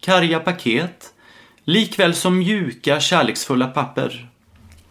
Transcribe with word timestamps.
karga 0.00 0.40
paket 0.40 1.12
likväl 1.64 2.14
som 2.14 2.38
mjuka, 2.38 3.00
kärleksfulla 3.00 3.66
papper. 3.66 4.28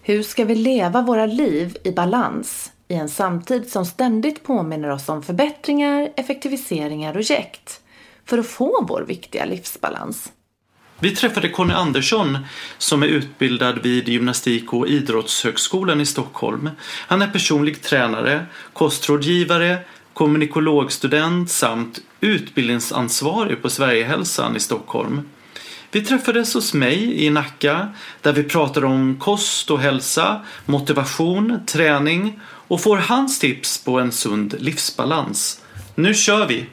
Hur 0.01 0.23
ska 0.23 0.45
vi 0.45 0.55
leva 0.55 1.01
våra 1.01 1.25
liv 1.25 1.77
i 1.83 1.91
balans 1.91 2.71
i 2.87 2.93
en 2.93 3.09
samtid 3.09 3.71
som 3.71 3.85
ständigt 3.85 4.43
påminner 4.43 4.89
oss 4.89 5.09
om 5.09 5.23
förbättringar, 5.23 6.09
effektiviseringar 6.15 7.17
och 7.17 7.21
jäkt 7.21 7.81
för 8.25 8.37
att 8.37 8.47
få 8.47 8.85
vår 8.89 9.01
viktiga 9.07 9.45
livsbalans? 9.45 10.31
Vi 11.01 11.15
träffade 11.15 11.49
Conny 11.49 11.73
Andersson 11.73 12.37
som 12.77 13.03
är 13.03 13.07
utbildad 13.07 13.83
vid 13.83 14.09
Gymnastik 14.09 14.73
och 14.73 14.87
idrottshögskolan 14.87 16.01
i 16.01 16.05
Stockholm. 16.05 16.69
Han 17.07 17.21
är 17.21 17.27
personlig 17.27 17.81
tränare, 17.81 18.45
kostrådgivare, 18.73 19.77
kommunikologstudent 20.19 21.49
samt 21.49 22.01
utbildningsansvarig 22.21 23.61
på 23.61 23.69
Sverigehälsan 23.69 24.55
i 24.55 24.59
Stockholm. 24.59 25.21
Vi 25.91 26.01
träffades 26.01 26.53
hos 26.53 26.73
mig 26.73 27.25
i 27.25 27.29
Nacka 27.29 27.89
där 28.21 28.33
vi 28.33 28.43
pratade 28.43 28.85
om 28.85 29.19
kost 29.19 29.71
och 29.71 29.79
hälsa, 29.79 30.41
motivation, 30.65 31.59
träning 31.65 32.39
och 32.43 32.81
får 32.81 32.97
hans 32.97 33.39
tips 33.39 33.83
på 33.83 33.99
en 33.99 34.11
sund 34.11 34.55
livsbalans. 34.59 35.61
Nu 35.95 36.13
kör 36.13 36.47
vi! 36.47 36.65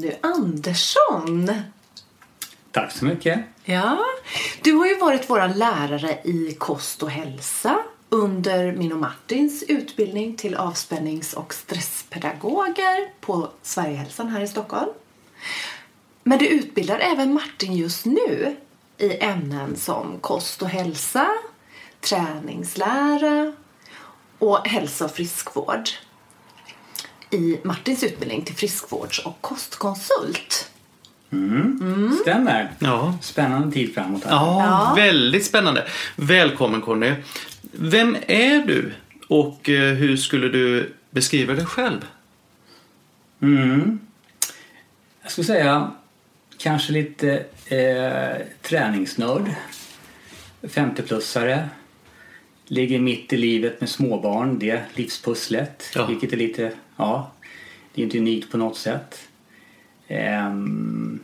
Conny 0.00 0.12
Andersson. 0.20 1.50
Tack 2.72 2.92
så 2.92 3.04
mycket. 3.04 3.40
Ja, 3.64 3.98
du 4.62 4.72
har 4.72 4.86
ju 4.86 4.98
varit 4.98 5.30
vår 5.30 5.54
lärare 5.54 6.18
i 6.24 6.56
kost 6.58 7.02
och 7.02 7.10
hälsa 7.10 7.78
under 8.08 8.72
min 8.72 8.92
och 8.92 8.98
Martins 8.98 9.62
utbildning 9.62 10.36
till 10.36 10.54
avspännings 10.54 11.34
och 11.34 11.54
stresspedagoger 11.54 13.20
på 13.20 13.48
Sverigehälsan 13.62 14.28
här 14.28 14.40
i 14.40 14.48
Stockholm. 14.48 14.90
Men 16.22 16.38
du 16.38 16.46
utbildar 16.46 16.98
även 16.98 17.34
Martin 17.34 17.76
just 17.76 18.06
nu 18.06 18.56
i 18.98 19.24
ämnen 19.24 19.76
som 19.76 20.18
kost 20.20 20.62
och 20.62 20.68
hälsa, 20.68 21.28
träningslära 22.00 23.52
och 24.38 24.68
hälsa 24.68 25.04
och 25.04 25.10
friskvård 25.10 25.88
i 27.30 27.58
Martins 27.64 28.04
utbildning 28.04 28.42
till 28.44 28.54
friskvårds 28.54 29.18
och 29.18 29.38
kostkonsult. 29.40 30.70
Stämmer. 32.22 32.72
Ja. 32.78 33.18
Spännande 33.22 33.72
tid 33.72 33.94
framåt. 33.94 34.24
Här. 34.24 34.30
Ja, 34.32 34.64
Ja. 34.88 34.94
väldigt 34.96 35.46
spännande. 35.46 35.86
Välkommen 36.16 36.80
Conny. 36.80 37.12
Vem 37.72 38.16
är 38.26 38.66
du 38.66 38.92
och 39.28 39.68
eh, 39.68 39.94
hur 39.94 40.16
skulle 40.16 40.48
du 40.48 40.92
beskriva 41.10 41.54
dig 41.54 41.66
själv? 41.66 42.06
Mm. 43.42 43.98
Jag 45.22 45.32
skulle 45.32 45.44
säga 45.44 45.90
kanske 46.58 46.92
lite 46.92 47.44
eh, 47.66 48.46
träningsnörd. 48.62 49.50
50-plussare. 50.62 51.68
Ligger 52.72 53.00
mitt 53.00 53.32
i 53.32 53.36
livet 53.36 53.80
med 53.80 53.88
småbarn, 53.88 54.58
det 54.58 54.82
livspusslet. 54.94 55.84
Ja. 55.94 56.06
Vilket 56.06 56.32
är 56.32 56.36
lite, 56.36 56.72
ja, 56.96 57.32
det 57.94 58.02
är 58.02 58.04
inte 58.04 58.18
unikt 58.18 58.50
på 58.50 58.56
något 58.58 58.76
sätt. 58.76 59.28
Ehm, 60.08 61.20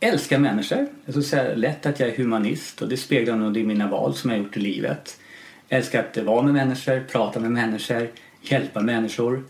älskar 0.00 0.38
människor. 0.38 0.86
Jag 1.04 1.12
skulle 1.12 1.24
säga 1.24 1.54
lätt 1.54 1.86
att 1.86 2.00
jag 2.00 2.08
är 2.08 2.16
humanist 2.16 2.82
och 2.82 2.88
det 2.88 2.96
speglar 2.96 3.36
nog 3.36 3.56
i 3.56 3.64
mina 3.64 3.88
val 3.88 4.14
som 4.14 4.30
jag 4.30 4.38
har 4.38 4.44
gjort 4.44 4.56
i 4.56 4.60
livet. 4.60 5.20
Älskar 5.68 6.04
att 6.04 6.16
vara 6.16 6.42
med 6.42 6.54
människor, 6.54 7.04
prata 7.12 7.40
med 7.40 7.50
människor, 7.50 8.10
hjälpa 8.42 8.80
människor. 8.80 9.44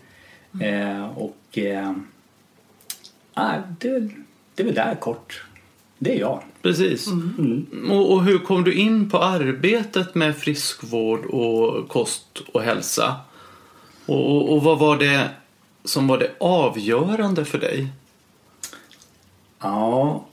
Eh, 0.61 1.17
och 1.17 1.57
eh, 1.57 1.93
ah, 3.33 3.57
det, 3.79 3.99
det 4.55 4.63
är 4.63 4.65
väl 4.65 4.75
där 4.75 4.95
kort. 4.95 5.43
Det 5.99 6.15
är 6.15 6.19
jag. 6.19 6.43
Precis. 6.61 7.07
Mm. 7.07 7.91
Och, 7.91 8.13
och 8.13 8.23
hur 8.23 8.39
kom 8.39 8.63
du 8.63 8.73
in 8.73 9.09
på 9.09 9.17
arbetet 9.17 10.15
med 10.15 10.37
friskvård 10.37 11.25
och 11.25 11.89
kost 11.89 12.39
och 12.53 12.61
hälsa? 12.61 13.15
Och, 14.05 14.35
och, 14.35 14.53
och 14.53 14.63
vad 14.63 14.79
var 14.79 14.97
det 14.97 15.29
som 15.83 16.07
var 16.07 16.17
det 16.17 16.31
avgörande 16.39 17.45
för 17.45 17.57
dig? 17.57 17.87
Ja, 19.59 20.25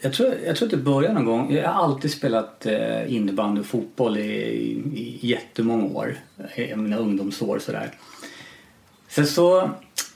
jag 0.00 0.12
tror, 0.12 0.34
jag 0.46 0.56
tror 0.56 0.66
att 0.66 0.70
det 0.70 0.76
började 0.76 1.14
någon 1.14 1.24
gång. 1.24 1.52
Jag 1.52 1.68
har 1.68 1.84
alltid 1.84 2.10
spelat 2.10 2.66
eh, 2.66 3.14
innebandy 3.14 3.60
och 3.60 3.66
fotboll 3.66 4.18
i, 4.18 4.22
i, 4.22 4.82
i 4.94 5.18
jättemånga 5.26 5.84
år. 5.84 6.16
I 6.56 6.76
mina 6.76 6.96
ungdomsår 6.96 7.58
sådär. 7.58 7.94
Sen 9.08 9.26
så 9.26 9.70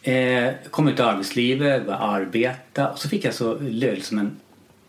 eh, 0.06 0.54
kom 0.70 0.88
ut 0.88 0.98
i 0.98 1.02
arbetslivet, 1.02 1.86
började 1.86 2.04
arbeta 2.04 2.88
och 2.88 2.98
så 2.98 3.08
fick 3.08 3.24
jag 3.24 3.34
så 3.34 3.58
löjligt 3.58 4.04
som 4.04 4.18
en 4.18 4.36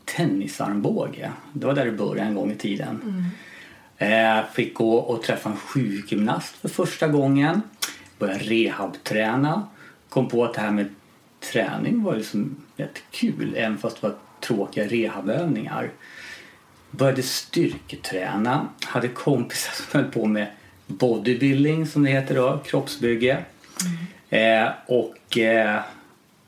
tennisarmbåge. 0.06 1.32
Det 1.54 1.66
var 1.66 1.74
där 1.74 1.86
det 1.86 1.92
började 1.92 2.30
en 2.30 2.36
gång 2.36 2.52
i 2.52 2.56
tiden. 2.56 3.26
Eh, 3.98 4.40
fick 4.54 4.74
gå 4.74 4.96
och 4.96 5.24
träffa 5.24 5.50
en 5.50 5.58
sjukgymnast 5.58 6.56
för 6.56 6.70
första 6.70 7.08
gången. 7.08 7.62
Började 8.20 8.40
rehabträna. 8.40 9.68
Kom 10.10 10.28
på 10.30 10.46
att 10.46 10.54
det 10.54 10.62
här 10.62 10.72
med 10.72 10.96
träning 11.52 12.04
var 12.04 12.16
liksom 12.16 12.56
rätt 12.76 13.02
kul 13.12 13.54
även 13.58 13.78
fast 13.78 14.02
det 14.02 14.08
var 14.08 14.16
tråkiga 14.42 14.88
rehabövningar. 14.88 15.92
Började 16.92 17.24
styrketräna. 17.24 18.68
Hade 18.86 19.08
kompisar 19.08 19.74
som 19.92 20.02
höll 20.02 20.12
på 20.12 20.26
med 20.26 20.48
bodybuilding 20.88 21.88
som 21.88 22.04
det 22.04 22.10
heter 22.10 22.36
då, 22.36 22.60
kroppsbygge. 22.66 23.46
Eh, 24.30 24.70
och 24.86 25.38
eh, 25.38 25.82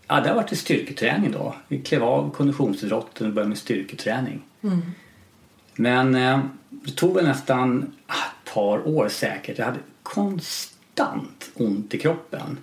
ja, 0.08 0.22
det 0.22 0.30
har 0.30 0.36
varit 0.36 0.58
styrketräning 0.58 1.32
då. 1.32 1.56
Vi 1.68 1.82
klev 1.82 2.04
av 2.04 2.32
konditionsidrotten 2.32 3.28
och 3.28 3.34
började 3.34 3.50
med 3.50 3.58
styrketräning. 3.58 4.42
Men 5.76 6.16
eh, 6.16 6.40
det 6.70 6.92
tog 6.92 7.16
väl 7.16 7.26
nästan 7.26 7.94
ett 8.08 8.54
par 8.54 8.88
år 8.88 9.10
säkert. 9.10 9.58
Jag 9.58 9.66
hade 9.66 9.80
konstant 10.04 11.50
ont 11.56 11.94
i 11.94 11.98
kroppen. 11.98 12.58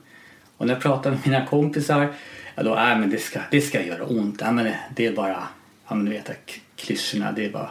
Och 0.57 0.67
när 0.67 0.75
jag 0.75 0.83
pratade 0.83 1.17
med 1.17 1.27
mina 1.27 1.47
kompisar, 1.47 2.13
ja 2.55 2.63
då, 2.63 2.71
äh, 2.77 2.99
men 2.99 3.11
det 3.11 3.19
ska, 3.19 3.41
det 3.51 3.61
ska 3.61 3.83
göra 3.83 4.05
ont. 4.05 4.41
Ja, 4.41 4.53
men 4.53 4.65
det, 4.65 4.79
det 4.95 5.07
är 5.07 5.13
bara, 5.13 5.49
ja 5.89 5.95
men 5.95 6.05
du 6.05 6.13
vet 6.13 6.31
klyschorna, 6.77 7.33
det 7.33 7.45
är 7.45 7.51
bara 7.51 7.71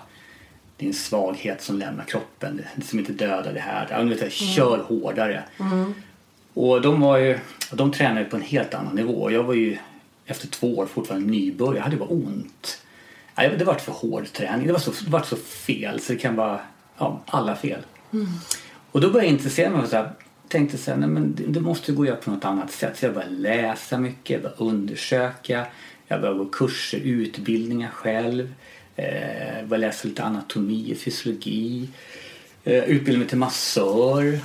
det 0.77 0.86
är 0.86 0.88
en 0.88 0.94
svaghet 0.94 1.62
som 1.62 1.80
lämnar 1.80 2.03
kroppen, 2.03 2.62
det 2.75 2.81
som 2.81 3.00
inte 3.00 3.13
dödar 3.13 3.53
det 3.53 3.59
här. 3.59 3.88
Ja, 3.89 3.98
men 3.98 4.07
du 4.07 4.15
vet, 4.15 4.33
kör 4.33 4.77
hårdare. 4.77 5.44
Och 6.55 6.81
de 6.81 7.01
var 7.01 7.17
ju, 7.17 7.39
de 7.71 7.91
tränade 7.91 8.25
på 8.25 8.35
en 8.35 8.41
helt 8.41 8.73
annan 8.73 8.95
nivå. 8.95 9.31
Jag 9.31 9.43
var 9.43 9.53
ju 9.53 9.77
efter 10.25 10.47
två 10.47 10.77
år 10.77 10.85
fortfarande 10.85 11.31
nybörjare. 11.31 11.77
Jag 11.77 11.83
hade 11.83 11.97
bara 11.97 12.09
ont. 12.09 12.81
Det 13.35 13.63
var 13.63 13.73
för 13.73 13.91
hård 13.91 14.33
träning. 14.33 14.67
Det 14.67 14.73
var 14.73 14.79
så, 14.79 14.91
det 14.91 15.11
var 15.11 15.21
så 15.21 15.35
fel 15.35 15.99
så 15.99 16.13
det 16.13 16.19
kan 16.19 16.35
vara 16.35 16.59
ja, 16.97 17.21
alla 17.25 17.55
fel. 17.55 17.79
Och 18.91 19.01
då 19.01 19.09
började 19.09 19.27
jag 19.27 19.33
intressera 19.33 19.69
mig 19.69 19.81
för 19.81 19.89
så 19.89 19.95
här, 19.95 20.11
tänkte 20.47 20.77
så 20.77 20.91
här, 20.91 20.97
nej 20.97 21.09
men 21.09 21.35
det, 21.35 21.43
det 21.47 21.59
måste 21.59 21.91
gå 21.91 22.01
att 22.01 22.07
göra 22.07 22.17
på 22.17 22.31
något 22.31 22.45
annat 22.45 22.71
sätt. 22.71 22.97
Så 22.97 23.05
jag 23.05 23.13
började 23.13 23.35
läsa 23.35 23.97
mycket, 23.97 24.29
jag 24.29 24.41
började 24.41 24.63
undersöka, 24.63 25.65
jag 26.07 26.21
började 26.21 26.39
gå 26.39 26.45
kurser, 26.45 26.97
utbildningar 26.97 27.89
själv. 27.89 28.53
Eh, 28.95 29.65
började 29.65 29.87
läsa 29.87 30.07
lite 30.07 30.23
anatomi, 30.23 30.95
fysiologi. 30.99 31.89
Eh, 32.63 32.83
utbildade 32.83 33.17
mig 33.17 33.27
till 33.27 33.37
massör. 33.37 34.39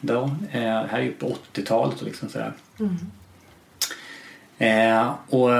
Då, 0.00 0.22
eh, 0.52 0.60
här 0.62 0.98
är 0.98 1.02
ju 1.02 1.12
på 1.12 1.36
80-talet 1.52 2.00
och 2.00 2.06
liksom 2.06 2.28
sådär. 2.28 2.52
Eh, 4.58 5.14
och, 5.28 5.50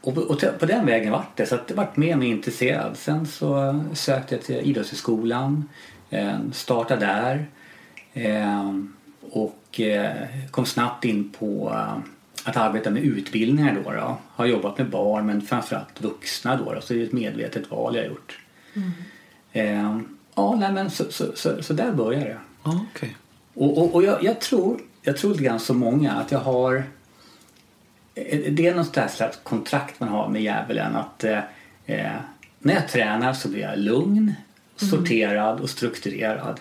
och, 0.00 0.18
och 0.18 0.44
på 0.58 0.66
den 0.66 0.86
vägen 0.86 1.12
vart 1.12 1.36
det. 1.36 1.46
Så 1.46 1.54
att 1.54 1.68
det 1.68 1.74
vart 1.74 1.96
mer 1.96 2.12
och 2.12 2.18
mer 2.18 2.28
intresserad. 2.28 2.96
Sen 2.96 3.26
så 3.26 3.80
sökte 3.94 4.34
jag 4.34 4.44
till 4.44 4.56
Idrottshögskolan. 4.56 5.68
Eh, 6.10 6.38
startade 6.52 7.06
där. 7.06 7.46
Eh, 8.12 8.74
och 9.30 9.80
eh, 9.80 10.12
kom 10.50 10.66
snabbt 10.66 11.04
in 11.04 11.32
på 11.38 11.72
eh, 11.74 11.98
att 12.44 12.56
arbeta 12.56 12.90
med 12.90 13.02
utbildningar 13.02 13.78
då. 13.84 13.90
då. 13.90 14.18
Har 14.28 14.46
jobbat 14.46 14.78
med 14.78 14.90
barn 14.90 15.26
men 15.26 15.42
framförallt 15.42 16.00
vuxna 16.00 16.56
då. 16.56 16.72
då. 16.72 16.80
Så 16.80 16.94
det 16.94 17.00
är 17.00 17.04
ett 17.04 17.12
medvetet 17.12 17.70
val 17.70 17.96
jag 17.96 18.02
har 18.02 18.08
gjort. 18.08 18.38
Eh, 19.52 19.98
ja, 20.34 20.56
nej, 20.56 20.72
men 20.72 20.90
så, 20.90 21.04
så, 21.10 21.24
så, 21.34 21.62
så 21.62 21.72
där 21.72 21.92
började 21.92 22.24
det. 22.24 22.38
Ja, 22.64 22.86
okej. 22.94 23.16
Och, 23.56 23.78
och, 23.78 23.94
och 23.94 24.02
jag, 24.04 24.24
jag 24.24 24.40
tror, 24.40 24.80
jag 25.02 25.16
tror 25.16 25.30
lite 25.30 25.44
grann 25.44 25.60
som 25.60 25.78
många 25.78 26.12
att 26.12 26.30
jag 26.32 26.38
har 26.38 26.76
eh, 28.14 28.52
det 28.52 28.66
är 28.66 28.74
något 28.74 29.10
slags 29.10 29.38
kontrakt 29.42 30.00
man 30.00 30.08
har 30.08 30.28
med 30.28 30.42
djävulen 30.42 30.96
att 30.96 31.24
eh, 31.24 31.38
eh, 31.86 32.12
när 32.58 32.74
jag 32.74 32.88
tränar 32.88 33.32
så 33.32 33.48
blir 33.48 33.60
jag 33.60 33.78
lugn, 33.78 34.34
sorterad 34.76 35.60
och 35.60 35.70
strukturerad. 35.70 36.60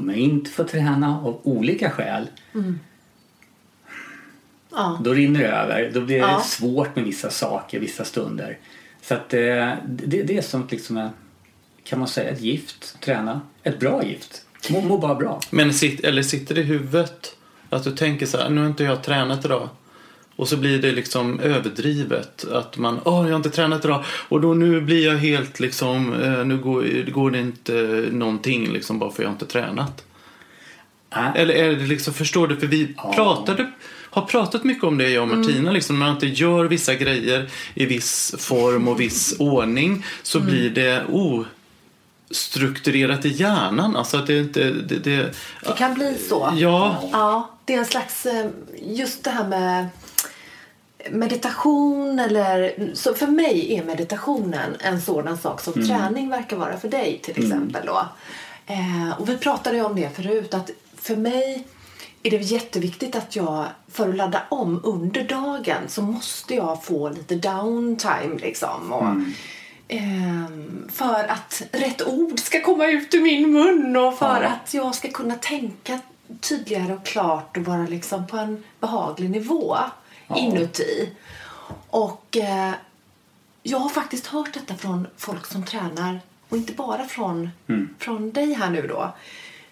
Om 0.00 0.08
jag 0.08 0.18
inte 0.18 0.50
får 0.50 0.64
träna 0.64 1.18
av 1.20 1.40
olika 1.42 1.90
skäl 1.90 2.26
Ja. 4.70 5.00
då 5.04 5.12
rinner 5.14 5.40
det 5.40 5.46
över. 5.48 5.90
Då 5.94 6.00
blir 6.00 6.16
det 6.20 6.26
Ja. 6.26 6.40
svårt 6.40 6.96
med 6.96 7.04
vissa 7.04 7.30
saker 7.30 7.80
vissa 7.80 8.04
stunder. 8.04 8.58
Så 9.02 9.14
att 9.14 9.34
eh, 9.34 9.72
det, 9.86 10.22
det 10.22 10.36
är 10.36 10.42
som 10.42 10.66
liksom 10.70 11.08
kan 11.84 11.98
man 11.98 12.08
säga 12.08 12.30
ett 12.30 12.40
gift, 12.40 13.00
träna. 13.00 13.40
Ett 13.62 13.80
bra 13.80 14.04
gift. 14.04 14.44
Må, 14.70 14.80
må 14.80 14.98
bara 14.98 15.14
bra. 15.14 15.40
Men 15.50 15.74
sit, 15.74 16.00
eller 16.00 16.22
sitter 16.22 16.54
det 16.54 16.60
i 16.60 16.64
huvudet 16.64 17.36
att 17.70 17.84
du 17.84 17.90
tänker 17.90 18.26
så 18.26 18.38
här, 18.38 18.50
nu 18.50 18.60
har 18.60 18.68
inte 18.68 18.84
jag 18.84 19.02
tränat 19.04 19.44
idag. 19.44 19.68
Och 20.36 20.48
så 20.48 20.56
blir 20.56 20.82
det 20.82 20.92
liksom 20.92 21.40
överdrivet. 21.40 22.44
Att 22.52 22.78
man, 22.78 23.00
åh 23.04 23.14
jag 23.24 23.30
har 23.32 23.36
inte 23.36 23.50
tränat 23.50 23.84
idag. 23.84 24.04
Och 24.28 24.40
då 24.40 24.54
nu 24.54 24.80
blir 24.80 25.06
jag 25.06 25.16
helt 25.18 25.60
liksom, 25.60 26.12
eh, 26.22 26.44
nu 26.44 26.56
går, 26.58 27.10
går 27.10 27.30
det 27.30 27.38
inte 27.38 28.06
någonting 28.12 28.72
liksom 28.72 28.98
bara 28.98 29.10
för 29.10 29.22
jag 29.22 29.28
har 29.28 29.34
inte 29.34 29.46
tränat. 29.46 30.04
Äh, 31.14 31.36
Eller 31.36 31.54
är 31.54 31.68
det 31.76 31.86
liksom, 31.86 32.14
förstår 32.14 32.48
du? 32.48 32.56
För 32.56 32.66
vi 32.66 32.94
Ja. 32.96 33.12
pratade, 33.14 33.70
har 34.10 34.22
pratat 34.22 34.64
mycket 34.64 34.84
om 34.84 34.98
det 34.98 35.10
jag 35.10 35.22
och 35.30 35.38
Martina. 35.38 35.72
Liksom, 35.72 35.98
när 35.98 36.06
man 36.06 36.14
inte 36.14 36.26
gör 36.26 36.64
vissa 36.64 36.94
grejer 36.94 37.48
i 37.74 37.86
viss 37.86 38.34
form 38.38 38.88
och 38.88 39.00
viss 39.00 39.34
ordning 39.38 40.04
så 40.22 40.40
blir 40.40 40.70
det 40.70 41.04
ostrukturerat 42.32 43.24
i 43.24 43.28
hjärnan. 43.28 43.96
Alltså 43.96 44.16
att 44.16 44.26
det 44.26 44.38
inte... 44.38 44.70
Det, 44.70 44.98
det, 44.98 45.34
Det 45.66 45.72
kan 45.78 45.94
bli 45.94 46.18
så. 46.28 46.52
ja, 46.56 47.02
Ja, 47.12 47.50
det 47.64 47.74
är 47.74 47.78
en 47.78 47.84
slags, 47.86 48.26
eh, 48.26 48.46
just 48.82 49.24
det 49.24 49.30
här 49.30 49.48
med 49.48 49.88
meditation 51.10 52.18
eller, 52.18 52.74
så 52.94 53.14
för 53.14 53.26
mig 53.26 53.74
är 53.74 53.84
meditationen 53.84 54.76
en 54.80 55.00
sådan 55.00 55.38
sak 55.38 55.60
som 55.60 55.72
träning 55.72 56.28
verkar 56.28 56.56
vara 56.56 56.76
för 56.76 56.88
dig 56.88 57.20
till 57.22 57.44
exempel 57.44 57.86
då. 57.86 58.08
Eh, 58.66 59.20
och 59.20 59.28
vi 59.28 59.36
pratade 59.36 59.76
ju 59.76 59.84
om 59.84 59.96
det 59.96 60.16
förut 60.16 60.54
att 60.54 60.70
för 60.96 61.16
mig 61.16 61.66
är 62.22 62.30
det 62.30 62.36
jätteviktigt 62.36 63.16
att 63.16 63.36
jag 63.36 63.66
för 63.90 64.08
att 64.08 64.16
ladda 64.16 64.42
om 64.48 64.80
under 64.84 65.24
dagen 65.24 65.82
så 65.88 66.02
måste 66.02 66.54
jag 66.54 66.84
få 66.84 67.08
lite 67.08 67.34
downtime 67.34 68.38
liksom. 68.40 68.92
Och, 68.92 69.06
ehm, 69.06 69.34
för 70.92 71.24
att 71.28 71.62
rätt 71.72 72.02
ord 72.06 72.40
ska 72.40 72.60
komma 72.62 72.86
ut 72.86 73.14
ur 73.14 73.20
min 73.22 73.52
mun 73.52 73.96
och 73.96 74.18
för 74.18 74.42
Ja. 74.42 74.48
att 74.48 74.74
jag 74.74 74.94
ska 74.94 75.08
kunna 75.10 75.34
tänka 75.34 76.00
tydligare 76.40 76.94
och 76.94 77.06
klart 77.06 77.56
och 77.56 77.64
vara 77.64 77.86
liksom 77.86 78.26
på 78.26 78.36
en 78.36 78.64
behaglig 78.80 79.30
nivå 79.30 79.76
Ja. 80.28 80.36
inuti. 80.38 81.10
Och 81.90 82.36
eh, 82.36 82.72
jag 83.62 83.78
har 83.78 83.88
faktiskt 83.88 84.26
hört 84.26 84.54
detta 84.54 84.74
från 84.74 85.06
folk 85.16 85.46
som 85.46 85.64
tränar 85.64 86.20
och 86.48 86.56
inte 86.56 86.72
bara 86.72 87.04
från, 87.04 87.50
från 87.98 88.32
dig 88.32 88.52
här 88.54 88.70
nu 88.70 88.86
då. 88.86 89.12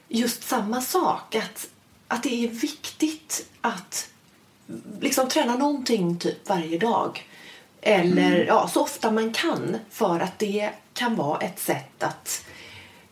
Just 0.08 0.42
samma 0.48 0.80
sak, 0.80 1.34
att, 1.34 1.68
att 2.08 2.22
det 2.22 2.44
är 2.44 2.48
viktigt 2.48 3.46
att 3.60 4.08
liksom 5.00 5.28
träna 5.28 5.56
någonting 5.56 6.18
typ 6.18 6.48
varje 6.48 6.78
dag. 6.78 7.26
Eller 7.82 8.44
ja, 8.46 8.68
så 8.68 8.82
ofta 8.82 9.10
man 9.10 9.32
kan 9.32 9.76
för 9.90 10.20
att 10.20 10.38
det 10.38 10.70
kan 10.94 11.16
vara 11.16 11.38
ett 11.38 11.58
sätt 11.58 12.02
att 12.02 12.44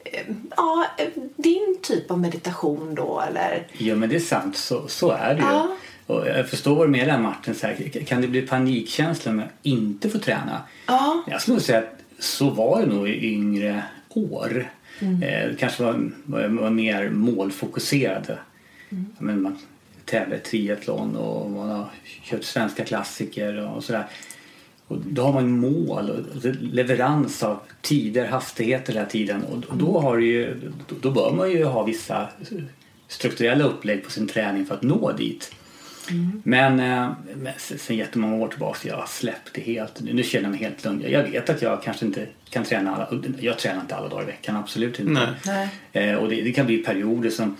eh, 0.05 0.27
Ja, 0.57 0.87
eh, 0.99 1.09
din 1.37 1.79
typ 1.83 2.11
av 2.11 2.19
meditation 2.19 2.95
då 2.95 3.23
eller? 3.29 3.67
Ja 3.73 3.95
men 3.95 4.09
det 4.09 4.17
är 4.17 4.21
sant, 4.21 4.57
så, 4.57 4.89
så 4.89 5.11
är 5.11 5.35
det 5.35 5.41
ju. 5.41 5.47
Ja. 5.47 5.77
Och 6.07 6.29
jag 6.29 6.51
förstår 6.51 6.77
vad 6.77 6.87
du 6.87 6.91
menar 6.91 7.19
Martin, 7.19 7.55
så 7.55 7.67
här, 7.67 8.05
kan 8.07 8.21
det 8.21 8.29
bli 8.29 8.43
panikkänsla 8.43 9.33
med 9.33 9.45
att 9.45 9.53
inte 9.63 10.11
få 10.11 10.19
träna? 10.19 10.63
Ja. 10.87 11.25
Jag 11.27 11.43
skulle 11.43 11.61
säga 11.61 11.79
att 11.79 11.99
så 12.19 12.51
var 12.51 12.81
det 12.81 12.87
nog 12.87 13.09
i 13.09 13.33
yngre 13.33 13.83
år. 14.09 14.71
Eh, 15.01 15.57
kanske 15.59 15.83
var, 15.83 16.11
var, 16.25 16.49
var 16.49 16.71
mer 16.71 17.11
målfokuserade. 17.11 18.39
Men 19.19 19.43
man 19.43 19.59
tävlar 20.05 20.37
i 20.37 20.41
triathlon 20.41 21.17
och 21.17 21.51
man 21.51 21.69
har 21.69 21.87
kört 22.23 22.45
svenska 22.45 22.85
klassiker 22.85 23.69
och 23.69 23.85
sådär. 23.85 24.07
Och 24.89 24.99
då 24.99 25.23
har 25.23 25.33
man 25.33 25.59
mål 25.59 26.11
och 26.11 26.45
leverans 26.61 27.43
av 27.43 27.59
tider, 27.81 28.27
hastigheter 28.27 28.93
hela 28.93 29.07
tiden. 29.07 29.45
Och 29.45 29.77
då, 29.77 30.01
har 30.01 30.19
ju, 30.19 30.61
då, 31.01 31.11
bör 31.11 31.33
man 31.33 31.51
ju 31.51 31.65
ha 31.65 31.83
vissa 31.83 32.29
strukturella 33.09 33.65
upplägg 33.65 34.05
på 34.05 34.11
sin 34.11 34.29
träning 34.29 34.67
för 34.67 34.75
att 34.75 34.83
nå 34.83 35.13
dit. 35.13 35.55
Men, 36.43 36.81
eh, 36.81 37.13
men 37.37 37.53
sen 37.57 37.97
jättemånga 37.97 38.37
år 38.37 38.49
tillbaka, 38.49 38.89
jag 38.89 38.97
har 38.97 39.07
släppt 39.07 39.55
det 39.55 39.61
helt. 39.61 40.01
Nu 40.01 40.23
känner 40.23 40.45
jag 40.45 40.51
mig 40.51 40.61
helt 40.61 40.85
lugn. 40.85 41.05
Jag 41.09 41.23
vet 41.23 41.51
att 41.51 41.63
jag 41.63 41.83
kanske 41.83 42.07
inte 42.07 42.27
kan 42.51 42.65
träna 42.65 42.97
alla, 42.97 43.23
jag 43.41 43.59
tränar 43.59 43.81
inte 43.81 43.97
alla 43.97 44.09
dagar 44.09 44.23
i 44.23 44.27
veckan, 44.27 44.57
absolut 44.57 45.01
inte. 45.01 45.13
Nej. 45.13 45.69
Nej. 45.93 46.11
Eh, 46.11 46.17
och 46.17 46.29
det, 46.29 46.43
det 46.43 46.53
kan 46.53 46.67
bli 46.67 46.79
perioder 46.79 47.31
som 47.31 47.57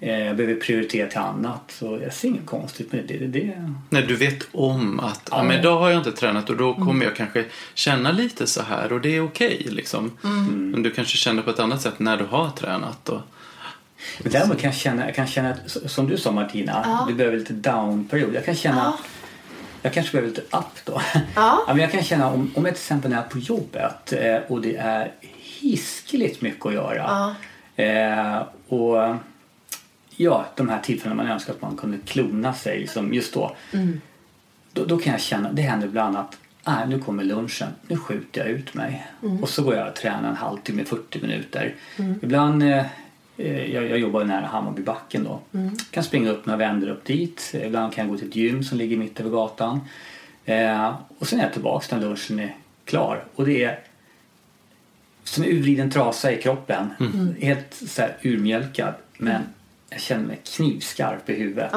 jag 0.00 0.36
behöver 0.36 0.54
prioritera 0.60 1.08
till 1.08 1.18
annat. 1.18 1.62
Så 1.68 1.98
jag 2.02 2.12
ser 2.12 2.28
inget 2.28 2.46
konstigt 2.46 2.92
med 2.92 3.04
det. 3.08 3.18
det, 3.18 3.26
det 3.26 3.72
När 3.90 4.02
du 4.02 4.16
vet 4.16 4.48
om 4.52 5.00
att 5.00 5.28
ja. 5.30 5.42
men 5.42 5.58
idag 5.58 5.78
har 5.78 5.90
jag 5.90 5.98
inte 6.00 6.12
tränat 6.12 6.50
och 6.50 6.56
då 6.56 6.74
kommer 6.74 7.04
jag 7.04 7.16
kanske 7.16 7.44
känna 7.74 8.12
lite 8.12 8.46
så 8.46 8.62
här 8.62 8.92
och 8.92 9.00
det 9.00 9.16
är 9.16 9.24
okej. 9.24 9.66
liksom. 9.70 10.10
Men 10.72 10.82
du 10.82 10.90
kanske 10.90 11.16
känner 11.16 11.42
på 11.42 11.50
ett 11.50 11.58
annat 11.58 11.82
sätt 11.82 11.98
när 11.98 12.16
du 12.16 12.24
har 12.24 12.50
tränat. 12.50 13.08
Och, 13.08 13.20
Men 14.22 14.32
däremot 14.32 14.58
kan 14.60 14.70
jag 14.70 14.76
känna, 14.78 15.06
jag 15.06 15.14
kan 15.14 15.26
känna 15.26 15.50
att, 15.50 15.90
som 15.90 16.08
du 16.08 16.16
sa 16.16 16.30
Martina, 16.32 16.82
Ja. 16.84 17.04
du 17.08 17.14
behöver 17.14 17.38
lite 17.38 17.52
down-period. 17.52 18.34
Jag 18.34 18.44
kan 18.44 18.54
känna, 18.54 18.76
Ja. 18.98 18.98
jag 19.82 19.92
kanske 19.94 20.12
behöver 20.12 20.28
lite 20.28 20.40
up 20.56 20.84
då. 20.84 21.00
Ja. 21.34 21.64
men 21.68 21.78
jag 21.78 21.92
kan 21.92 22.02
känna 22.02 22.26
om, 22.30 22.50
om 22.54 22.64
jag 22.64 22.74
till 22.74 22.82
exempel 22.82 23.12
är 23.12 23.22
på 23.22 23.38
jobbet 23.38 24.12
eh, 24.12 24.36
och 24.48 24.60
det 24.60 24.76
är 24.76 25.12
hiskeligt 25.60 26.40
mycket 26.42 26.66
att 26.66 26.72
göra. 26.74 27.34
Ja. 27.76 27.84
Eh, 27.84 28.42
och 28.68 29.14
ja, 30.16 30.46
de 30.56 30.68
här 30.68 30.80
tillfällena 30.80 31.22
man 31.22 31.32
önskar 31.32 31.52
att 31.52 31.62
man 31.62 31.76
kunde 31.76 31.98
klona 32.04 32.54
sig 32.54 32.78
liksom 32.80 33.14
just 33.14 33.34
då. 33.34 33.56
då. 34.72 34.84
Då 34.84 34.98
kan 34.98 35.12
jag 35.12 35.20
känna, 35.20 35.52
det 35.52 35.62
händer 35.62 35.86
ibland 35.86 36.16
att 36.16 36.38
Nej, 36.68 36.88
nu 36.88 36.98
kommer 36.98 37.24
lunchen. 37.24 37.68
Nu 37.88 37.96
skjuter 37.96 38.40
jag 38.40 38.50
ut 38.50 38.74
mig. 38.74 39.06
Och 39.42 39.48
så 39.48 39.62
går 39.62 39.74
jag 39.74 39.88
och 39.88 39.94
tränar 39.94 40.28
en 40.28 40.36
halvtimme, 40.36 40.84
40 40.84 41.20
minuter. 41.20 41.74
Ibland, 42.22 42.62
eh, 42.62 42.86
eh, 43.36 43.74
jag, 43.74 43.90
jag 43.90 43.98
jobbar 43.98 44.24
nära 44.24 44.46
Hammarbybacken 44.46 45.24
då. 45.24 45.40
Kan 45.90 46.04
springa 46.04 46.30
upp 46.30 46.46
några 46.46 46.58
vändor 46.58 46.88
upp 46.88 47.04
dit. 47.04 47.54
Ibland 47.64 47.92
kan 47.92 48.04
jag 48.04 48.12
gå 48.12 48.18
till 48.18 48.28
ett 48.28 48.36
gym 48.36 48.64
som 48.64 48.78
ligger 48.78 48.96
mitt 48.96 49.20
över 49.20 49.30
gatan. 49.30 49.80
Eh, 50.44 50.94
och 51.18 51.28
sen 51.28 51.38
är 51.38 51.44
jag 51.44 51.52
tillbaka 51.52 51.96
när 51.96 52.02
lunchen 52.02 52.38
är 52.38 52.56
klar. 52.84 53.24
Och 53.34 53.46
det 53.46 53.64
är 53.64 53.80
som 55.24 55.42
en 55.44 55.50
urvriden 55.50 55.90
trasa 55.90 56.32
i 56.32 56.42
kroppen. 56.42 56.90
Helt 57.40 57.74
så 57.74 58.02
här 58.02 58.16
urmjölkad. 58.22 58.94
Men 59.18 59.42
jag 59.90 60.00
känner 60.00 60.26
mig 60.26 60.40
knivskarp 60.44 61.30
i 61.30 61.34
huvudet. 61.34 61.72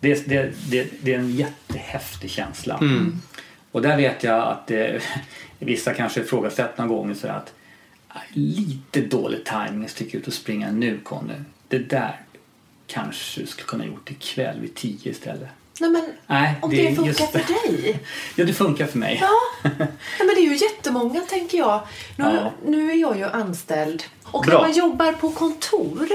Det, 0.00 0.10
är- 0.12 0.22
det, 0.26 0.52
det, 0.70 0.88
det 1.02 1.14
är 1.14 1.18
en 1.18 1.30
jättehäftig 1.36 2.30
känsla. 2.30 2.80
Och 3.72 3.82
där 3.82 3.96
vet 3.96 4.24
jag 4.24 4.38
att 4.48 4.70
eh, 4.70 5.02
vissa 5.58 5.94
kanske 5.94 6.20
ifrågasätter 6.20 6.82
någon 6.82 6.88
gång 6.96 7.14
så 7.14 7.28
att 7.28 7.52
"Ah, 8.08 8.18
lite 8.32 9.00
dålig 9.00 9.44
timing 9.44 9.84
att 9.84 9.90
sticka 9.90 10.18
ut 10.18 10.26
och 10.26 10.32
springa 10.32 10.70
nu 10.72 10.98
Conny. 11.04 11.34
Det 11.68 11.78
där 11.78 12.20
kanske 12.86 13.40
du 13.40 13.46
skulle 13.46 13.66
kunna 13.66 13.86
gjort 13.86 14.10
ikväll 14.10 14.60
vid 14.60 14.74
tio 14.74 15.10
istället. 15.10 15.48
Nej, 15.80 15.90
men 15.90 16.08
Nej, 16.26 16.54
om 16.62 16.70
det 16.70 16.76
det, 16.76 16.94
funkar 16.94 17.06
just 17.08 17.30
för 17.32 17.38
det. 17.38 17.70
dig. 17.82 18.00
Ja, 18.36 18.44
det 18.44 18.52
funkar 18.52 18.86
för 18.86 18.98
mig. 18.98 19.18
Ja. 19.20 19.30
ja, 20.18 20.24
men 20.24 20.34
det 20.34 20.40
är 20.40 20.50
ju 20.50 20.56
jättemånga 20.56 21.20
tänker 21.20 21.58
jag. 21.58 21.80
Nu, 22.16 22.24
Ja. 22.24 22.52
nu 22.66 22.90
är 22.90 22.94
jag 22.96 23.18
ju 23.18 23.24
anställd 23.24 24.02
och 24.24 24.42
Bra. 24.44 24.54
när 24.54 24.68
man 24.68 24.72
jobbar 24.76 25.12
på 25.12 25.30
kontor 25.30 26.08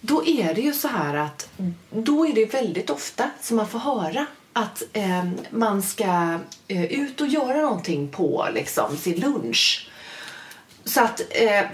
då 0.00 0.26
är 0.26 0.54
det 0.54 0.60
ju 0.60 0.72
så 0.72 0.88
här 0.88 1.14
att 1.14 1.48
då 1.90 2.26
är 2.26 2.32
det 2.32 2.54
väldigt 2.54 2.90
ofta 2.90 3.30
som 3.40 3.56
man 3.56 3.68
får 3.68 3.78
höra 3.78 4.26
att 4.52 4.82
eh, 4.92 5.24
man 5.50 5.82
ska 5.82 6.38
eh, 6.68 6.84
ut 6.84 7.20
och 7.20 7.26
göra 7.26 7.60
någonting 7.60 8.08
på 8.08 8.48
liksom, 8.54 8.96
sin 8.96 9.20
lunch. 9.20 9.90
Så 10.84 11.00
att 11.00 11.20
eh, 11.30 11.66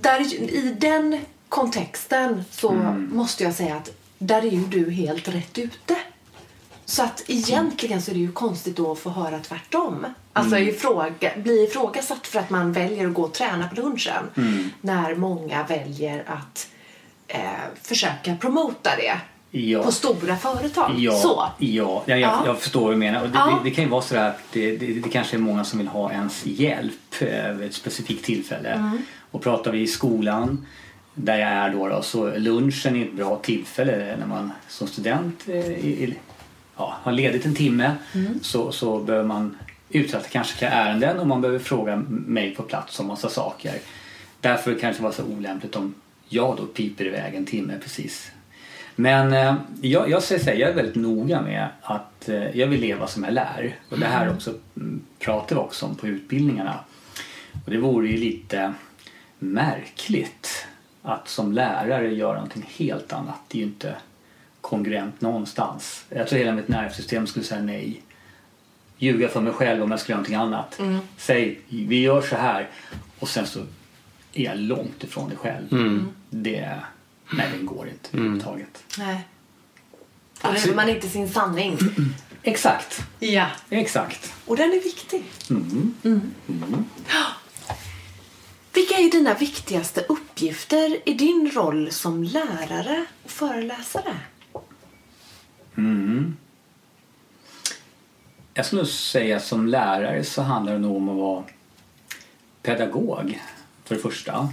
där, 0.00 0.34
i 0.34 0.76
den 0.80 1.20
kontexten 1.48 2.44
så 2.50 2.72
måste 3.10 3.44
jag 3.44 3.54
säga 3.54 3.76
att 3.76 3.90
där 4.18 4.42
är 4.44 4.50
ju 4.50 4.64
du 4.64 4.90
helt 4.90 5.28
rätt 5.28 5.58
ute. 5.58 5.96
Så 6.84 7.02
att 7.02 7.22
egentligen 7.26 8.02
så 8.02 8.10
är 8.10 8.14
det 8.14 8.20
ju 8.20 8.32
konstigt 8.32 8.76
då 8.76 8.92
att 8.92 8.98
få 8.98 9.10
höra 9.10 9.38
tvärtom. 9.38 10.06
Alltså 10.32 10.58
ifråga, 10.58 11.32
bli 11.36 11.64
ifrågasatt 11.64 12.26
för 12.26 12.38
att 12.38 12.50
man 12.50 12.72
väljer 12.72 13.06
att 13.06 13.14
gå 13.14 13.22
och 13.22 13.34
träna 13.34 13.68
på 13.68 13.80
lunchen. 13.80 14.24
När 14.80 15.14
många 15.14 15.62
väljer 15.62 16.24
att 16.26 16.68
eh, 17.28 17.40
försöka 17.82 18.36
promota 18.40 18.90
det 18.96 19.20
Ja. 19.50 19.82
på 19.82 19.92
stora 19.92 20.36
företag. 20.36 20.94
Ja, 20.98 21.12
Så. 21.12 21.28
ja, 21.58 22.02
ja, 22.06 22.16
jag, 22.16 22.20
Ja. 22.20 22.42
jag 22.46 22.58
förstår 22.58 22.80
vad 22.82 22.92
du 22.92 22.96
menar. 22.96 23.20
Det, 23.22 23.28
det, 23.28 23.56
det 23.64 23.70
kan 23.70 23.84
ju 23.84 23.90
vara 23.90 24.02
så 24.02 24.16
att 24.16 24.38
det, 24.52 24.76
det, 24.76 25.08
kanske 25.10 25.36
är 25.36 25.38
många 25.38 25.64
som 25.64 25.78
vill 25.78 25.88
ha 25.88 26.12
ens 26.12 26.46
hjälp 26.46 26.92
eh, 27.20 27.50
vid 27.52 27.68
ett 27.68 27.74
specifikt 27.74 28.24
tillfälle. 28.24 28.68
Mm. 28.68 28.98
Och 29.30 29.42
pratar 29.42 29.72
vi 29.72 29.80
i 29.80 29.86
skolan, 29.86 30.66
där 31.14 31.38
jag 31.38 31.48
är 31.50 31.70
då, 31.72 31.88
då 31.88 32.02
så 32.02 32.38
lunchen 32.38 32.96
är 32.96 33.04
ett 33.06 33.12
bra 33.12 33.36
tillfälle 33.36 34.16
när 34.18 34.26
man 34.26 34.52
som 34.68 34.86
student 34.88 35.44
eh, 35.48 35.56
i, 35.70 36.16
ja, 36.76 36.94
har 37.02 37.12
ledigt 37.12 37.46
en 37.46 37.54
timme 37.54 37.92
Mm. 38.14 38.38
så, 38.42 38.72
så 38.72 38.98
behöver 38.98 39.26
man 39.28 39.58
uträtta 39.90 40.28
kanske 40.28 40.56
flera 40.58 40.70
ärenden 40.72 41.18
och 41.18 41.26
man 41.26 41.40
behöver 41.40 41.58
fråga 41.58 41.96
mig 42.08 42.54
på 42.54 42.62
plats 42.62 43.00
om 43.00 43.06
massa 43.06 43.28
saker. 43.28 43.74
Därför 44.40 44.78
kan 44.78 44.92
det 44.92 45.00
vara 45.02 45.12
så 45.12 45.22
olämpligt 45.24 45.76
om 45.76 45.94
jag 46.28 46.56
då 46.56 46.66
piper 46.66 47.04
iväg 47.04 47.34
en 47.34 47.46
timme 47.46 47.74
precis 47.82 48.32
men 48.98 49.32
eh, 49.32 49.54
jag, 49.80 50.10
jag 50.10 50.22
säger 50.22 50.44
så 50.44 50.50
här, 50.50 50.56
jag 50.56 50.70
är 50.70 50.74
väldigt 50.74 50.94
noga 50.94 51.42
med 51.42 51.68
att 51.82 52.28
eh, 52.28 52.58
jag 52.58 52.66
vill 52.66 52.80
leva 52.80 53.06
som 53.06 53.24
jag 53.24 53.32
lär. 53.32 53.76
Och 53.88 53.98
det 53.98 54.06
här 54.06 54.30
också 54.30 54.54
mm, 54.76 55.02
pratar 55.18 55.56
vi 55.56 55.62
också 55.62 55.86
om 55.86 55.94
på 55.94 56.06
utbildningarna. 56.06 56.78
Och 57.64 57.70
det 57.70 57.78
vore 57.78 58.08
ju 58.08 58.16
lite 58.16 58.72
märkligt 59.38 60.66
att 61.02 61.28
som 61.28 61.52
lärare 61.52 62.14
göra 62.14 62.34
någonting 62.34 62.70
helt 62.76 63.12
annat. 63.12 63.40
Det 63.48 63.58
är 63.58 63.60
ju 63.60 63.66
inte 63.66 63.94
kongruent 64.60 65.20
någonstans. 65.20 66.04
Jag 66.08 66.28
tror 66.28 66.38
hela 66.38 66.52
mitt 66.52 66.68
nervsystem 66.68 67.26
skulle 67.26 67.44
säga 67.44 67.62
nej. 67.62 68.02
Ljuga 68.98 69.28
för 69.28 69.40
mig 69.40 69.52
själv 69.52 69.82
om 69.82 69.90
jag 69.90 70.00
skulle 70.00 70.12
göra 70.12 70.18
någonting 70.18 70.36
annat. 70.36 70.80
Säg, 71.16 71.60
vi 71.68 72.00
gör 72.00 72.22
så 72.22 72.36
här. 72.36 72.68
Och 73.18 73.28
sen 73.28 73.46
så 73.46 73.60
är 74.38 74.44
jag 74.44 74.58
långt 74.58 75.04
ifrån 75.04 75.28
det 75.30 75.36
själv. 75.36 75.68
Det, 76.30 76.80
nej, 77.32 77.48
det 77.58 77.64
går 77.66 77.88
inte 77.88 78.08
överhuvudtaget. 78.16 78.84
Nej. 78.98 79.28
Då 80.42 80.52
lever 80.52 80.74
man 80.74 80.88
inte 80.88 81.08
sin 81.08 81.28
sanning. 81.28 81.78
Exakt, 82.42 83.02
Ja. 83.18 83.46
exakt. 83.70 84.34
Och 84.46 84.56
den 84.56 84.70
är 84.72 84.82
viktig. 84.82 85.22
Mm. 85.50 85.94
Vilka 88.74 88.94
är 88.94 89.10
dina 89.10 89.34
viktigaste 89.34 90.00
uppgifter 90.08 91.08
i 91.08 91.14
din 91.14 91.50
roll 91.54 91.90
som 91.90 92.22
lärare 92.24 93.04
och 93.24 93.30
föreläsare? 93.30 94.16
Jag 98.54 98.66
skulle 98.66 98.86
säga 98.86 99.36
att 99.36 99.44
som 99.44 99.66
lärare 99.66 100.24
så 100.24 100.42
handlar 100.42 100.72
det 100.72 100.78
nog 100.78 100.96
om 100.96 101.08
att 101.08 101.16
vara 101.16 101.44
pedagog 102.62 103.40
för 103.86 103.94
det 103.94 104.00
första. 104.00 104.48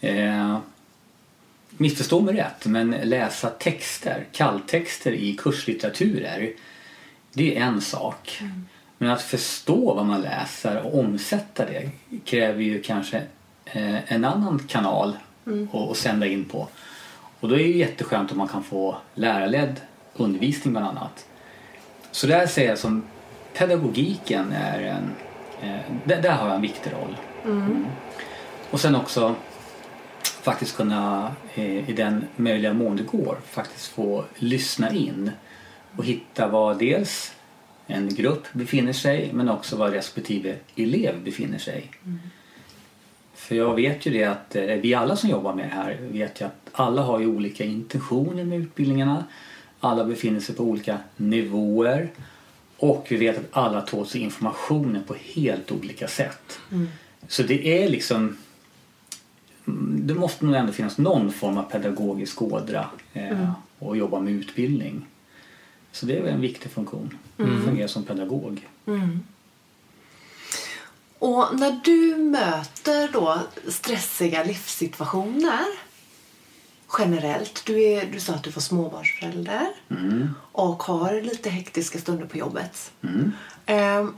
Eh, 0.00 0.58
missförstå 1.68 2.20
mig 2.20 2.34
rätt, 2.34 2.66
men 2.66 2.90
läsa 2.90 3.50
texter, 3.50 4.26
kalltexter 4.32 5.12
i 5.12 5.36
kurslitteraturer, 5.36 6.52
det 7.32 7.56
är 7.56 7.60
en 7.60 7.80
sak. 7.80 8.40
Men 8.98 9.10
att 9.10 9.22
förstå 9.22 9.94
vad 9.94 10.06
man 10.06 10.20
läser 10.20 10.82
och 10.82 10.98
omsätta 10.98 11.64
det 11.66 11.90
kräver 12.24 12.62
ju 12.62 12.82
kanske 12.82 13.22
eh, 13.64 14.12
en 14.12 14.24
annan 14.24 14.58
kanal 14.68 15.16
att, 15.72 15.74
att 15.74 15.96
sända 15.96 16.26
in 16.26 16.44
på. 16.44 16.68
Och 17.40 17.48
då 17.48 17.54
är 17.54 17.58
det 17.58 17.64
ju 17.64 17.76
jätteskönt 17.76 18.32
om 18.32 18.38
man 18.38 18.48
kan 18.48 18.64
få 18.64 18.96
lärarledd 19.14 19.80
undervisning 20.14 20.72
bland 20.72 20.86
annat. 20.86 21.26
Så 22.10 22.26
där 22.26 22.46
säger 22.46 22.68
jag 22.68 22.78
som 22.78 23.02
pedagogiken 23.54 24.52
är 24.52 24.80
en... 24.80 25.10
Eh, 25.62 25.80
där, 26.04 26.22
där 26.22 26.32
har 26.32 26.46
jag 26.46 26.56
en 26.56 26.62
viktig 26.62 26.92
roll. 26.92 27.16
Mm. 27.44 27.86
Och 28.70 28.80
sen 28.80 28.96
också 28.96 29.34
faktiskt 30.22 30.76
kunna 30.76 31.32
eh, 31.54 31.90
i 31.90 31.92
den 31.92 32.24
möjliga 32.36 32.72
mån 32.72 32.96
det 32.96 33.02
går 33.02 33.38
faktiskt 33.46 33.86
få 33.86 34.24
lyssna 34.36 34.92
in 34.92 35.30
och 35.96 36.04
hitta 36.04 36.48
vad 36.48 36.78
dels 36.78 37.32
en 37.86 38.14
grupp 38.14 38.52
befinner 38.52 38.92
sig 38.92 39.30
men 39.32 39.48
också 39.48 39.76
var 39.76 39.90
respektive 39.90 40.56
elev 40.76 41.24
befinner 41.24 41.58
sig. 41.58 41.90
För 43.34 43.54
jag 43.54 43.74
vet 43.74 44.06
ju 44.06 44.10
det 44.10 44.24
att 44.24 44.56
eh, 44.56 44.62
vi 44.62 44.94
alla 44.94 45.16
som 45.16 45.30
jobbar 45.30 45.54
med 45.54 45.64
det 45.64 45.74
här 45.74 45.98
vet 46.00 46.40
ju 46.40 46.44
att 46.44 46.70
alla 46.72 47.02
har 47.02 47.20
ju 47.20 47.26
olika 47.26 47.64
intentioner 47.64 48.44
med 48.44 48.58
utbildningarna. 48.58 49.24
Alla 49.80 50.04
befinner 50.04 50.40
sig 50.40 50.54
på 50.54 50.62
olika 50.62 50.98
nivåer 51.16 52.10
och 52.76 53.06
vi 53.10 53.16
vet 53.16 53.38
att 53.38 53.64
alla 53.64 53.80
tar 53.80 54.04
sig 54.04 54.20
informationen 54.20 55.02
på 55.06 55.14
helt 55.34 55.72
olika 55.72 56.08
sätt. 56.08 56.58
Så 57.28 57.42
det 57.42 57.82
är 57.82 57.88
liksom 57.88 58.36
mm, 59.66 60.06
det 60.06 60.14
måste 60.14 60.44
nog 60.44 60.54
ändå 60.54 60.72
finnas 60.72 60.98
någon 60.98 61.32
form 61.32 61.58
av 61.58 61.62
pedagogisk 61.62 62.42
ådra 62.42 62.90
eh, 63.12 63.52
och 63.78 63.96
jobba 63.96 64.20
med 64.20 64.32
utbildning. 64.32 65.06
Så 65.92 66.06
det 66.06 66.16
är 66.18 66.22
väl 66.22 66.34
en 66.34 66.40
viktig 66.40 66.70
funktion. 66.70 67.18
Mm. 67.38 67.64
Fungera 67.64 67.88
som 67.88 68.04
pedagog. 68.04 68.68
Och 71.18 71.58
när 71.58 71.80
du 71.84 72.16
möter 72.16 73.12
då 73.12 73.38
stressiga 73.68 74.44
livssituationer 74.44 75.64
generellt. 76.98 77.62
Du, 77.66 77.82
är, 77.82 78.06
du 78.12 78.20
sa 78.20 78.32
att 78.34 78.42
du 78.42 78.50
var 78.50 78.60
småbarnsförälder 78.60 79.66
och 80.52 80.82
har 80.82 81.20
lite 81.20 81.50
hektiska 81.50 81.98
stunder 81.98 82.26
på 82.26 82.38
jobbet. 82.38 82.92
Eh, 83.66 84.08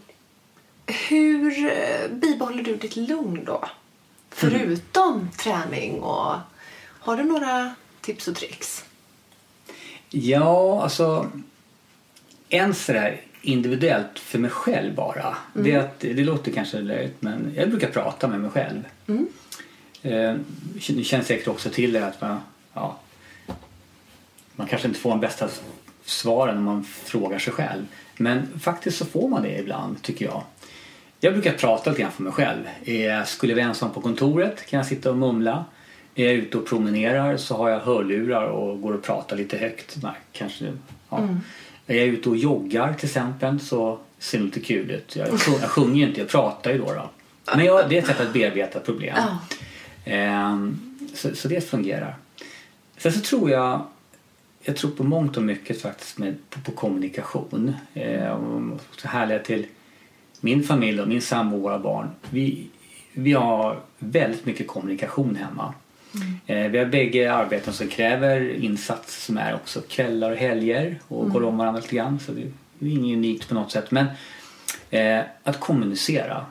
hur 0.87 1.67
eh, 1.67 2.11
bibehåller 2.11 2.63
du 2.63 2.77
ditt 2.77 2.97
lugn 2.97 3.45
då? 3.45 3.65
Förutom 4.31 5.31
träning 5.39 6.01
och... 6.01 6.35
Har 6.83 7.17
du 7.17 7.25
några 7.25 7.75
tips 8.01 8.29
och 8.29 8.37
tricks? 8.37 8.85
Ja, 10.11 10.83
alltså 10.83 11.31
en 12.49 12.75
sådär 12.75 13.21
individuellt 13.43 14.19
för 14.19 14.39
mig 14.39 14.51
själv 14.51 14.95
bara. 14.95 15.37
Det, 15.53 15.73
är 15.73 15.79
att, 15.79 16.01
det 16.01 16.25
låter 16.25 16.53
kanske 16.53 16.81
löjligt 16.81 17.23
men 17.23 17.53
jag 17.57 17.71
brukar 17.71 17.91
prata 17.91 18.29
med 18.29 18.41
mig 18.41 18.51
själv. 18.51 18.83
Eh, 20.03 20.35
Ni 20.89 21.05
känner 21.05 21.25
säkert 21.25 21.49
också 21.49 21.71
till 21.71 21.93
det 21.93 22.07
att 22.07 22.21
man, 22.21 22.41
ja, 22.75 22.99
man 24.57 24.67
kanske 24.67 24.89
inte 24.89 25.01
får 25.01 25.11
de 25.11 25.21
bästa 25.21 25.49
svaren 26.05 26.55
när 26.55 26.63
man 26.63 26.85
frågar 26.85 27.39
sig 27.39 27.53
själv. 27.53 27.87
Men 28.17 28.59
faktiskt 28.61 28.99
så 28.99 29.05
får 29.05 29.29
man 29.29 29.43
det 29.43 29.59
ibland 29.59 30.03
tycker 30.03 30.25
jag. 30.25 30.43
Jag 31.27 31.35
brukar 31.35 31.53
prata 31.53 31.91
lite 31.91 32.03
grann 32.03 32.13
för 32.13 32.23
mig 32.23 32.33
själv. 32.33 32.63
Jag- 32.85 33.29
Skulle 33.29 33.53
jag 33.53 33.57
vara 33.57 33.67
ensam 33.69 33.91
på 33.93 34.01
kontoret 34.01 34.67
kan 34.67 34.77
jag 34.77 34.87
sitta 34.87 35.11
och 35.11 35.17
mumla. 35.17 35.65
Är 36.15 36.25
jag 36.25 36.35
ute 36.35 36.59
och 36.59 36.67
promenerar 36.67 37.37
så 37.37 37.57
har 37.57 37.69
jag 37.71 37.81
hörlurar 37.81 38.45
och 38.47 38.81
går 38.83 38.93
och 38.95 39.03
pratar 39.03 39.37
lite 39.37 39.57
högt. 39.57 39.97
Nej, 40.03 40.13
kanske, 40.33 40.73
ja. 41.11 41.29
Är 41.87 41.97
jag 41.97 42.07
ute 42.07 42.29
och 42.29 42.37
joggar 42.37 42.93
till 42.95 43.07
exempel 43.07 43.61
så 43.61 43.99
ser 44.19 44.39
det 44.39 44.45
lite 44.45 44.61
kul 44.61 44.91
ut. 44.91 45.17
Jag, 45.17 45.29
sjung- 45.29 45.59
jag 45.61 45.71
sjunger 45.71 45.97
ju 45.97 46.07
inte, 46.09 46.21
jag 46.21 46.29
pratar 46.29 46.73
ju 46.73 46.79
då. 46.79 46.85
då. 46.93 47.11
Men 47.57 47.65
jag, 47.65 47.89
det 47.89 47.95
är 47.97 47.99
ett 48.01 48.07
sätt 48.07 48.21
att 48.21 48.33
bearbeta 48.33 48.81
problem. 48.81 49.17
Ehm, 50.05 50.79
så, 51.15 51.35
så 51.35 51.49
det 51.49 51.61
fungerar. 51.71 52.17
Sen 52.97 53.13
så 53.13 53.21
tror 53.21 53.51
jag 53.51 53.83
jag 54.63 54.77
tror 54.77 54.91
på 54.91 55.05
mångt 55.05 55.37
och 55.37 55.43
mycket 55.43 55.81
faktiskt 55.83 56.19
med, 56.19 56.37
på, 56.51 56.61
på 56.61 56.71
kommunikation. 56.73 57.75
Eh, 57.95 58.29
och 58.31 58.81
så 58.97 59.09
härliga 59.09 59.39
till 59.39 59.67
min 60.41 60.63
familj 60.63 61.01
och 61.01 61.09
min 61.09 61.23
sambo 61.23 61.57
och 61.57 61.63
våra 61.63 61.79
barn. 61.79 62.11
Vi, 62.31 62.67
vi 63.13 63.33
har 63.33 63.81
väldigt 63.99 64.47
mycket 64.47 64.67
kommunikation 64.67 65.37
hemma. 65.37 65.75
Eh, 66.47 66.71
vi 66.71 66.79
har 66.79 66.87
bägge 66.87 67.33
arbeten 67.33 67.73
som 67.73 67.89
kräver 67.89 68.55
insats 68.55 69.25
som 69.25 69.39
är 69.39 69.55
också 69.55 69.81
kvällar 69.89 70.31
och 70.31 70.37
helger 70.37 70.99
och 71.09 71.31
går 71.31 71.45
om 71.45 71.59
varandra 71.59 71.81
lite 71.81 71.97
grann. 71.97 72.19
Så 72.19 72.33
det 72.33 72.43
är 72.87 72.91
inget 72.91 73.17
unikt 73.17 73.49
på 73.49 73.55
något 73.55 73.73
sätt. 73.73 73.91
Men 73.91 74.07
eh, 74.91 75.25
att 75.43 75.61
kommunicera. 75.61 76.47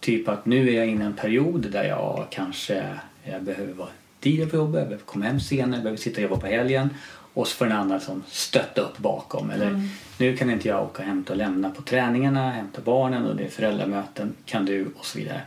Typ 0.00 0.28
att 0.28 0.46
nu 0.46 0.68
är 0.68 0.72
jag 0.72 0.86
inne 0.86 1.04
i 1.04 1.06
en 1.06 1.16
period 1.16 1.66
där 1.70 1.84
jag 1.84 2.26
kanske 2.30 2.84
jag 3.24 3.42
behöver 3.42 3.72
vara 3.72 3.88
tidigare 4.22 4.50
på 4.50 4.56
jobbet, 4.56 4.78
jag 4.80 4.88
behöver 4.88 5.04
komma 5.04 5.24
hem 5.24 5.40
senare, 5.40 5.74
jag 5.76 5.82
behöver 5.82 5.98
sitta 6.02 6.16
och 6.16 6.22
jobba 6.22 6.36
på 6.36 6.46
helgen. 6.46 6.90
Och 7.34 7.48
så 7.48 7.56
får 7.56 7.66
den 7.66 7.76
andra 7.76 8.00
som 8.00 8.22
stötta 8.28 8.80
upp 8.80 8.98
bakom. 8.98 9.50
Eller 9.50 9.88
nu 10.18 10.36
kan 10.36 10.50
inte 10.50 10.68
jag 10.68 10.82
åka 10.84 11.02
och 11.02 11.08
hämta 11.08 11.32
och 11.32 11.36
lämna 11.36 11.70
på 11.70 11.82
träningarna, 11.82 12.50
hämta 12.50 12.80
barnen 12.80 13.26
och 13.26 13.36
det 13.36 13.44
är 13.44 13.48
föräldramöten. 13.48 14.34
Kan 14.44 14.64
du? 14.64 14.86
Och 14.98 15.06
så 15.06 15.18
vidare. 15.18 15.40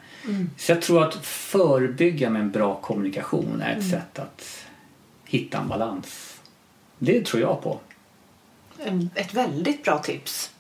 Så 0.58 0.72
jag 0.72 0.82
tror 0.82 1.04
att 1.04 1.26
förebygga 1.26 2.30
med 2.30 2.42
en 2.42 2.52
bra 2.52 2.76
kommunikation 2.82 3.62
är 3.62 3.78
ett 3.78 3.90
sätt 3.90 4.20
att 4.20 4.66
hitta 5.26 5.58
en 5.58 5.68
balans. 5.68 6.40
Det 6.98 7.26
tror 7.26 7.42
jag 7.42 7.62
på. 7.62 7.80
Ett 9.16 9.34
väldigt 9.34 9.84
bra 9.84 10.00
tips 10.00 10.52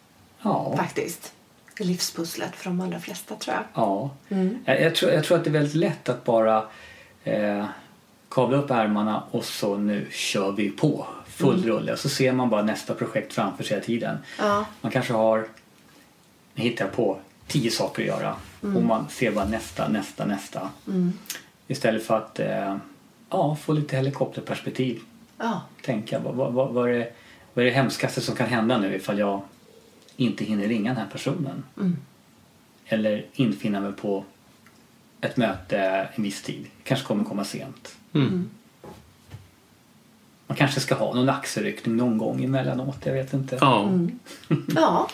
Ja. 0.41 0.73
faktiskt. 0.77 1.33
Livspusslet 1.79 2.55
för 2.55 2.69
de 2.69 2.81
allra 2.81 2.99
flesta 2.99 3.35
tror 3.35 3.55
jag. 3.55 3.63
Ja. 3.73 4.09
Jag, 4.65 4.81
jag, 4.81 4.95
tror, 4.95 5.11
jag 5.11 5.23
tror 5.23 5.37
att 5.37 5.43
det 5.43 5.49
är 5.49 5.51
väldigt 5.51 5.75
lätt 5.75 6.09
att 6.09 6.23
bara 6.23 6.63
eh, 7.23 7.65
kavla 8.35 8.57
upp 8.57 8.71
ärmarna 8.71 9.23
och 9.31 9.45
så 9.45 9.77
nu 9.77 10.07
kör 10.11 10.51
vi 10.51 10.69
på. 10.69 11.07
full 11.27 11.63
rulle 11.63 11.93
och 11.93 11.99
så 11.99 12.09
ser 12.09 12.31
man 12.31 12.49
bara 12.49 12.61
nästa 12.61 12.93
projekt 12.93 13.33
framför 13.33 13.63
sig 13.63 13.75
hela 13.75 13.85
tiden. 13.85 14.17
Ja. 14.39 14.65
Man 14.81 14.91
kanske 14.91 15.13
har, 15.13 15.47
nu 16.53 16.63
hittar 16.63 16.85
jag 16.85 16.93
på, 16.93 17.19
tio 17.47 17.71
saker 17.71 18.01
att 18.01 18.07
göra 18.07 18.35
och 18.61 18.83
man 18.83 19.09
ser 19.09 19.31
bara 19.31 19.45
nästa, 19.45 19.87
nästa, 19.87 20.25
nästa. 20.25 20.69
Istället 21.67 22.05
för 22.05 22.17
att 22.17 22.39
eh, 22.39 22.77
ja, 23.29 23.55
få 23.55 23.73
lite 23.73 23.95
helikopterperspektiv. 23.95 25.01
Ja. 25.37 25.61
Tänka, 25.81 26.19
vad, 26.19 26.35
vad, 26.35 26.53
vad, 26.53 26.73
vad, 26.73 26.89
är 26.89 26.93
det, 26.93 27.11
vad 27.53 27.65
är 27.65 27.69
det 27.69 27.75
hemskaste 27.75 28.21
som 28.21 28.35
kan 28.35 28.47
hända 28.47 28.77
nu 28.77 28.95
ifall 28.95 29.19
jag 29.19 29.41
inte 30.15 30.45
hinner 30.45 30.67
ringa 30.67 30.89
den 30.89 31.01
här 31.01 31.09
personen? 31.11 31.63
Eller 32.85 33.25
infinna 33.33 33.79
mig 33.79 33.91
på 33.91 34.23
ett 35.21 35.37
möte 35.37 36.09
en 36.15 36.23
viss 36.23 36.41
tid. 36.41 36.65
kanske 36.83 37.05
kommer 37.05 37.23
komma 37.23 37.43
sent. 37.43 37.95
Mm. 38.15 38.49
Man 40.47 40.57
kanske 40.57 40.79
ska 40.79 40.95
ha 40.95 41.13
någon 41.13 41.29
axelryckning 41.29 41.95
någon 41.95 42.17
gång 42.17 42.43
emellanåt, 42.43 42.97
jag 43.03 43.13
vet 43.13 43.33
inte. 43.33 43.57
Ja. 43.61 43.91
Ja. 44.75 45.09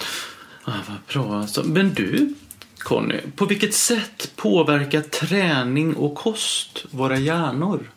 Ah, 0.63 0.73
vad 0.87 0.97
bra. 1.07 1.39
Alltså. 1.39 1.63
Men 1.63 1.93
du, 1.93 2.33
Conny, 2.77 3.17
på 3.35 3.45
vilket 3.45 3.73
sätt 3.73 4.31
påverkar 4.35 5.01
träning 5.01 5.95
och 5.95 6.15
kost 6.15 6.85
våra 6.91 7.17
hjärnor? 7.17 7.91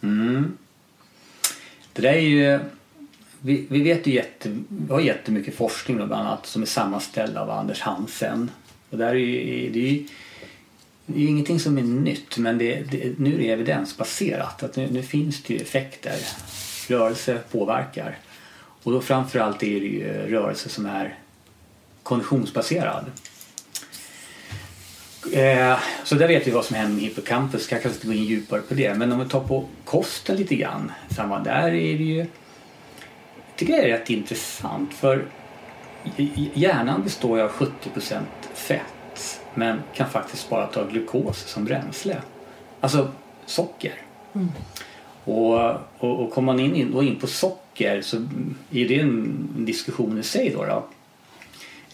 Mm. 0.00 0.56
Det 1.92 2.02
där 2.02 2.12
är 2.12 2.20
ju... 2.20 2.60
Vi, 3.40 3.66
vi 3.70 3.82
vet 3.82 4.06
ju 4.06 4.14
jätte, 4.14 4.56
vi 4.68 4.92
har 4.92 5.00
jättemycket 5.00 5.56
forskning 5.56 5.96
bland 5.96 6.12
annat 6.12 6.46
som 6.46 6.62
är 6.62 6.66
sammanställd 6.66 7.36
av 7.36 7.50
Anders 7.50 7.80
Hansen. 7.80 8.50
Och 8.90 8.98
där 8.98 9.08
är 9.08 9.14
ju, 9.14 9.70
det 9.70 9.78
är 9.78 9.92
ju 9.92 10.06
det 11.06 11.18
är 11.18 11.22
ju 11.22 11.28
ingenting 11.28 11.60
som 11.60 11.78
är 11.78 11.82
nytt 11.82 12.38
men 12.38 12.58
det, 12.58 12.82
det, 12.90 13.18
nu 13.18 13.34
är 13.34 13.38
det 13.38 13.50
evidensbaserat. 13.50 14.62
Att 14.62 14.76
nu, 14.76 14.88
nu 14.90 15.02
finns 15.02 15.42
det 15.42 15.54
ju 15.54 15.60
effekter. 15.60 16.16
Rörelse 16.88 17.38
påverkar. 17.50 18.18
Och 18.82 18.92
då 18.92 19.00
framförallt 19.00 19.62
är 19.62 19.80
det 19.80 19.86
ju 19.86 20.08
eh, 20.08 20.30
rörelse 20.30 20.68
som 20.68 20.86
är 20.86 21.18
konditionsbaserad. 22.02 23.04
Eh, 25.32 25.78
så 26.04 26.14
där 26.14 26.28
vet 26.28 26.46
vi 26.46 26.50
vad 26.50 26.64
som 26.64 26.76
händer 26.76 26.94
med 26.94 27.04
hippocampus. 27.04 27.72
Jag 27.72 27.82
kanske 27.82 27.96
inte 27.96 28.06
gå 28.06 28.12
in 28.12 28.24
djupare 28.24 28.60
på 28.60 28.74
det. 28.74 28.94
Men 28.94 29.12
om 29.12 29.18
vi 29.18 29.28
tar 29.28 29.40
på 29.40 29.64
kosten 29.84 30.36
lite 30.36 30.54
grann. 30.54 30.92
Samma 31.10 31.38
där 31.38 31.68
är 31.68 31.98
det 31.98 32.04
ju... 32.04 32.16
Jag 32.16 32.28
tycker 33.56 33.72
det 33.72 33.82
är 33.82 33.98
rätt 33.98 34.10
intressant 34.10 34.94
för 34.94 35.24
hjärnan 36.54 37.02
består 37.02 37.38
ju 37.38 37.44
av 37.44 37.50
70% 37.50 38.20
fett 38.54 38.95
men 39.56 39.82
kan 39.94 40.10
faktiskt 40.10 40.50
bara 40.50 40.66
ta 40.66 40.84
glukos 40.84 41.38
som 41.38 41.64
bränsle. 41.64 42.16
Alltså 42.80 43.08
socker. 43.46 43.94
Och, 45.24 45.70
och, 45.98 46.20
och 46.20 46.30
kommer 46.30 46.52
man 46.52 46.60
in, 46.60 46.92
då 46.92 47.02
in 47.02 47.16
på 47.16 47.26
socker 47.26 48.02
så 48.02 48.16
är 48.70 48.88
det 48.88 49.00
en 49.00 49.46
diskussion 49.56 50.18
i 50.18 50.22
sig 50.22 50.50
då. 50.50 50.64
då. 50.64 50.86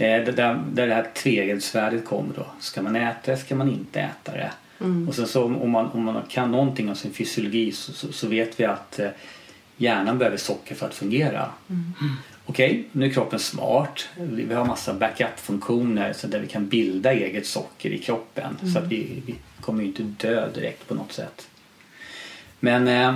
Eh, 0.04 0.24
där, 0.24 0.62
där 0.72 0.86
det 0.86 0.94
här 0.94 1.06
tvegränssvärdet 1.14 2.04
kommer 2.04 2.34
då. 2.36 2.46
Ska 2.60 2.82
man 2.82 2.96
äta 2.96 3.30
det? 3.30 3.36
Ska 3.36 3.54
man 3.54 3.70
inte 3.70 4.00
äta 4.00 4.32
det? 4.32 4.52
Och 5.08 5.14
sen 5.14 5.26
så 5.26 5.44
om 5.44 5.70
man, 5.70 5.86
om 5.86 6.04
man 6.04 6.22
kan 6.28 6.50
någonting 6.50 6.88
om 6.88 6.94
sin 6.94 7.12
fysiologi 7.12 7.72
så, 7.72 7.92
så, 7.92 8.12
så 8.12 8.28
vet 8.28 8.60
vi 8.60 8.64
att 8.64 8.98
eh, 8.98 9.08
hjärnan 9.76 10.18
behöver 10.18 10.36
socker 10.36 10.74
för 10.74 10.86
att 10.86 10.94
fungera. 10.94 11.50
Okej, 12.46 12.88
nu 12.92 13.06
är 13.06 13.10
kroppen 13.10 13.38
smart. 13.38 14.08
Vi 14.16 14.54
har 14.54 14.64
massa 14.64 14.94
backup-funktioner 14.94 16.12
så 16.12 16.26
där 16.26 16.40
vi 16.40 16.46
kan 16.46 16.68
bilda 16.68 17.12
eget 17.12 17.46
socker 17.46 17.90
i 17.90 17.98
kroppen. 17.98 18.56
Så 18.72 18.78
att 18.78 18.86
vi, 18.86 19.22
vi 19.26 19.34
kommer 19.60 19.82
ju 19.82 19.88
inte 19.88 20.02
dö 20.02 20.48
direkt 20.54 20.88
på 20.88 20.94
något 20.94 21.12
sätt. 21.12 21.48
Men 22.60 22.88
eh, 22.88 23.08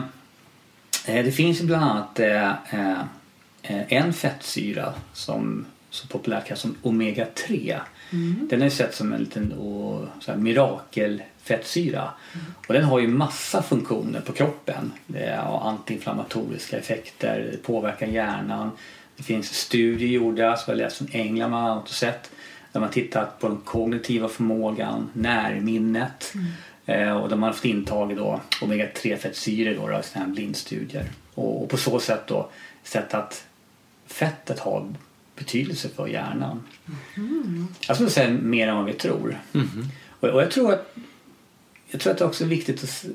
eh, 1.07 1.25
det 1.25 1.33
finns 1.33 1.63
bland 1.63 1.85
annat 1.85 2.21
eh, 2.21 2.51
eh, 2.51 2.99
en 3.89 4.13
fettsyra 4.13 4.95
som 5.13 5.67
så 5.91 6.07
populärt 6.07 6.47
kallas 6.47 6.61
som 6.61 6.77
omega-3. 6.83 7.81
Den 8.49 8.63
är 8.63 8.71
sett 8.71 8.95
som 8.95 9.13
en 9.13 9.21
liten 9.21 9.53
och, 9.53 10.07
så 10.21 10.31
här, 10.31 10.39
mirakelfettsyra. 10.39 12.11
Och 12.67 12.75
den 12.75 12.85
har 12.85 12.99
ju 12.99 13.09
massa 13.09 13.63
funktioner 13.63 14.21
på 14.21 14.33
kroppen. 14.33 14.93
Det 15.07 15.37
har 15.43 15.61
antiinflammatoriska 15.71 16.79
effekter, 16.79 17.57
påverkar 17.63 18.07
hjärnan. 18.07 18.71
Det 19.17 19.23
finns 19.23 19.55
studier 19.55 20.09
gjorda 20.09 20.57
som 20.57 20.71
jag 20.71 20.79
läst 20.79 20.97
från 20.97 21.09
England 21.13 21.51
bland 21.51 21.67
annat 21.67 21.85
och 21.85 21.95
sett 21.95 22.31
där 22.73 22.81
man 22.81 22.91
tittat 22.91 23.39
på 23.41 23.49
den 23.49 23.57
kognitiva 23.57 24.29
förmågan, 24.29 25.11
närminnet 25.13 26.35
eh, 26.87 27.17
och 27.17 27.29
där 27.29 27.37
man 27.37 27.47
har 27.47 27.53
fått 27.53 27.65
intaget 27.65 28.19
då 28.19 28.41
omega-3 28.61 29.17
fettsyror 29.17 29.75
då, 29.75 29.89
då, 29.89 29.99
i 29.99 30.03
sådana 30.03 30.27
här 30.27 30.35
blindstudier. 30.35 31.11
Och, 31.35 31.63
och 31.63 31.69
på 31.69 31.77
så 31.77 32.01
sätt 32.01 32.27
då 32.27 32.51
sett 32.83 33.15
att 33.15 33.47
fettet 34.07 34.59
har 34.59 34.95
betydelse 35.37 35.89
för 35.89 36.07
hjärnan. 36.07 36.63
Jag 37.89 37.97
skulle 37.97 38.11
säga 38.11 38.31
mer 38.31 38.69
än 38.69 38.77
vad 38.77 38.85
vi 38.85 38.93
tror. 38.93 39.39
Och, 40.21 40.29
och 40.29 40.43
jag 40.43 40.51
tror 40.51 40.73
att 40.73 40.97
jag 41.89 42.01
tror 42.01 42.13
att 42.13 42.19
det 42.19 42.25
också 42.25 42.45
är 42.45 42.49
viktigt 42.49 42.85
att 42.85 43.07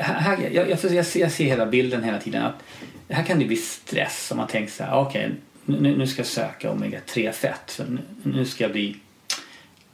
här, 0.00 0.38
jag, 0.42 0.54
jag, 0.54 0.70
jag, 0.70 0.78
ser, 1.06 1.20
jag 1.20 1.32
ser 1.32 1.44
hela 1.44 1.66
bilden 1.66 2.04
hela 2.04 2.18
tiden 2.18 2.42
att 2.42 2.62
här 3.10 3.24
kan 3.24 3.38
det 3.38 3.44
bli 3.44 3.56
stress 3.56 4.30
om 4.30 4.36
man 4.36 4.48
tänker 4.48 4.72
så 4.72 4.84
här, 4.84 4.94
okej 4.94 5.30
nu, 5.78 5.96
nu 5.96 6.06
ska 6.06 6.20
jag 6.20 6.26
söka 6.26 6.70
omega-3 6.70 7.32
fett 7.32 7.72
för 7.72 7.84
nu, 7.84 8.00
nu 8.22 8.44
ska 8.44 8.64
jag 8.64 8.72
bli 8.72 8.96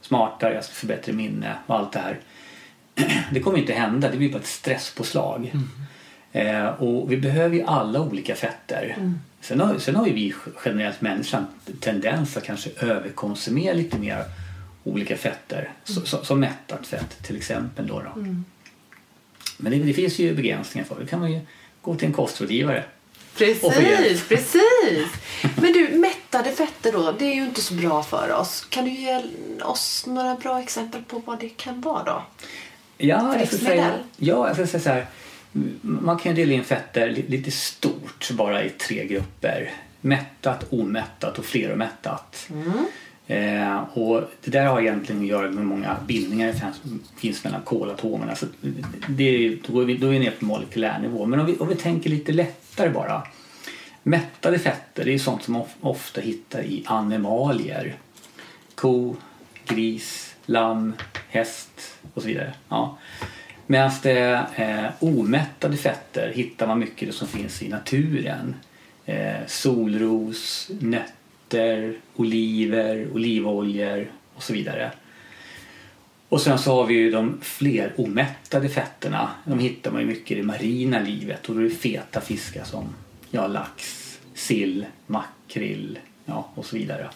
smartare, 0.01 0.53
jag 0.53 0.63
ska 0.63 0.73
få 0.73 0.87
bättre 0.87 1.13
minne 1.13 1.57
och 1.67 1.75
allt 1.75 1.91
det 1.91 1.99
här. 1.99 2.19
Det 3.31 3.39
kommer 3.39 3.57
inte 3.57 3.73
hända, 3.73 4.11
det 4.11 4.17
blir 4.17 4.31
bara 4.31 4.39
ett 4.39 4.47
stresspåslag. 4.47 5.51
Eh, 6.31 6.65
och 6.65 7.11
vi 7.11 7.17
behöver 7.17 7.55
ju 7.55 7.63
alla 7.63 8.01
olika 8.01 8.35
fetter. 8.35 8.95
Sen, 9.41 9.59
har, 9.59 9.77
sen 9.77 9.95
har 9.95 10.07
ju 10.07 10.13
vi 10.13 10.33
generellt 10.65 11.01
människan 11.01 11.47
tendens 11.79 12.37
att 12.37 12.43
kanske 12.43 12.69
överkonsumera 12.79 13.73
lite 13.73 13.99
mer 13.99 14.23
olika 14.83 15.17
fetter. 15.17 15.71
Så, 15.83 16.01
så, 16.01 16.25
som 16.25 16.39
mättat 16.39 16.87
fett 16.87 17.23
till 17.23 17.37
exempel. 17.37 17.87
Då, 17.87 18.01
då. 18.01 18.25
Men 19.57 19.71
det, 19.71 19.77
det 19.77 19.93
finns 19.93 20.19
ju 20.19 20.35
begränsningar 20.35 20.87
för 20.87 20.99
det. 20.99 21.07
kan 21.07 21.19
man 21.19 21.31
ju 21.31 21.39
gå 21.81 21.95
till 21.95 22.07
en 22.07 22.13
kostrådgivare. 22.13 22.83
Precis, 23.97 24.27
precis. 24.27 25.07
Men 25.61 25.73
du, 25.73 25.89
mättade 25.89 26.51
fetter 26.51 26.91
då, 26.91 27.11
det 27.19 27.25
är 27.25 27.35
ju 27.35 27.43
inte 27.43 27.61
så 27.61 27.73
bra 27.73 28.03
för 28.03 28.31
oss. 28.33 28.65
Kan 28.69 28.85
du 28.85 28.91
ge 28.91 29.21
oss 29.63 30.05
några 30.07 30.35
bra 30.35 30.61
exempel 30.61 31.01
på 31.03 31.21
vad 31.25 31.39
det 31.39 31.49
kan 31.49 31.81
vara 31.81 32.03
då? 32.03 32.23
Ja, 32.97 33.35
jag 33.39 33.47
ska 33.47 33.57
säga, 33.57 33.93
ja, 34.17 34.47
jag 34.47 34.55
ska 34.55 34.67
säga 34.67 34.81
så 34.83 34.89
här. 34.89 35.05
Man 35.81 36.19
kan 36.19 36.31
ju 36.31 36.35
dela 36.35 36.53
in 36.53 36.63
fetter 36.63 37.09
li- 37.09 37.25
lite 37.27 37.51
stort 37.51 38.29
bara 38.31 38.63
i 38.63 38.69
tre 38.69 39.05
grupper. 39.07 39.73
Mättat, 40.01 40.65
omättat 40.69 41.39
och 41.39 41.45
fleromättat. 41.45 42.47
Eh, 43.27 43.77
och 43.97 44.21
det 44.43 44.51
där 44.51 44.65
har 44.65 44.81
egentligen 44.81 45.21
att 45.21 45.27
göra 45.27 45.47
med 45.47 45.57
hur 45.57 45.63
många 45.63 45.97
bindningar 46.07 46.47
det 46.47 46.73
finns, 47.17 47.43
mellan 47.43 47.61
kolatomerna. 47.61 48.35
Så 48.35 48.45
det, 49.09 49.57
då, 49.67 49.81
är 49.81 49.85
vi, 49.85 49.97
då 49.97 50.07
är 50.07 50.11
vi 50.11 50.19
nere 50.19 50.31
på 50.31 50.45
molekylär 50.45 50.99
nivå. 50.99 51.25
Men 51.25 51.39
om 51.39 51.45
vi, 51.45 51.57
om 51.57 51.67
vi 51.67 51.75
tänker 51.75 52.09
lite 52.09 52.31
lättare 52.31 52.89
bara. 52.89 53.23
Mättade 54.03 54.59
fetter 54.59 55.05
det 55.05 55.13
är 55.13 55.17
sånt 55.19 55.43
som 55.43 55.53
man 55.53 55.61
of- 55.61 55.75
ofta 55.81 56.21
hittar 56.21 56.61
i 56.61 56.83
animalier. 56.85 57.95
Ko, 58.75 59.15
gris, 59.65 60.35
lamm, 60.45 60.93
häst 61.29 61.97
och 62.13 62.21
så 62.21 62.27
vidare. 62.27 62.53
Ja. 62.69 62.97
Medan 63.65 63.91
det 64.03 64.45
eh, 64.55 64.85
omättade 64.99 65.77
fetter 65.77 66.31
hittar 66.35 66.67
man 66.67 66.79
mycket 66.79 67.15
som 67.15 67.27
finns 67.27 67.61
i 67.61 67.69
naturen. 67.69 68.55
Eh, 69.05 69.35
solros, 69.47 70.69
nötter, 70.79 71.11
oliver, 72.15 73.07
olivoljor 73.13 74.11
och 74.35 74.43
så 74.43 74.53
vidare. 74.53 74.91
Och 76.29 76.41
sen 76.41 76.59
så 76.59 76.75
har 76.75 76.85
vi 76.85 76.93
ju 76.93 77.11
de 77.11 77.37
fler 77.41 77.93
omättade 77.97 78.69
fetterna. 78.69 79.29
De 79.45 79.59
hittar 79.59 79.91
man 79.91 80.01
ju 80.01 80.07
mycket 80.07 80.31
i 80.31 80.35
det 80.35 80.43
marina 80.43 80.99
livet 80.99 81.49
och 81.49 81.55
då 81.55 81.61
är 81.61 81.63
det 81.63 81.69
feta 81.69 82.21
fiskar 82.21 82.63
som 82.63 82.95
ja, 83.31 83.47
lax, 83.47 84.03
sill, 84.33 84.85
makrill 85.07 85.99
ja, 86.25 86.49
och 86.55 86.65
så 86.65 86.75
vidare. 86.75 87.09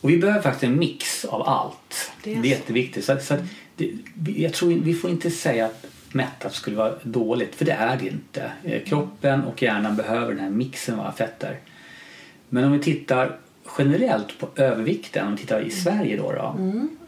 Och 0.00 0.10
vi 0.10 0.18
behöver 0.18 0.42
faktiskt 0.42 0.64
en 0.64 0.78
mix 0.78 1.24
av 1.24 1.42
allt. 1.42 2.12
Det 2.24 2.34
Det 2.34 2.38
är 2.40 2.44
är, 2.44 2.48
jätteviktigt. 2.48 3.04
Så, 3.04 3.18
så 3.20 3.36
det, 3.76 3.90
jag 4.36 4.52
tror, 4.52 4.68
vi 4.70 4.94
får 4.94 5.10
inte 5.10 5.30
säga 5.30 5.66
att 5.66 5.86
mättat 6.12 6.54
skulle 6.54 6.76
vara 6.76 6.94
dåligt, 7.02 7.54
för 7.54 7.64
det 7.64 7.72
är 7.72 7.96
det 7.96 8.06
inte. 8.06 8.52
Eh, 8.64 8.82
Kroppen 8.82 9.44
och 9.44 9.62
hjärnan 9.62 9.96
behöver 9.96 10.28
den 10.28 10.40
här 10.40 10.50
mixen 10.50 11.00
av 11.00 11.12
fetter. 11.12 11.58
Men 12.48 12.64
om 12.64 12.72
vi 12.72 12.78
tittar 12.78 13.38
generellt 13.78 14.38
på 14.38 14.48
övervikten, 14.56 15.26
om 15.26 15.32
vi 15.32 15.40
tittar 15.40 15.60
i 15.60 15.70
Sverige 15.70 16.16
då, 16.16 16.32
då 16.32 16.56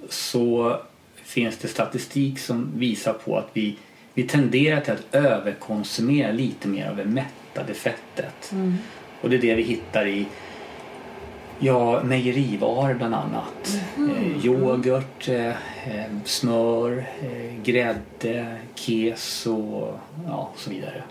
så 0.08 0.76
finns 1.14 1.56
det 1.58 1.68
statistik 1.68 2.38
som 2.38 2.68
visar 2.76 3.12
på 3.12 3.38
att 3.38 3.48
vi, 3.52 3.76
vi 4.14 4.22
tenderar 4.22 4.80
till 4.80 4.92
att 4.92 5.14
överkonsumera 5.14 6.32
lite 6.32 6.68
mer 6.68 6.88
av 6.88 6.96
det 6.96 7.04
mättade 7.04 7.74
fettet. 7.74 8.52
Och 9.20 9.30
det 9.30 9.36
är 9.36 9.40
det 9.40 9.54
vi 9.54 9.62
hittar 9.62 10.06
i 10.06 10.26
Ja, 11.64 12.02
mejerivaror 12.02 12.94
bland 12.94 13.14
annat. 13.14 13.80
Eh, 13.96 14.46
yoghurt, 14.46 15.28
eh, 15.28 15.48
eh, 15.48 16.10
smör, 16.24 17.04
eh, 17.22 17.62
grädde, 17.64 18.56
keso 18.74 19.88
ja, 20.26 20.50
och 20.54 20.58
så 20.58 20.70
vidare. 20.70 21.02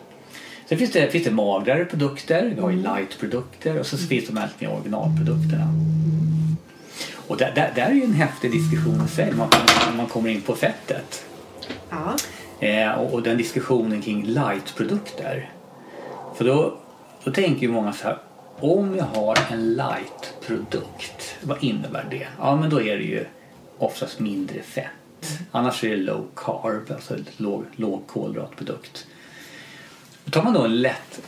Sen 0.72 0.78
finns 0.78 0.92
det, 0.92 1.12
finns 1.12 1.24
det 1.24 1.32
magrare 1.32 1.86
produkter, 1.86 2.52
vi 2.56 2.62
har 2.62 2.70
ju 2.70 2.82
light-produkter 2.82 3.80
och 3.80 3.86
så 3.86 3.98
finns 3.98 4.28
de 4.28 4.42
lite 4.60 4.74
originalprodukterna. 4.74 5.68
Och 7.28 7.38
där, 7.38 7.52
där, 7.56 7.72
där 7.76 7.86
är 7.86 7.94
ju 7.94 8.04
en 8.04 8.14
häftig 8.14 8.52
diskussion 8.52 9.06
i 9.06 9.08
sig 9.08 9.26
när 9.26 9.38
man, 9.38 9.50
när 9.90 9.98
man 9.98 10.06
kommer 10.06 10.30
in 10.30 10.42
på 10.42 10.56
fettet. 10.56 11.26
Ja. 11.90 12.16
Eh, 12.68 12.92
och, 12.92 13.14
och 13.14 13.24
den 13.24 13.38
diskussionen 13.38 14.02
kring 14.02 14.24
light-produkter. 14.24 15.50
För 16.36 16.46
då, 16.46 16.78
då 17.24 17.32
tänker 17.32 17.62
ju 17.62 17.72
många 17.72 17.94
så 17.94 18.04
här, 18.04 18.18
om 18.60 18.96
jag 18.98 19.06
har 19.06 19.38
en 19.52 19.74
light-produkt, 19.74 21.36
vad 21.42 21.64
innebär 21.64 22.06
det? 22.10 22.28
Ja, 22.40 22.56
men 22.56 22.70
då 22.70 22.82
är 22.82 22.98
det 22.98 23.04
ju 23.04 23.26
oftast 23.78 24.20
mindre 24.20 24.62
fett. 24.62 25.40
Annars 25.52 25.84
är 25.84 25.90
det 25.90 25.98
low 25.98 26.28
carb, 26.36 26.92
alltså 26.92 27.16
låg, 27.38 27.66
låg 27.76 28.08
kolhydratprodukt. 28.08 29.08
Tar 30.30 30.44
man 30.44 30.54
då 30.54 30.64
en 30.64 30.82
lätt 30.82 31.22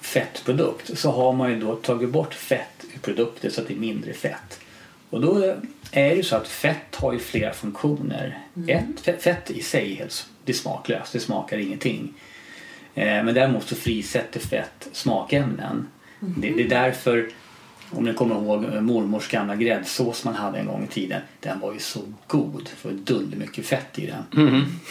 fettprodukt 0.00 0.98
så 0.98 1.10
har 1.10 1.32
man 1.32 1.50
ju 1.50 1.60
då 1.60 1.74
tagit 1.76 2.08
bort 2.10 2.34
fett 2.34 2.84
ur 2.94 2.98
produkten 2.98 3.50
så 3.50 3.60
att 3.60 3.68
det 3.68 3.74
är 3.74 3.78
mindre 3.78 4.12
fett. 4.12 4.60
Och 5.10 5.20
då 5.20 5.42
är 5.92 6.08
det 6.08 6.14
ju 6.14 6.22
så 6.22 6.36
att 6.36 6.48
fett 6.48 6.94
har 6.96 7.12
ju 7.12 7.18
flera 7.18 7.52
funktioner. 7.52 8.38
Ett, 8.68 9.04
fe- 9.04 9.18
fett 9.18 9.50
i 9.50 9.62
sig 9.62 10.06
det 10.44 10.52
är 10.52 10.56
smaklöst, 10.56 11.12
det 11.12 11.20
smakar 11.20 11.58
ingenting. 11.58 12.14
Eh, 12.94 13.04
men 13.24 13.34
däremot 13.34 13.68
så 13.68 13.76
frisätter 13.76 14.40
fett 14.40 14.88
smakämnen. 14.92 15.88
Det, 16.20 16.50
det 16.50 16.62
är 16.64 16.68
därför, 16.68 17.28
om 17.90 18.04
ni 18.04 18.14
kommer 18.14 18.34
ihåg 18.34 18.64
eh, 18.64 18.80
mormors 18.80 19.28
gamla 19.28 19.56
gräddsås 19.56 20.24
man 20.24 20.34
hade 20.34 20.58
en 20.58 20.66
gång 20.66 20.84
i 20.84 20.86
tiden. 20.86 21.20
Den 21.40 21.60
var 21.60 21.72
ju 21.72 21.78
så 21.78 22.00
god, 22.26 22.68
för 22.68 22.92
det 22.92 23.12
var 23.12 23.22
mycket 23.22 23.66
fett 23.66 23.98
i 23.98 24.06
den. 24.06 24.22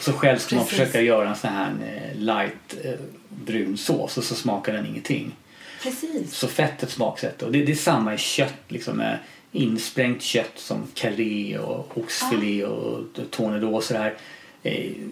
Så 0.01 0.13
själv 0.13 0.37
ska 0.37 0.55
man 0.55 0.65
försöka 0.65 1.01
göra 1.01 1.29
en 1.29 1.35
sån 1.35 1.49
här 1.49 1.71
eh, 1.85 2.19
light 2.19 2.75
eh, 2.83 2.91
brun 3.29 3.77
sås 3.77 4.17
och 4.17 4.23
så 4.23 4.35
smakar 4.35 4.73
den 4.73 4.85
ingenting. 4.85 5.35
Precis. 5.83 6.33
Så 6.33 6.47
fettet 6.47 6.89
smaksätter. 6.89 7.45
Och 7.45 7.51
det, 7.51 7.65
det 7.65 7.71
är 7.71 7.75
samma 7.75 8.13
i 8.13 8.17
kött. 8.17 8.53
Liksom, 8.67 8.97
med 8.97 9.19
insprängt 9.51 10.21
kött 10.21 10.53
som 10.55 10.87
karré 10.93 11.57
och 11.57 11.97
oxfilé 11.97 12.65
och 12.65 13.03
tournedos 13.31 13.73
och 13.73 13.83
sådär. 13.83 14.13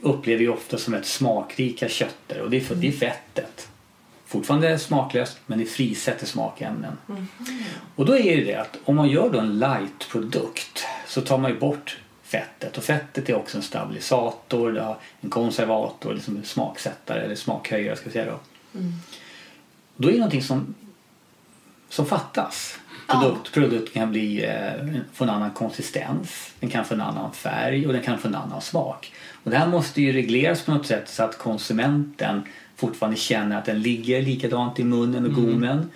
Upplever 0.02 0.42
ju 0.42 0.50
ofta 0.50 0.78
som 0.78 0.94
ett 0.94 1.06
smakrika 1.06 1.90
kötter 1.90 2.42
och 2.42 2.50
det 2.50 2.58
är, 2.58 2.62
för, 2.62 2.76
det 2.76 2.88
är 2.88 2.92
fettet. 2.92 3.68
Fortfarande 4.26 4.80
smaklöst 4.80 5.38
men 5.46 5.60
det 5.60 5.66
frisätter 5.66 6.26
smakämnen. 6.26 6.98
Och 7.96 8.06
då 8.06 8.18
är 8.18 8.46
det 8.46 8.56
att 8.56 8.78
om 8.86 8.96
man 8.96 9.10
gör 9.10 9.30
då 9.30 9.40
en 9.40 9.60
light-produkt 9.60 10.86
så 11.08 11.22
tar 11.22 11.38
man 11.38 11.52
ju 11.52 11.60
bort 11.60 11.98
fettet 12.24 12.78
och 12.78 12.84
fettet 12.84 13.30
är 13.30 13.36
också 13.36 13.58
en 13.58 13.64
stabilisator, 13.64 14.96
en 15.22 15.30
konservator, 15.30 16.14
liksom 16.14 16.38
en 16.38 16.46
smaksättare 16.46 17.22
eller 17.22 17.36
smakhöjare 17.36 17.96
ska 17.96 18.06
vi 18.06 18.12
säga 18.12 18.26
då. 18.26 18.40
Då 19.98 20.08
är 20.08 20.12
det 20.12 20.18
någonting 20.18 20.44
som, 20.44 20.76
som 21.90 22.06
fattas. 22.06 22.80
Produkt, 23.08 23.54
Produkten 23.54 23.94
kan 23.94 24.12
bli, 24.12 24.46
eh, 24.46 25.02
få 25.14 25.24
en 25.24 25.30
annan 25.30 25.52
konsistens, 25.52 26.54
den 26.60 26.70
kan 26.70 26.86
få 26.86 26.94
en 26.94 27.02
annan 27.02 27.34
färg 27.34 27.88
och 27.88 27.94
den 27.94 28.02
kan 28.02 28.18
få 28.18 28.28
en 28.28 28.36
annan 28.36 28.62
smak. 28.62 29.14
Och 29.44 29.52
det 29.52 29.58
här 29.58 29.68
måste 29.68 30.02
ju 30.02 30.14
regleras 30.14 30.62
på 30.62 30.74
något 30.74 30.88
sätt 30.88 31.10
så 31.10 31.24
att 31.24 31.38
konsumenten 31.38 32.44
fortfarande 32.76 33.18
känner 33.18 33.58
att 33.58 33.66
den 33.66 33.82
ligger 33.82 34.22
likadant 34.22 34.80
i 34.80 34.84
munnen 34.84 35.26
och 35.26 35.34
gommen. 35.34 35.92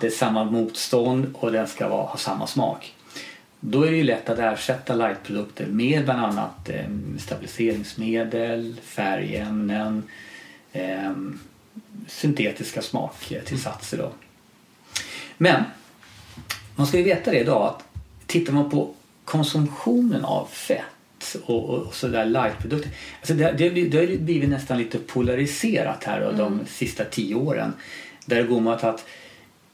Det 0.00 0.06
är 0.06 0.10
samma 0.10 0.44
motstånd 0.44 1.34
och 1.34 1.52
den 1.52 1.66
ska 1.66 1.88
vara, 1.88 2.06
ha 2.06 2.16
samma 2.16 2.46
smak. 2.46 2.94
Då 3.60 3.82
är 3.82 3.90
det 3.90 3.96
ju 3.96 4.02
lätt 4.02 4.28
att 4.28 4.38
ersätta 4.38 4.94
lightprodukter 4.94 5.66
med 5.66 6.04
bland 6.04 6.20
annat 6.20 6.68
eh, 6.68 6.84
stabiliseringsmedel, 7.18 8.80
färgämnen, 8.82 10.02
eh, 10.72 11.12
syntetiska 12.06 12.82
smaktillsatser. 12.82 13.98
Då. 13.98 14.12
Men 15.36 15.64
man 16.76 16.86
ska 16.86 16.98
ju 16.98 17.04
veta 17.04 17.30
det 17.30 17.40
idag 17.40 17.66
att 17.66 17.84
tittar 18.26 18.52
man 18.52 18.70
på 18.70 18.94
konsumtionen 19.24 20.24
av 20.24 20.46
fett 20.46 20.95
och, 21.34 21.70
och, 21.70 21.78
och 21.78 21.94
sådär 21.94 22.26
lightprodukter. 22.26 22.90
Alltså 23.20 23.34
det, 23.34 23.52
det, 23.52 23.70
det 23.70 23.98
har 23.98 24.16
blivit 24.16 24.48
nästan 24.48 24.78
lite 24.78 24.98
polariserat 24.98 26.04
här 26.04 26.20
då, 26.20 26.32
de 26.32 26.60
sista 26.66 27.04
tio 27.04 27.34
åren. 27.34 27.72
Där 28.26 28.36
det 28.36 28.42
går 28.42 28.60
mot 28.60 28.84
att 28.84 29.04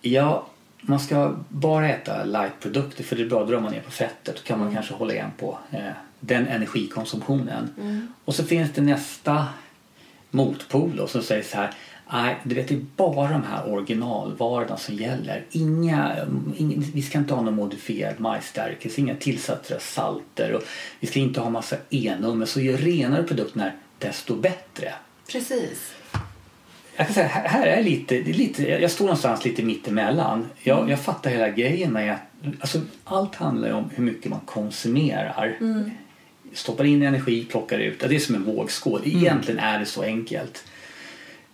ja, 0.01 0.47
man 0.81 1.01
ska 1.01 1.37
bara 1.49 1.89
äta 1.89 2.25
lightprodukter 2.25 3.05
för 3.05 3.17
det 3.17 3.23
är 3.23 3.29
bra, 3.29 3.45
drar 3.45 3.61
man 3.61 3.73
ner 3.73 3.81
på 3.81 3.91
fettet 3.91 4.37
då 4.37 4.43
kan 4.43 4.59
man 4.59 4.75
kanske 4.75 4.95
hålla 4.95 5.13
igen 5.13 5.31
på 5.39 5.59
eh, 5.71 5.93
den 6.21 6.47
energikonsumtionen. 6.47 7.69
Och 8.25 8.35
så 8.35 8.45
finns 8.45 8.73
det 8.73 8.83
nästa 8.83 9.47
motpol 10.31 10.97
då, 10.97 11.07
som 11.07 11.23
säger 11.23 11.43
så 11.43 11.57
här 11.57 11.71
Nej, 12.13 12.37
du 12.43 12.55
vet 12.55 12.69
det 12.69 12.75
är 12.75 12.85
bara 12.97 13.33
de 13.33 13.43
här 13.43 13.73
originalvarorna 13.73 14.77
som 14.77 14.95
gäller. 14.95 15.45
Inga, 15.51 16.17
ing, 16.57 16.91
vi 16.95 17.03
ska 17.03 17.19
inte 17.19 17.35
ha 17.35 17.43
någon 17.43 17.55
modifierad 17.55 18.21
majsstärkelse, 18.21 19.01
inga 19.01 19.15
tillsatta 19.15 19.79
salter 19.81 20.53
och 20.53 20.63
vi 21.01 21.07
ska 21.07 21.19
inte 21.19 21.41
ha 21.41 21.51
massa 21.51 21.77
E-nummer. 21.91 22.47
Så 22.47 22.61
ju 22.61 22.77
renare 22.77 23.23
produkten 23.23 23.63
är, 23.63 23.75
desto 23.99 24.37
bättre. 24.37 24.93
Precis. 25.33 25.95
Jag 26.97 27.07
kan 27.07 27.15
säga, 27.15 27.27
här 27.27 27.67
är 27.67 27.83
lite, 27.83 28.15
det 28.15 28.31
är 28.31 28.35
lite, 28.35 28.63
jag 28.63 28.91
står 28.91 29.05
någonstans 29.05 29.45
lite 29.45 29.63
mittemellan. 29.63 30.47
Jag, 30.63 30.91
jag 30.91 31.01
fattar 31.01 31.31
hela 31.31 31.49
grejen 31.49 31.93
med 31.93 32.13
att 32.13 32.21
alltså, 32.61 32.81
allt 33.05 33.35
handlar 33.35 33.69
ju 33.69 33.75
om 33.75 33.91
hur 33.95 34.05
mycket 34.05 34.31
man 34.31 34.41
konsumerar. 34.45 35.59
Stoppar 36.53 36.85
in 36.85 37.03
energi, 37.03 37.45
plockar 37.45 37.79
ut. 37.79 38.01
Det 38.01 38.15
är 38.15 38.19
som 38.19 38.35
en 38.35 38.45
vågskål. 38.45 39.03
Egentligen 39.05 39.61
är 39.61 39.79
det 39.79 39.87
så 39.87 40.03
enkelt. 40.03 40.65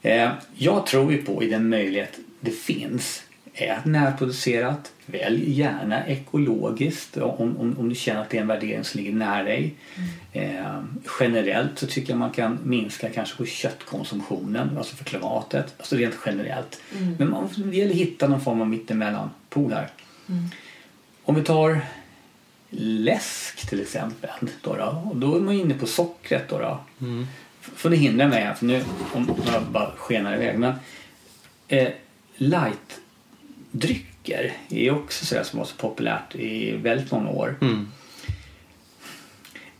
Eh, 0.02 0.30
jag 0.54 0.86
tror 0.86 1.12
ju 1.12 1.22
på 1.22 1.42
i 1.42 1.48
den 1.48 1.68
möjlighet 1.68 2.18
det 2.40 2.50
finns. 2.50 3.22
Ät 3.54 3.84
närproducerat. 3.84 4.92
Välj 5.06 5.50
gärna 5.52 6.06
ekologiskt 6.06 7.16
om, 7.16 7.56
om, 7.56 7.78
om 7.78 7.88
du 7.88 7.94
känner 7.94 8.20
att 8.20 8.30
det 8.30 8.36
är 8.36 8.40
en 8.40 8.46
värdering 8.46 8.84
som 8.84 9.00
ligger 9.00 9.12
nära 9.12 9.42
dig. 9.42 9.74
Eh, 10.32 10.80
generellt 11.20 11.78
så 11.78 11.86
tycker 11.86 12.10
jag 12.10 12.18
man 12.18 12.30
kan 12.30 12.58
minska 12.62 13.08
kanske 13.10 13.36
på 13.36 13.46
köttkonsumtionen, 13.46 14.78
alltså 14.78 14.96
för 14.96 15.04
klimatet. 15.04 15.74
Alltså 15.78 15.96
rent 15.96 16.14
generellt. 16.26 16.80
Men 17.18 17.30
man, 17.30 17.48
det 17.56 17.76
gäller 17.76 17.90
att 17.90 17.96
hitta 17.96 18.28
någon 18.28 18.40
form 18.40 18.60
av 18.60 18.68
mittemellan-pool 18.68 19.72
här. 19.72 19.88
Om 21.24 21.34
vi 21.34 21.42
tar 21.42 21.80
läsk 22.70 23.68
till 23.68 23.80
exempel. 23.80 24.30
Då, 24.62 24.76
då, 24.76 25.02
och 25.10 25.16
då 25.16 25.36
är 25.36 25.40
man 25.40 25.54
inne 25.54 25.74
på 25.74 25.86
sockret. 25.86 26.48
Då, 26.48 26.58
då. 26.58 26.80
Får 27.74 27.90
ni 27.90 27.96
hindra 27.96 28.28
mig 28.28 28.42
här, 28.42 28.54
för 28.54 28.66
nu 28.66 28.84
om 29.12 29.36
jag 29.52 29.62
bara 29.62 29.92
skenar 29.96 30.34
iväg. 30.34 30.58
Men 30.58 30.74
eh, 31.68 31.88
lightdrycker 32.36 34.52
är 34.68 34.90
också 34.90 35.26
sådär 35.26 35.42
som 35.42 35.58
var 35.58 35.66
så 35.66 35.76
populärt 35.76 36.34
i 36.34 36.72
väldigt 36.72 37.10
många 37.10 37.30
år. 37.30 37.56
Mm. 37.60 37.88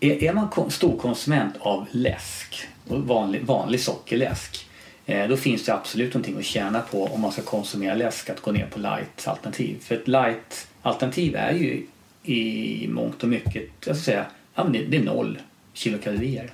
Är, 0.01 0.25
är 0.25 0.33
man 0.33 0.49
kon- 0.49 0.71
storkonsument 0.71 1.55
av 1.61 1.87
läsk, 1.91 2.69
vanlig, 2.85 3.43
vanlig 3.43 3.81
sockerläsk, 3.81 4.69
eh, 5.07 5.29
då 5.29 5.37
finns 5.37 5.65
det 5.65 5.75
absolut 5.75 6.15
någonting 6.15 6.39
att 6.39 6.45
tjäna 6.45 6.81
på 6.81 7.05
om 7.05 7.21
man 7.21 7.33
ska 7.33 7.43
konsumera 7.43 7.95
läsk 7.95 8.31
att 8.31 8.41
gå 8.41 8.53
ner 8.53 8.67
på 8.67 8.79
light-alternativ. 8.79 9.77
För 9.81 9.95
ett 9.95 10.09
light-alternativ 10.09 11.37
är 11.37 11.53
ju 11.53 11.87
i 12.23 12.89
mångt 12.89 13.23
och 13.23 13.29
mycket, 13.29 13.63
jag 13.85 13.97
ska 13.97 14.05
säga, 14.05 14.27
ja, 14.55 14.65
det 14.65 14.97
är 14.97 15.03
noll 15.03 15.39
kilokalorier. 15.73 16.51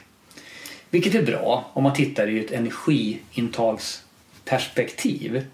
Vilket 0.94 1.14
är 1.14 1.22
bra 1.22 1.70
om 1.72 1.82
man 1.82 1.94
tittar 1.94 2.28
i 2.28 2.44
ett 2.44 2.52
energiintagsperspektiv. 2.52 5.46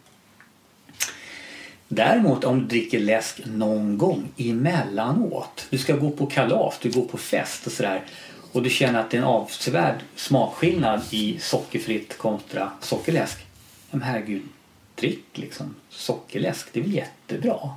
Däremot 1.88 2.44
om 2.44 2.58
du 2.58 2.64
dricker 2.64 2.98
läsk 2.98 3.40
någon 3.46 3.98
gång 3.98 4.28
emellanåt. 4.36 5.66
Du 5.70 5.78
ska 5.78 5.96
gå 5.96 6.10
på 6.10 6.26
kalas, 6.26 6.78
du 6.82 6.90
går 6.90 7.04
på 7.04 7.18
fest 7.18 7.66
och 7.66 7.72
sådär. 7.72 8.02
Och 8.52 8.62
du 8.62 8.70
känner 8.70 9.00
att 9.00 9.10
det 9.10 9.16
är 9.16 9.18
en 9.18 9.26
avsevärd 9.26 10.00
smakskillnad 10.16 11.00
i 11.10 11.38
sockerfritt 11.38 12.18
kontra 12.18 12.70
sockerläsk. 12.80 13.46
Men 13.90 14.02
herregud, 14.02 14.42
drick 14.94 15.26
liksom 15.32 15.74
sockerläsk. 15.90 16.68
Det 16.72 16.80
är 16.80 16.84
väl 16.84 16.94
jättebra. 16.94 17.70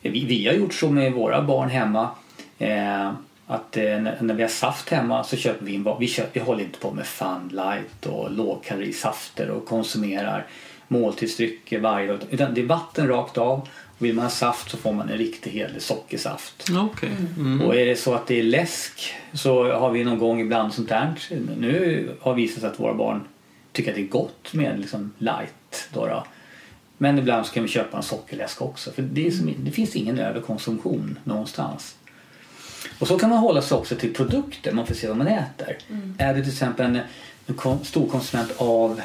Vi, 0.00 0.24
vi 0.24 0.46
har 0.46 0.54
gjort 0.54 0.74
så 0.74 0.90
med 0.90 1.12
våra 1.12 1.42
barn 1.42 1.70
hemma. 1.70 2.10
Eh, 2.58 3.12
att 3.46 3.76
eh, 3.76 3.82
när, 4.00 4.34
vi 4.34 4.42
har 4.42 4.48
saft 4.48 4.88
hemma 4.88 5.24
så 5.24 5.36
köper 5.36 5.64
vi 5.64 5.72
in, 5.72 5.86
vi, 6.00 6.08
köper, 6.08 6.40
vi 6.40 6.40
håller 6.40 6.64
inte 6.64 6.78
på 6.78 6.90
med 6.90 7.06
Fun 7.06 7.48
Light 7.52 8.06
och 8.06 8.30
lågkalorisafter 8.30 9.50
och 9.50 9.66
konsumerar 9.66 10.46
måltidsdrycker 10.88 11.80
varje 11.80 12.06
dag. 12.06 12.18
Utan 12.30 12.54
det 12.54 12.60
är 12.60 12.66
vatten 12.66 13.08
rakt 13.08 13.38
av. 13.38 13.68
Och 13.98 14.04
vill 14.04 14.14
man 14.14 14.24
ha 14.24 14.30
saft 14.30 14.70
så 14.70 14.76
får 14.76 14.92
man 14.92 15.08
en 15.08 15.18
riktig 15.18 15.50
helig 15.50 15.82
sockersaft. 15.82 16.68
Okej. 16.76 17.10
Mm. 17.36 17.62
Och 17.62 17.76
är 17.76 17.86
det 17.86 17.96
så 17.96 18.14
att 18.14 18.26
det 18.26 18.38
är 18.38 18.42
läsk 18.42 19.14
så 19.32 19.72
har 19.72 19.90
vi 19.90 20.04
någon 20.04 20.18
gång 20.18 20.40
ibland 20.40 20.74
sånt 20.74 20.88
där. 20.88 21.14
Nu 21.58 22.10
har 22.20 22.34
det 22.34 22.40
visat 22.40 22.60
sig 22.60 22.70
att 22.70 22.80
våra 22.80 22.94
barn 22.94 23.24
tycker 23.72 23.90
att 23.90 23.96
det 23.96 24.02
är 24.02 24.08
gott 24.08 24.54
med 24.54 24.80
liksom 24.80 25.12
light. 25.18 25.88
Då 25.92 26.06
då. 26.06 26.24
Men 26.98 27.18
ibland 27.18 27.46
så 27.46 27.52
kan 27.52 27.62
vi 27.62 27.68
köpa 27.68 27.96
en 27.96 28.02
sockerläsk 28.02 28.62
också. 28.62 28.90
För 28.90 29.02
det, 29.02 29.26
är 29.26 29.30
som, 29.30 29.54
det 29.58 29.70
finns 29.70 29.96
ingen 29.96 30.18
överkonsumtion 30.18 31.18
någonstans. 31.24 31.96
Och 32.98 33.08
så 33.08 33.18
kan 33.18 33.30
man 33.30 33.38
hålla 33.38 33.62
sig 33.62 33.76
också 33.76 33.96
till 33.96 34.14
produkter. 34.14 34.72
Man 34.72 34.86
får 34.86 34.94
se 34.94 35.08
vad 35.08 35.16
man 35.16 35.26
äter. 35.28 35.78
Är 36.18 36.34
du 36.34 36.42
till 36.42 36.52
exempel 36.52 36.86
en, 36.86 36.96
en 37.46 37.84
stor 37.84 38.08
konsument 38.08 38.52
av 38.56 39.00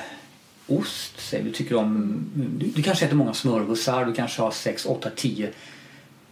ost. 0.67 1.13
Säg, 1.17 1.43
du, 1.43 1.51
tycker 1.51 1.75
om, 1.75 2.19
du, 2.35 2.65
du 2.65 2.83
kanske 2.83 3.05
äter 3.05 3.15
många 3.15 3.33
smörgåsar, 3.33 4.05
du 4.05 4.13
kanske 4.13 4.41
har 4.41 4.51
6, 4.51 4.85
8, 4.85 5.09
10 5.15 5.49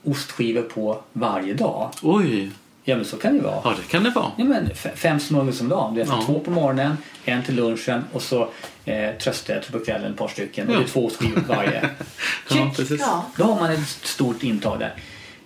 ostskivor 0.04 0.62
på 0.62 1.02
varje 1.14 1.54
dag. 1.54 1.90
Oj! 2.02 2.52
Ja 2.84 2.96
men 2.96 3.06
så 3.06 3.18
kan 3.18 3.38
det 3.38 3.44
vara. 3.44 3.62
Ja, 3.64 3.74
det 3.78 3.92
kan 3.92 4.04
det 4.04 4.10
vara. 4.10 4.32
Ja, 4.38 4.44
men 4.44 4.70
fem 4.96 5.20
smörgås 5.20 5.62
om 5.62 5.70
dagen. 5.70 5.94
Du 5.96 6.02
äter 6.02 6.14
Ja. 6.20 6.24
två 6.26 6.40
på 6.40 6.52
morgonen, 6.52 6.98
en 7.26 7.44
till 7.44 7.56
lunchen 7.56 8.04
och 8.14 8.22
så 8.22 8.50
eh, 8.86 9.16
tröstäter 9.16 9.72
på 9.72 9.80
kvällen 9.80 10.12
ett 10.12 10.18
par 10.18 10.28
stycken. 10.28 10.68
Och 10.68 10.74
Ja. 10.74 10.78
det 10.80 10.84
är 10.86 10.88
två 10.88 11.06
ostskivor 11.06 11.42
på 11.42 11.54
varje. 11.54 11.82
Ja, 12.50 12.56
Check. 12.56 12.78
precis. 12.78 13.00
Ja. 13.02 13.26
Då 13.38 13.44
har 13.44 13.60
man 13.60 13.72
ett 13.72 13.88
stort 13.88 14.44
intag 14.44 14.80
där. 14.80 14.94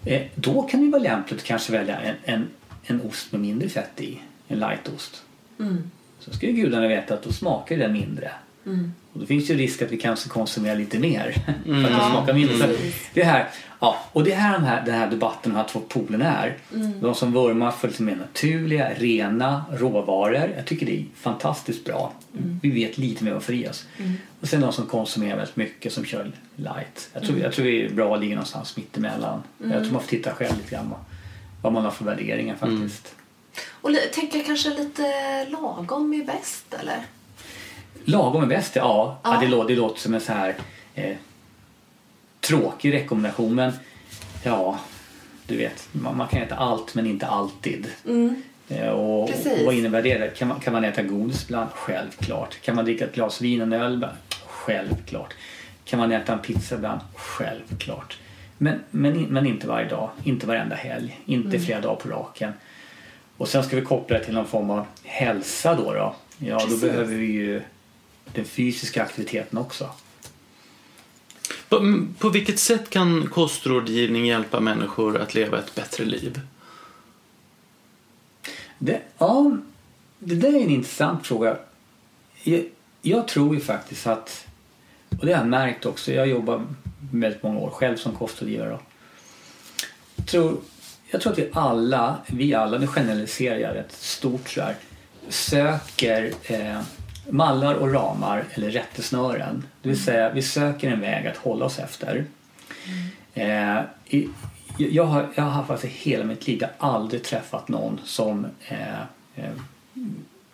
Eh, 0.05 0.21
då 0.35 0.61
kan 0.61 0.85
det 0.85 0.91
vara 0.91 1.01
lämpligt 1.01 1.39
att 1.39 1.45
kanske 1.45 1.71
välja 1.71 1.99
en, 1.99 2.15
en, 2.23 2.47
en 2.83 3.01
ost 3.01 3.31
med 3.31 3.41
mindre 3.41 3.69
fett 3.69 4.01
i. 4.01 4.19
En 4.47 4.59
lightost. 4.59 5.23
Mm. 5.59 5.91
Så 6.19 6.33
ska 6.33 6.47
ju 6.47 6.53
gudarna 6.53 6.87
veta 6.87 7.13
att 7.13 7.23
då 7.23 7.31
smakar 7.31 7.77
den 7.77 7.93
mindre. 7.93 8.31
Mm. 8.65 8.93
Och 9.13 9.19
då 9.19 9.25
finns 9.25 9.49
ju 9.49 9.57
risk 9.57 9.81
att 9.81 9.91
vi 9.91 9.97
kanske 9.97 10.29
konsumerar 10.29 10.75
lite 10.75 10.99
mer 10.99 11.31
för 11.45 11.51
att 11.51 11.65
den 11.65 11.91
Ja, 11.91 12.09
smakar 12.11 12.33
mindre. 12.33 12.57
Så 12.57 12.67
det 13.13 13.23
här, 13.23 13.49
ja, 13.83 13.97
och 14.11 14.23
det 14.23 14.31
är 14.31 14.35
här 14.35 14.53
den 14.53 14.63
här, 14.63 14.85
den 14.85 14.95
här 14.95 15.09
debatten 15.09 15.51
de 15.51 15.57
här 15.57 15.67
två 15.67 15.79
polerna 15.79 16.37
är. 16.37 16.57
De 17.01 17.15
som 17.15 17.33
vurmar 17.33 17.71
för 17.71 17.87
lite 17.87 18.03
mer 18.03 18.15
naturliga, 18.15 18.93
rena 18.93 19.65
råvaror. 19.71 20.53
Jag 20.55 20.65
tycker 20.65 20.85
det 20.85 20.99
är 20.99 21.05
fantastiskt 21.15 21.85
bra. 21.85 22.13
Vi 22.61 22.71
vet 22.71 22.97
lite 22.97 23.23
mer 23.23 23.33
vad 23.33 23.49
i 23.49 23.67
oss. 23.67 23.85
Och 24.41 24.47
sen 24.47 24.61
de 24.61 24.73
som 24.73 24.87
konsumerar 24.87 25.35
väldigt 25.35 25.55
mycket 25.55 25.93
som 25.93 26.05
kör 26.05 26.31
light. 26.55 27.09
Jag 27.13 27.23
tror, 27.23 27.39
jag 27.39 27.53
tror 27.53 27.65
det 27.65 27.85
är 27.85 27.89
bra 27.89 28.15
att 28.15 28.21
ligga 28.21 28.35
någonstans 28.35 28.77
mittemellan. 28.77 29.43
Jag 29.57 29.83
tror 29.83 29.91
man 29.91 30.01
får 30.01 30.09
titta 30.09 30.33
själv 30.33 30.57
lite 30.57 30.75
grann 30.75 30.93
vad, 31.61 31.73
man 31.73 31.83
har 31.83 31.91
för 31.91 32.05
värderingar 32.05 32.55
faktiskt. 32.55 33.15
Och 33.69 33.89
tänker 34.13 34.37
jag 34.37 34.45
kanske 34.45 34.69
lite 34.69 35.45
lagom 35.45 36.13
är 36.13 36.23
bäst 36.23 36.73
eller? 36.79 36.99
Lagom 38.05 38.43
är 38.43 38.47
bäst, 38.47 38.75
ja. 38.75 39.19
ja. 39.23 39.33
Ja. 39.33 39.39
det, 39.41 39.47
låter, 39.47 39.67
det 39.67 39.75
låter 39.75 39.99
som 39.99 40.13
en 40.13 40.21
så 40.21 40.33
här 40.33 40.55
eh, 40.95 41.15
tråkig 42.47 42.93
rekommendation 42.93 43.55
men 43.55 43.73
ja, 44.43 44.79
du 45.47 45.57
vet, 45.57 45.87
man, 45.91 46.17
man 46.17 46.27
kan 46.27 46.41
äta 46.41 46.55
allt 46.55 46.95
men 46.95 47.07
inte 47.07 47.27
alltid. 47.27 47.87
Mm. 48.05 48.41
Eh, 48.69 48.89
och, 48.89 49.23
och 49.23 49.29
vad 49.65 49.75
innebär 49.75 50.01
det? 50.01 50.37
Kan 50.37 50.47
man, 50.47 50.59
kan 50.59 50.73
man 50.73 50.83
äta 50.83 51.03
godis 51.03 51.43
ibland? 51.43 51.69
Självklart. 51.73 52.61
Kan 52.61 52.75
man 52.75 52.85
dricka 52.85 53.05
ett 53.05 53.15
glas 53.15 53.41
vin 53.41 53.61
och 53.61 53.67
en 53.67 53.73
öl? 53.73 54.07
Självklart. 54.47 55.33
Kan 55.85 55.99
man 55.99 56.11
äta 56.11 56.33
en 56.33 56.39
pizza 56.39 56.75
ibland? 56.75 57.01
Självklart. 57.15 58.17
Men, 58.57 58.79
men, 58.91 59.23
men 59.23 59.47
inte 59.47 59.67
varje 59.67 59.89
dag, 59.89 60.09
inte 60.23 60.47
varenda 60.47 60.75
helg, 60.75 61.21
inte 61.25 61.59
flera 61.59 61.81
dagar 61.81 61.95
på 61.95 62.09
raken. 62.09 62.53
Och 63.37 63.47
sen 63.47 63.63
ska 63.63 63.75
vi 63.75 63.81
koppla 63.81 64.17
det 64.17 64.25
till 64.25 64.33
någon 64.33 64.47
form 64.47 64.69
av 64.69 64.85
hälsa 65.03 65.75
då. 65.75 65.93
då. 65.93 66.15
Ja, 66.37 66.59
Precis. 66.59 66.81
då 66.81 66.87
behöver 66.87 67.15
vi 67.15 67.25
ju 67.25 67.61
den 68.33 68.45
fysiska 68.45 69.03
aktiviteten 69.03 69.59
också. 69.59 69.89
På, 71.73 72.05
på 72.19 72.29
vilket 72.29 72.59
sätt 72.59 72.89
kan 72.89 73.27
kostrådgivning 73.27 74.25
hjälpa 74.25 74.59
människor 74.59 75.17
att 75.17 75.33
leva 75.33 75.59
ett 75.59 75.75
bättre 75.75 76.05
liv? 76.05 76.41
Det, 78.77 79.01
ja, 79.17 79.57
det 80.19 80.35
där 80.35 80.49
är 80.49 80.61
en 80.63 80.69
intressant 80.69 81.27
fråga. 81.27 81.57
Jag, 82.43 82.65
jag 83.01 83.27
tror 83.27 83.55
ju 83.55 83.61
faktiskt 83.61 84.07
att, 84.07 84.45
och 85.19 85.25
det 85.25 85.33
har 85.33 85.39
jag 85.39 85.47
märkt 85.47 85.85
också, 85.85 86.13
jag 86.13 86.27
jobbar 86.27 86.65
väldigt 87.11 87.43
många 87.43 87.59
år 87.59 87.69
själv 87.69 87.97
som 87.97 88.15
kostrådgivare. 88.15 88.79
Jag 90.15 90.25
tror, 90.27 90.57
jag 91.11 91.21
tror 91.21 91.31
att 91.33 91.39
vi 91.39 91.49
alla, 91.53 92.17
vi 92.27 92.53
alla, 92.53 92.77
nu 92.77 92.87
generaliserar 92.87 93.57
jag 93.57 93.75
rätt 93.75 93.91
stort 93.91 94.49
så 94.49 94.61
här, 94.61 94.75
söker 95.29 96.33
eh, 96.43 96.79
mallar 97.29 97.73
och 97.73 97.93
ramar 97.93 98.43
eller 98.53 98.69
rättesnören. 98.69 99.67
Det 99.81 99.89
vill 99.89 100.03
säga 100.03 100.29
vi 100.29 100.41
söker 100.41 100.91
en 100.91 101.01
väg 101.01 101.27
att 101.27 101.37
hålla 101.37 101.65
oss 101.65 101.79
efter. 101.79 102.25
Eh, 103.33 103.79
i, 104.05 104.29
jag, 104.77 105.03
har, 105.03 105.27
jag 105.35 105.43
har 105.43 105.51
haft 105.51 105.69
alltså 105.69 105.87
hela 105.87 106.23
mitt 106.23 106.47
liv, 106.47 106.63
aldrig 106.77 107.23
träffat 107.23 107.67
någon 107.67 107.99
som 108.03 108.47
eh, 108.67 109.01
eh, 109.35 109.51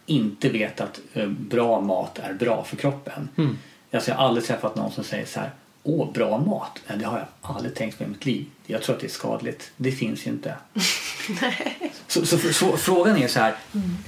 inte 0.05 0.49
vet 0.49 0.81
att 0.81 0.99
eh, 1.13 1.27
bra 1.27 1.81
mat 1.81 2.19
är 2.19 2.33
bra 2.33 2.63
för 2.63 2.75
kroppen. 2.75 3.29
Mm. 3.37 3.57
Alltså, 3.91 4.11
jag 4.11 4.17
har 4.17 4.25
aldrig 4.25 4.45
träffat 4.45 4.75
någon 4.75 4.91
som 4.91 5.03
säger 5.03 5.25
så 5.25 5.39
här 5.39 5.49
Åh, 5.83 6.11
bra 6.13 6.37
mat? 6.37 6.79
Nej, 6.87 6.97
det 6.97 7.05
har 7.05 7.17
jag 7.17 7.27
aldrig 7.41 7.75
tänkt 7.75 7.97
på 7.97 8.03
i 8.03 8.07
mitt 8.07 8.25
liv. 8.25 8.45
Jag 8.65 8.81
tror 8.81 8.95
att 8.95 9.01
det 9.01 9.07
är 9.07 9.11
skadligt. 9.11 9.71
Det 9.77 9.91
finns 9.91 10.27
ju 10.27 10.31
inte. 10.31 10.55
så, 12.07 12.25
så, 12.25 12.37
så, 12.37 12.77
frågan 12.77 13.17
är 13.17 13.27
så 13.27 13.39
här, 13.39 13.55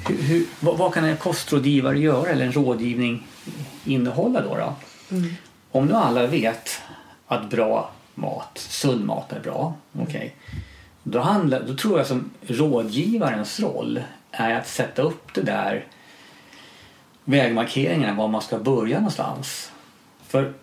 hur, 0.07 0.21
hur, 0.21 0.45
vad, 0.59 0.77
vad 0.77 0.93
kan 0.93 1.03
en 1.03 1.17
kostrådgivare 1.17 1.99
göra 1.99 2.29
eller 2.29 2.45
en 2.45 2.51
rådgivning 2.51 3.27
innehålla 3.85 4.41
då? 4.41 4.55
då? 4.55 4.75
Om 5.71 5.85
nu 5.85 5.93
alla 5.93 6.27
vet 6.27 6.81
att 7.27 7.49
bra 7.49 7.91
mat, 8.15 8.57
sund 8.57 9.05
mat 9.05 9.31
är 9.31 9.39
bra, 9.39 9.73
okej. 9.99 10.35
Då, 11.03 11.19
handlar, 11.19 11.63
då 11.63 11.75
tror 11.75 11.97
jag 11.97 12.07
som 12.07 12.29
rådgivarens 12.47 13.59
roll 13.59 14.03
är 14.31 14.55
att 14.55 14.67
sätta 14.67 15.01
upp 15.01 15.33
det 15.33 15.41
där 15.41 15.85
vägmarkeringarna 17.23 18.13
var 18.13 18.27
man 18.27 18.41
ska 18.41 18.57
börja 18.57 18.97
någonstans. 18.97 19.71
För 20.27 20.53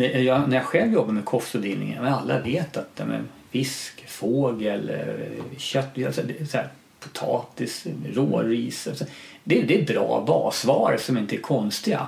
jag, 0.00 0.48
när 0.48 0.56
jag 0.56 0.64
själv 0.64 0.92
jobbar 0.92 1.12
med 1.12 1.24
kostrådgivning, 1.24 1.98
men 2.00 2.14
alla 2.14 2.40
vet 2.40 2.76
att 2.76 3.00
men, 3.06 3.28
fisk, 3.50 4.08
fågel, 4.08 4.92
kött, 5.56 5.98
alltså, 6.06 6.22
så 6.50 6.56
här, 6.56 6.68
potatis, 7.00 7.86
råris. 8.14 8.86
Alltså, 8.86 9.04
det, 9.44 9.62
det 9.62 9.80
är 9.80 9.86
bra 9.86 10.24
basvaror 10.26 10.96
som 10.96 11.18
inte 11.18 11.36
är 11.36 11.40
konstiga. 11.40 12.06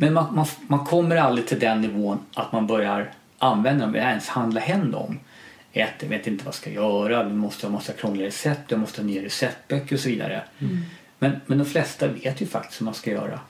Men 0.00 0.12
man, 0.12 0.34
man, 0.34 0.46
man 0.66 0.86
kommer 0.86 1.16
aldrig 1.16 1.46
till 1.46 1.58
den 1.58 1.80
nivån 1.80 2.18
att 2.34 2.52
man 2.52 2.66
börjar 2.66 3.12
använda 3.38 3.86
dem, 3.86 3.94
ens 3.96 4.28
handla 4.28 4.60
hem 4.60 4.90
dem. 4.90 5.18
Ett, 5.72 5.94
jag 6.00 6.08
vet 6.08 6.26
inte 6.26 6.44
vad 6.44 6.48
jag 6.48 6.54
ska 6.54 6.70
göra, 6.70 7.24
vi 7.24 7.34
måste 7.34 7.66
ha 7.66 7.72
massa 7.72 7.92
krångliga 7.92 8.26
recept, 8.26 8.70
jag 8.70 8.80
måste 8.80 9.00
ha 9.00 9.06
nya 9.06 9.22
receptböcker 9.22 9.96
och 9.96 10.00
så 10.00 10.08
vidare. 10.08 10.42
Men, 11.18 11.40
men 11.46 11.58
de 11.58 11.64
flesta 11.64 12.06
vet 12.06 12.40
ju 12.40 12.46
faktiskt 12.46 12.80
hur 12.80 12.84
man 12.84 12.94
ska 12.94 13.10
göra. 13.10 13.40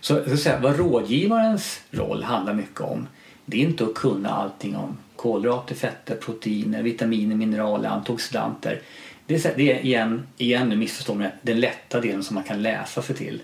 Så 0.00 0.22
ska 0.22 0.36
säga, 0.36 0.58
vad 0.60 0.76
rådgivarens 0.78 1.80
roll 1.90 2.22
handlar 2.22 2.54
mycket 2.54 2.80
om 2.80 3.06
det 3.48 3.56
är 3.62 3.68
inte 3.68 3.84
att 3.84 3.94
kunna 3.94 4.30
allting 4.30 4.76
om 4.76 4.96
kolhydrater, 5.16 5.74
fetter, 5.74 6.14
proteiner, 6.16 6.82
vitaminer, 6.82 7.36
mineraler, 7.36 7.88
antioxidanter. 7.88 8.80
Det 9.26 9.34
är, 9.34 9.38
så- 9.38 9.48
det 9.56 9.72
är 9.72 9.84
igen, 9.84 10.22
igen 10.36 10.68
nu 10.68 10.76
missförstår 10.76 11.14
mig, 11.14 11.30
den 11.42 11.60
lätta 11.60 12.00
delen 12.00 12.22
som 12.22 12.34
man 12.34 12.44
kan 12.44 12.62
läsa 12.62 13.02
sig 13.02 13.16
till. 13.16 13.42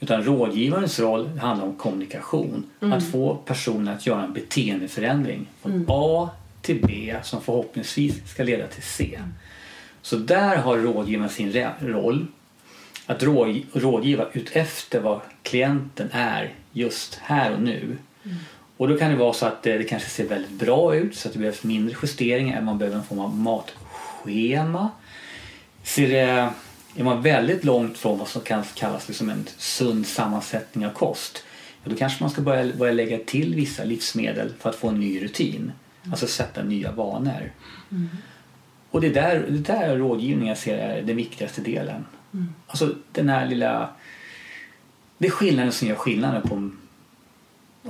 Utan 0.00 0.22
rådgivarens 0.24 0.98
roll 1.00 1.38
handlar 1.38 1.66
om 1.66 1.74
kommunikation. 1.76 2.64
Att 2.80 3.10
få 3.10 3.34
personen 3.34 3.88
att 3.94 4.06
göra 4.06 4.22
en 4.22 4.32
beteendeförändring 4.32 5.46
från 5.62 5.84
A 5.88 6.28
till 6.62 6.80
B 6.86 7.14
som 7.22 7.40
förhoppningsvis 7.42 8.28
ska 8.28 8.42
leda 8.42 8.66
till 8.66 8.82
C. 8.82 9.20
Så 10.02 10.16
där 10.16 10.56
har 10.56 10.78
rådgivaren 10.78 11.30
sin 11.30 11.66
roll 11.80 12.26
att 13.06 13.22
rå- 13.22 13.62
rådgiva 13.72 14.26
utefter 14.32 15.00
vad 15.00 15.20
klienten 15.42 16.08
är 16.12 16.52
just 16.72 17.14
här 17.22 17.52
och 17.52 17.62
nu. 17.62 17.96
Och 18.76 18.88
då 18.88 18.98
kan 18.98 19.10
det 19.10 19.16
vara 19.16 19.32
så 19.32 19.46
att 19.46 19.62
det, 19.62 19.78
det 19.78 19.84
kanske 19.84 20.10
ser 20.10 20.28
väldigt 20.28 20.50
bra 20.50 20.94
ut 20.96 21.16
så 21.16 21.28
att 21.28 21.34
det 21.34 21.40
behövs 21.40 21.62
mindre 21.64 21.96
justeringar 22.02 22.62
man 22.62 22.78
behöver 22.78 22.96
en 22.96 23.04
form 23.04 23.18
av 23.18 23.36
matschema. 23.36 24.90
Ser 25.82 26.08
det, 26.08 26.50
är 26.96 27.04
man 27.04 27.22
väldigt 27.22 27.64
långt 27.64 27.98
från 27.98 28.18
vad 28.18 28.28
som 28.28 28.42
kan 28.42 28.64
kallas 28.74 29.08
liksom 29.08 29.30
en 29.30 29.46
sund 29.56 30.06
sammansättning 30.06 30.86
av 30.86 30.90
kost 30.90 31.44
ja, 31.84 31.90
då 31.90 31.96
kanske 31.96 32.22
man 32.22 32.30
ska 32.30 32.42
börja, 32.42 32.74
börja 32.74 32.92
lägga 32.92 33.18
till 33.18 33.54
vissa 33.54 33.84
livsmedel 33.84 34.52
för 34.58 34.70
att 34.70 34.76
få 34.76 34.88
en 34.88 35.00
ny 35.00 35.24
rutin. 35.24 35.72
Alltså 36.10 36.26
sätta 36.26 36.62
nya 36.62 36.92
vanor. 36.92 37.52
Och 38.90 39.00
det 39.00 39.06
är 39.06 39.14
där, 39.14 39.46
det 39.48 39.58
där 39.58 39.96
rådgivningen 39.96 40.56
ser 40.56 40.78
är 40.78 41.02
den 41.02 41.16
viktigaste 41.16 41.60
delen. 41.60 42.04
Alltså 42.66 42.94
den 43.12 43.28
här 43.28 43.46
lilla... 43.46 43.88
Det 45.18 45.26
är 45.26 45.30
skillnaden 45.30 45.72
som 45.72 45.88
gör 45.88 45.94
skillnaden 45.96 46.42
på 46.42 46.70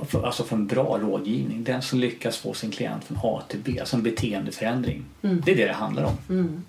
för, 0.05 0.25
alltså 0.25 0.43
för 0.43 0.55
en 0.55 0.67
bra 0.67 0.97
rådgivning. 1.01 1.63
Den 1.63 1.81
som 1.81 1.99
lyckas 1.99 2.37
få 2.37 2.53
sin 2.53 2.71
klient 2.71 3.03
från 3.03 3.17
A 3.23 3.41
till 3.47 3.59
B, 3.59 3.77
alltså 3.79 3.95
en 3.95 4.03
beteendeförändring. 4.03 5.03
Det 5.21 5.51
är 5.51 5.55
det 5.55 5.65
det 5.65 5.73
handlar 5.73 6.03
om. 6.03 6.63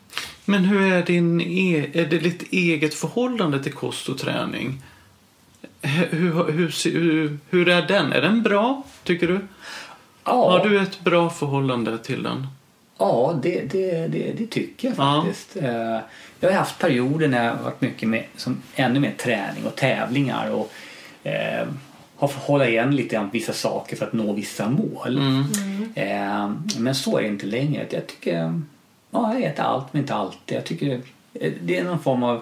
Men 0.44 0.64
hur 0.64 0.92
är 0.92 1.02
din 1.02 1.40
e- 1.40 1.90
är 1.92 2.06
det 2.06 2.18
ditt 2.18 2.52
eget 2.52 2.94
förhållande 2.94 3.62
till 3.62 3.72
kost 3.72 4.08
och 4.08 4.18
träning? 4.18 4.82
Hur, 5.82 6.52
hur, 6.52 6.90
hur, 6.90 7.38
hur 7.50 7.68
är 7.68 7.88
den? 7.88 8.12
Är 8.12 8.22
den 8.22 8.42
bra, 8.42 8.82
tycker 9.04 9.28
du? 9.28 9.40
Ja, 10.24 10.50
Har 10.50 10.68
du 10.68 10.80
ett 10.80 11.00
bra 11.00 11.30
förhållande 11.30 11.98
till 11.98 12.22
den? 12.22 12.46
Ja 12.98 13.38
det, 13.42 13.60
det, 13.72 14.06
det, 14.06 14.32
det 14.38 14.46
tycker 14.46 14.88
jag 14.88 14.94
Ja. 14.98 15.22
faktiskt. 15.22 15.56
Eh, 15.56 15.98
Jag 16.40 16.50
har 16.50 16.58
haft 16.58 16.78
perioder 16.78 17.28
när 17.28 17.44
jag 17.44 17.54
har 17.54 17.62
varit 17.62 17.80
mycket 17.80 18.08
med 18.08 18.24
som 18.36 18.62
ännu 18.74 19.00
mer 19.00 19.14
träning 19.18 19.64
och 19.66 19.76
tävlingar 19.76 20.50
och 20.50 20.72
eh, 21.28 21.66
har 22.16 22.28
fått 22.28 22.42
hålla 22.42 22.68
igen 22.68 22.96
lite 22.96 23.14
grann 23.14 23.30
vissa 23.32 23.52
saker 23.52 23.96
för 23.96 24.06
att 24.06 24.12
nå 24.12 24.32
vissa 24.32 24.68
mål. 24.68 25.18
Mm. 25.18 25.44
Eh, 25.94 26.50
men 26.78 26.94
så 26.94 27.18
är 27.18 27.22
det 27.22 27.28
inte 27.28 27.46
längre. 27.46 27.86
Jag 27.90 28.06
tycker, 28.06 28.60
ja, 29.10 29.34
jag 29.34 29.42
äter 29.42 29.64
allt 29.64 29.92
men 29.92 30.02
inte 30.02 30.14
alltid. 30.14 30.56
Jag 30.56 30.64
tycker 30.64 31.00
eh, 31.34 31.52
det 31.62 31.78
är 31.78 31.84
någon 31.84 31.98
form 32.02 32.22
av 32.22 32.40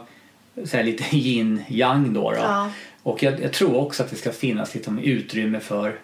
så 0.64 0.76
här 0.76 0.84
lite 0.84 1.04
yin-yang 1.16 2.14
då. 2.14 2.30
då. 2.30 2.36
Ja. 2.36 2.70
Och 3.02 3.22
jag, 3.22 3.40
jag 3.42 3.52
tror 3.52 3.76
också 3.76 4.02
att 4.02 4.10
det 4.10 4.16
ska 4.16 4.32
finnas 4.32 4.74
liksom 4.74 4.98
utrymme 4.98 5.60
för, 5.60 5.98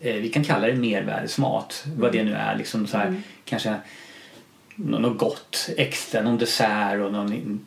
vi 0.00 0.28
kan 0.28 0.44
kalla 0.44 0.66
det 0.66 0.74
mervärdesmat, 0.74 1.84
vad 1.96 2.12
det 2.12 2.24
nu 2.24 2.34
är. 2.34 2.56
Liksom 2.56 2.86
så 2.86 2.96
här, 2.96 3.22
Kanske 3.44 3.74
nå- 4.76 4.98
något 4.98 5.18
gott 5.18 5.68
extra, 5.76 6.22
någon 6.22 6.38
dessert 6.38 7.00
och 7.00 7.12
någon, 7.12 7.60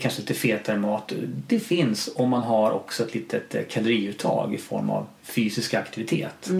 kanske 0.00 0.20
lite 0.20 0.34
fetare 0.34 0.78
mat. 0.78 1.12
Det 1.46 1.60
finns 1.60 2.10
om 2.16 2.30
man 2.30 2.42
har 2.42 2.70
också 2.70 3.02
ett 3.02 3.14
litet 3.14 3.54
eh, 3.54 3.62
kaloriuttag 3.70 4.54
i 4.54 4.58
form 4.58 4.90
av 4.90 5.06
fysisk 5.22 5.74
aktivitet. 5.74 6.50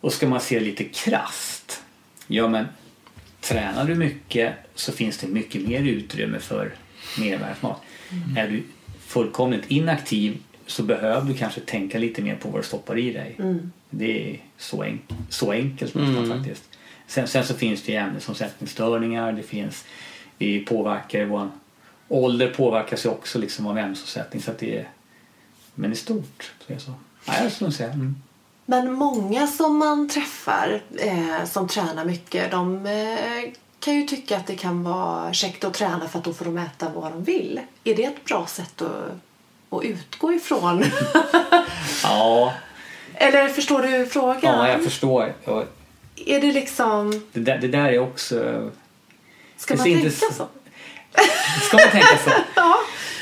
Och 0.00 0.12
ska 0.12 0.28
man 0.28 0.40
se 0.40 0.58
det 0.58 0.64
lite 0.64 0.84
krast, 0.84 1.82
ja 2.26 2.48
men 2.48 2.66
tränar 3.40 3.84
du 3.84 3.94
mycket 3.94 4.52
så 4.74 4.92
finns 4.92 5.18
det 5.18 5.26
mycket 5.26 5.68
mer 5.68 5.80
utrymme 5.80 6.38
för 6.38 6.74
mervärdesmat. 7.18 7.80
Är 8.36 8.48
du 8.48 8.62
fullkomligt 9.06 9.70
inaktiv 9.70 10.38
så 10.66 10.82
behöver 10.82 11.28
du 11.28 11.34
kanske 11.34 11.60
tänka 11.60 11.98
lite 11.98 12.22
mer 12.22 12.36
på 12.36 12.48
vad 12.48 12.60
du 12.60 12.66
stoppar 12.66 12.98
i 12.98 13.12
dig. 13.12 13.36
Det 13.90 14.30
är 14.30 14.40
så, 14.58 14.84
enk- 14.84 15.14
så 15.28 15.52
enkelt 15.52 15.94
nästan 15.94 16.28
faktiskt. 16.38 16.64
Sen, 17.06 17.28
sen 17.28 17.46
så 17.46 17.54
finns 17.54 17.82
det 17.82 17.92
ju 17.92 17.98
ämnesomsättningsstörningar, 17.98 19.32
det 19.32 19.42
finns, 19.42 19.84
vi 20.38 20.64
påverkar 20.64 21.24
vår 21.24 21.50
ålder 22.08 22.50
påverkas 22.50 23.04
ju 23.04 23.08
också 23.08 23.38
liksom 23.38 23.66
av 23.66 23.78
ämnesomsättning 23.78 24.42
så 24.42 24.50
att 24.50 24.58
det 24.58 24.78
är, 24.78 24.88
men 25.74 25.92
i 25.92 25.96
stort 25.96 26.52
så 26.66 26.72
är 26.72 26.76
det 26.76 26.82
så. 26.82 26.94
Nej, 27.24 27.42
jag 27.42 27.52
skulle 27.52 27.72
säga 27.72 27.92
mm. 27.92 28.16
Men 28.66 28.92
många 28.92 29.46
som 29.46 29.78
man 29.78 30.08
träffar 30.08 30.82
eh, 30.98 31.44
som 31.44 31.68
tränar 31.68 32.04
mycket 32.04 32.50
de 32.50 32.86
eh, 32.86 33.52
kan 33.80 33.94
ju 33.94 34.06
tycka 34.06 34.36
att 34.36 34.46
det 34.46 34.56
kan 34.56 34.82
vara 34.82 35.32
käckt 35.32 35.64
att 35.64 35.74
träna 35.74 36.08
för 36.08 36.18
att 36.18 36.24
då 36.24 36.32
får 36.32 36.44
de 36.44 36.58
äta 36.58 36.88
vad 36.94 37.12
de 37.12 37.24
vill. 37.24 37.60
Är 37.84 37.94
det 37.96 38.04
ett 38.04 38.24
bra 38.24 38.46
sätt 38.46 38.82
att, 38.82 39.10
att 39.70 39.84
utgå 39.84 40.32
ifrån? 40.32 40.84
Ja, 42.02 42.52
Eller 43.20 43.48
förstår 43.48 43.82
du 43.82 44.06
frågan? 44.06 44.38
ja, 44.42 44.68
jag 44.68 44.84
förstår. 44.84 45.34
Och 45.44 45.64
Är 46.26 46.40
det 46.40 46.52
liksom... 46.52 47.22
Det 47.32 47.40
där, 47.40 47.58
det 47.58 47.68
där 47.68 47.88
är 47.92 47.98
också... 47.98 48.70
Ska 49.56 49.74
man 49.76 49.84
tänka 49.84 50.10
så- 50.10 50.32
så? 50.32 50.46
Ska 51.66 51.76
man 51.76 51.88
tänka 51.90 52.18
så? 52.24 52.30
Ja. 52.56 52.76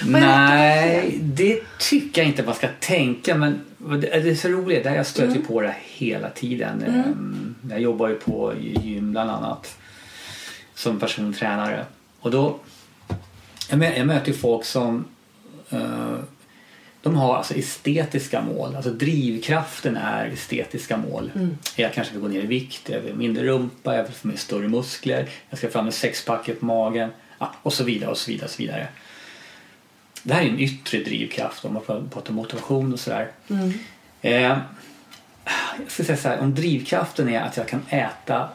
Nej, 0.06 1.18
det 1.22 1.60
tycker 1.78 2.20
jag 2.22 2.28
inte 2.28 2.42
man 2.42 2.54
ska 2.54 2.68
tänka. 2.80 3.34
Men 3.34 3.60
det 3.78 4.08
är 4.14 4.34
så 4.34 4.48
roligt, 4.48 4.84
där 4.84 4.94
jag 4.94 5.06
stöter 5.06 5.30
Mm. 5.36 5.46
på 5.46 5.60
det 5.60 5.74
hela 5.84 6.30
tiden. 6.30 6.82
Ehm, 6.82 7.54
Jag 7.70 7.80
jobbar 7.80 8.08
ju 8.08 8.14
på 8.14 8.52
gym 8.60 9.12
bland 9.12 9.30
annat 9.30 9.76
som 10.74 11.00
persontränare. 11.00 11.84
Och 12.20 12.30
då, 12.30 12.58
jag 13.70 13.98
jag 13.98 14.06
möter 14.06 14.28
ju 14.32 14.34
folk 14.38 14.64
som 14.64 15.04
eh, 15.70 16.14
de 17.02 17.16
har 17.16 17.36
alltså 17.36 17.54
estetiska 17.54 18.40
mål. 18.40 18.76
Alltså 18.76 18.90
drivkraften 18.90 19.96
är 19.96 20.26
estetiska 20.26 20.96
mål. 20.96 21.30
Jag 21.76 21.94
kanske 21.94 22.12
vill 22.12 22.22
gå 22.22 22.28
ner 22.28 22.42
i 22.42 22.46
vikt, 22.46 22.88
jag 22.88 23.00
vill 23.00 23.14
mindre 23.14 23.44
rumpa, 23.44 23.96
jag 23.96 24.04
vill 24.04 24.12
få 24.12 24.28
mer 24.28 24.36
större 24.36 24.68
muskler, 24.68 25.28
jag 25.50 25.58
ska 25.58 25.70
fram 25.70 25.84
med 25.84 25.94
sexpacket 25.94 26.60
på 26.60 26.66
magen 26.66 27.10
ja, 27.38 27.52
och 27.62 27.72
så 27.72 27.84
vidare 27.84 28.10
och 28.10 28.18
så 28.18 28.30
vidare. 28.30 28.44
Och 28.44 28.50
så 28.50 28.62
vidare. 28.62 28.88
Det 30.22 30.34
här 30.34 30.42
är 30.42 30.48
en 30.48 30.60
yttre 30.60 30.98
drivkraft 30.98 31.64
om 31.64 31.74
man 31.74 32.08
pratar 32.10 32.32
motivation 32.32 32.92
och 32.92 33.00
sådär. 33.00 33.30
Eh, 34.22 34.58
jag 35.78 35.90
ska 35.90 36.04
säga 36.04 36.18
så 36.18 36.28
här, 36.28 36.40
om 36.40 36.54
drivkraften 36.54 37.28
är 37.28 37.40
att 37.40 37.56
jag 37.56 37.68
kan 37.68 37.82
äta 37.88 38.48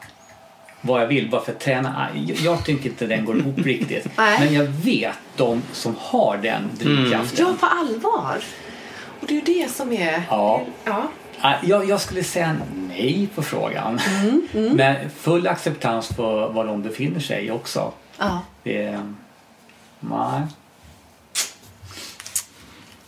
vad 0.86 1.02
jag 1.02 1.08
vill 1.08 1.30
bara 1.30 1.41
för 1.41 1.52
att 1.52 1.60
träna. 1.60 1.96
ah, 1.98 2.17
Jag, 2.17 2.38
jag 2.38 2.65
tycker 2.65 2.89
inte 2.89 3.06
den 3.08 3.26
går 3.26 3.38
ihop 3.38 3.58
riktigt. 3.60 4.08
Men 4.17 4.54
jag 4.54 4.63
vet 4.65 5.15
de 5.36 5.62
som 5.72 5.96
har 6.00 6.38
den 6.38 6.69
drivkraften. 6.80 7.46
Ja, 7.48 7.54
på 7.60 7.65
allvar. 7.65 8.43
Och 9.22 9.28
det 9.28 9.34
är 9.34 9.36
ju 9.36 9.62
det 9.63 9.72
som 9.72 9.91
är... 9.93 10.24
Ja. 10.30 10.62
ja. 10.86 11.04
Ah, 11.41 11.54
Jag, 11.63 11.89
jag 11.89 12.02
skulle 12.02 12.24
säga 12.24 12.56
nej 12.89 13.30
på 13.36 13.41
frågan. 13.43 14.00
Mm, 14.00 14.41
Men 14.76 15.10
full 15.10 15.48
acceptans 15.48 16.08
för 16.08 16.50
var 16.50 16.65
de 16.65 16.82
befinner 16.84 17.19
sig 17.19 17.52
också. 17.52 17.91
Ja. 18.17 18.41
Det, 18.63 19.00
nej. 20.00 20.41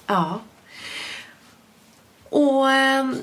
Ja. 0.07 0.39
Och 2.29 2.71
ehm, 2.71 3.15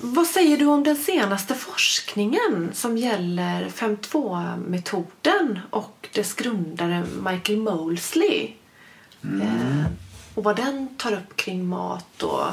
vad 0.00 0.26
säger 0.26 0.56
du 0.56 0.66
om 0.66 0.84
den 0.84 0.96
senaste 0.96 1.54
forskningen 1.54 2.70
som 2.72 2.96
gäller 2.96 3.68
5.2-metoden 3.68 5.58
och 5.70 6.08
dess 6.14 6.34
grundare 6.34 7.04
Michael 7.30 7.58
Molesley? 7.58 8.50
Eh, 9.22 9.84
och 10.34 10.44
vad 10.44 10.56
den 10.56 10.88
tar 10.96 11.12
upp 11.12 11.36
kring 11.36 11.66
mat 11.66 12.22
och 12.22 12.46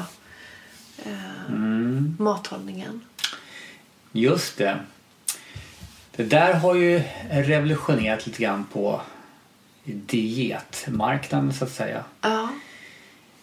eh, 0.98 1.52
mathållningen. 2.18 3.00
Just 4.12 4.56
det. 4.56 4.78
Det 6.16 6.24
där 6.24 6.54
har 6.54 6.74
ju 6.74 7.02
revolutionerat 7.30 8.26
lite 8.26 8.42
grann 8.42 8.64
på 8.72 9.00
dietmarknaden 9.84 11.54
så 11.54 11.64
att 11.64 11.72
säga. 11.72 12.04
Ja. 12.20 12.48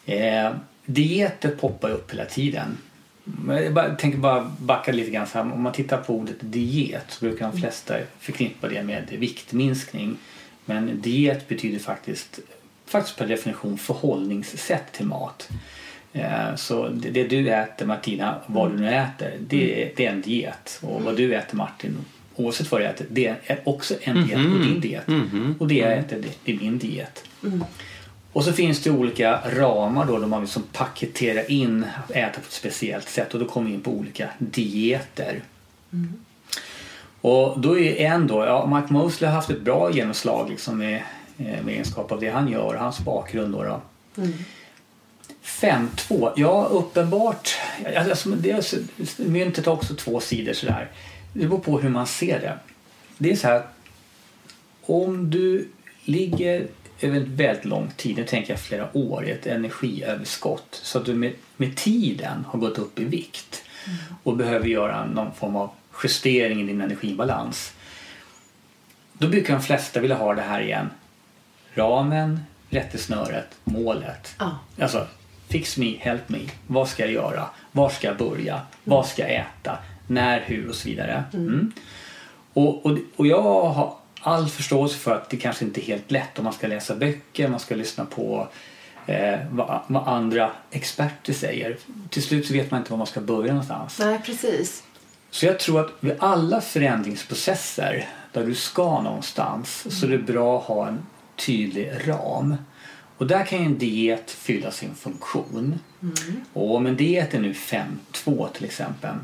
Eh, 0.05 0.51
dieter 0.85 1.49
poppar 1.49 1.89
upp 1.89 2.13
hela 2.13 2.25
tiden. 2.25 2.77
Jag 3.47 3.99
tänker 3.99 4.17
bara 4.17 4.51
backa 4.59 4.91
lite 4.91 5.11
grann. 5.11 5.27
Här, 5.33 5.41
om 5.41 5.61
man 5.61 5.73
tittar 5.73 5.97
på 5.97 6.13
ordet 6.15 6.35
diet 6.39 7.05
så 7.07 7.25
brukar 7.25 7.51
de 7.51 7.57
flesta 7.61 7.95
förknippa 8.19 8.67
det 8.67 8.83
med 8.83 9.03
viktminskning. 9.19 10.17
Men 10.65 11.01
diet 11.01 11.47
betyder 11.47 11.79
faktiskt, 11.79 12.39
faktiskt 12.85 13.17
per 13.17 13.27
definition 13.27 13.77
förhållningssätt 13.77 14.91
till 14.91 15.05
mat. 15.05 15.49
Eh, 16.13 16.55
Så 16.55 16.87
det, 16.87 17.23
du 17.23 17.49
äter 17.49 17.85
Martina, 17.85 18.35
vad 18.45 18.71
du 18.71 18.77
nu 18.77 18.89
äter, 18.95 19.33
det, 19.47 19.83
är- 19.83 19.91
det 19.95 20.05
är 20.05 20.11
en 20.11 20.21
diet. 20.21 20.79
Och 20.81 21.01
vad 21.03 21.17
du 21.17 21.35
äter 21.35 21.57
Martin, 21.57 21.97
oavsett 22.35 22.71
vad 22.71 22.81
du 22.81 22.85
äter, 22.85 23.05
det 23.09 23.35
är 23.45 23.59
också 23.63 23.93
en 24.01 24.15
diet 24.15 24.37
på 24.51 24.57
din 24.57 24.79
diet. 24.79 25.03
Och 25.59 25.67
det 25.67 25.75
jag 25.75 25.93
äter, 25.97 26.23
det, 26.45 26.51
är 26.51 26.57
min 26.59 26.77
diet. 26.77 27.23
Och 28.35 28.43
så 28.43 28.53
finns 28.53 28.81
det 28.83 28.91
olika 28.91 29.39
ramar 29.45 30.05
då, 30.05 30.17
då 30.19 30.27
man 30.27 30.41
liksom 30.41 30.63
paketerar 30.73 31.51
in 31.51 31.85
att 32.03 32.11
äta 32.11 32.33
på 32.39 32.45
ett 32.47 32.51
speciellt 32.51 33.09
sätt 33.09 33.33
och 33.33 33.39
då 33.39 33.45
kommer 33.45 33.67
vi 33.69 33.73
in 33.75 33.81
på 33.81 33.91
olika 33.91 34.29
dieter. 34.39 35.41
Och 37.21 37.59
då 37.59 37.79
är 37.79 37.95
en 37.95 38.27
då, 38.27 38.45
ja 38.45 38.65
Mike 38.75 38.93
Mosley 38.93 39.27
har 39.29 39.35
haft 39.35 39.49
ett 39.49 39.61
bra 39.61 39.91
genomslag 39.91 40.49
liksom 40.49 40.77
med, 40.77 40.95
eh, 41.37 41.45
med 41.63 41.67
egenskap 41.67 42.11
av 42.11 42.19
det 42.19 42.29
han 42.29 42.47
gör, 42.51 42.75
hans 42.75 42.99
bakgrund 42.99 43.53
då. 43.53 43.63
då. 43.63 43.81
5-2, 45.43 46.33
ja 46.35 46.67
uppenbart, 46.71 47.49
alltså, 47.97 48.29
det 48.29 48.51
är, 48.51 48.61
så- 48.61 48.77
myntet 49.17 49.65
har 49.65 49.73
också 49.73 49.95
två 49.95 50.19
sidor 50.19 50.53
sådär. 50.53 50.87
Det 51.33 51.39
beror 51.47 51.59
på 51.59 51.79
hur 51.79 51.89
man 51.89 52.07
ser 52.07 52.39
det. 52.39 52.57
Det 53.17 53.31
är 53.31 53.35
så 53.35 53.47
här 53.47 53.63
om 54.85 55.29
du 55.29 55.67
ligger 56.03 56.67
över 57.01 57.17
en 57.17 57.35
väldigt 57.35 57.65
lång 57.65 57.91
tid, 57.97 58.17
nu 58.17 58.25
tänker 58.25 58.53
jag 58.53 58.59
flera 58.59 58.97
år, 58.97 59.25
i 59.25 59.31
ett 59.31 59.45
energiöverskott 59.45 60.79
så 60.83 60.97
att 60.97 61.05
du 61.05 61.13
med, 61.13 61.33
med 61.57 61.77
tiden 61.77 62.45
har 62.45 62.59
gått 62.59 62.77
upp 62.77 62.99
i 62.99 63.03
vikt 63.03 63.63
och 64.23 64.37
behöver 64.37 64.67
göra 64.67 65.05
någon 65.05 65.33
form 65.33 65.55
av 65.55 65.69
justering 66.03 66.61
i 66.61 66.63
din 66.63 66.81
energibalans. 66.81 67.73
Då 69.13 69.27
brukar 69.27 69.53
de 69.53 69.61
flesta 69.61 69.99
vilja 69.99 70.15
ha 70.15 70.33
det 70.33 70.41
här 70.41 70.61
igen. 70.61 70.89
Ramen, 71.73 72.39
rättesnöret, 72.69 73.47
målet. 73.63 74.35
Ja. 74.39 74.59
Alltså, 74.79 75.07
fix 75.47 75.77
me, 75.77 75.97
help 75.97 76.29
me. 76.29 76.39
Vad 76.67 76.89
ska 76.89 77.03
jag 77.03 77.11
göra? 77.11 77.49
Var 77.71 77.89
ska 77.89 78.07
jag 78.07 78.17
börja? 78.17 78.61
Vad 78.83 79.07
ska 79.07 79.21
jag 79.21 79.31
äta? 79.31 79.77
När, 80.07 80.39
hur 80.39 80.69
och 80.69 80.75
så 80.75 80.89
vidare. 80.89 81.23
Mm. 81.33 81.71
Och, 82.53 82.85
och, 82.85 82.97
och 83.15 83.27
jag 83.27 83.41
har 83.41 83.95
all 84.25 84.49
förståelse 84.49 84.97
för 84.97 85.15
att 85.15 85.29
det 85.29 85.37
kanske 85.37 85.65
inte 85.65 85.81
är 85.81 85.83
helt 85.83 86.11
lätt 86.11 86.37
om 86.39 86.43
man 86.43 86.53
ska 86.53 86.67
läsa 86.67 86.95
böcker, 86.95 87.47
man 87.47 87.59
ska 87.59 87.75
lyssna 87.75 88.05
på 88.05 88.47
eh, 89.05 89.39
vad, 89.51 89.81
vad 89.87 90.07
andra 90.07 90.51
experter 90.71 91.33
säger. 91.33 91.77
Till 92.09 92.23
slut 92.23 92.47
så 92.47 92.53
vet 92.53 92.71
man 92.71 92.79
inte 92.79 92.91
var 92.91 92.97
man 92.97 93.07
ska 93.07 93.21
börja 93.21 93.53
någonstans. 93.53 93.99
Nej, 93.99 94.19
precis. 94.25 94.83
Så 95.29 95.45
jag 95.45 95.59
tror 95.59 95.79
att 95.79 95.91
vid 95.99 96.15
alla 96.19 96.61
förändringsprocesser 96.61 98.09
där 98.31 98.45
du 98.45 98.55
ska 98.55 99.01
någonstans 99.01 99.99
så 99.99 100.05
är 100.05 100.09
det 100.09 100.17
bra 100.17 100.59
att 100.59 100.65
ha 100.65 100.87
en 100.87 101.05
tydlig 101.35 101.91
ram. 102.05 102.55
Och 103.17 103.27
där 103.27 103.45
kan 103.45 103.59
ju 103.59 103.65
en 103.65 103.77
diet 103.77 104.31
fylla 104.31 104.71
sin 104.71 104.95
funktion. 104.95 105.79
Och 106.53 106.75
om 106.75 106.85
en 106.85 106.97
diet 106.97 107.33
är 107.33 107.39
nu 107.39 107.53
5-2 107.53 108.49
till 108.53 108.65
exempel 108.65 109.15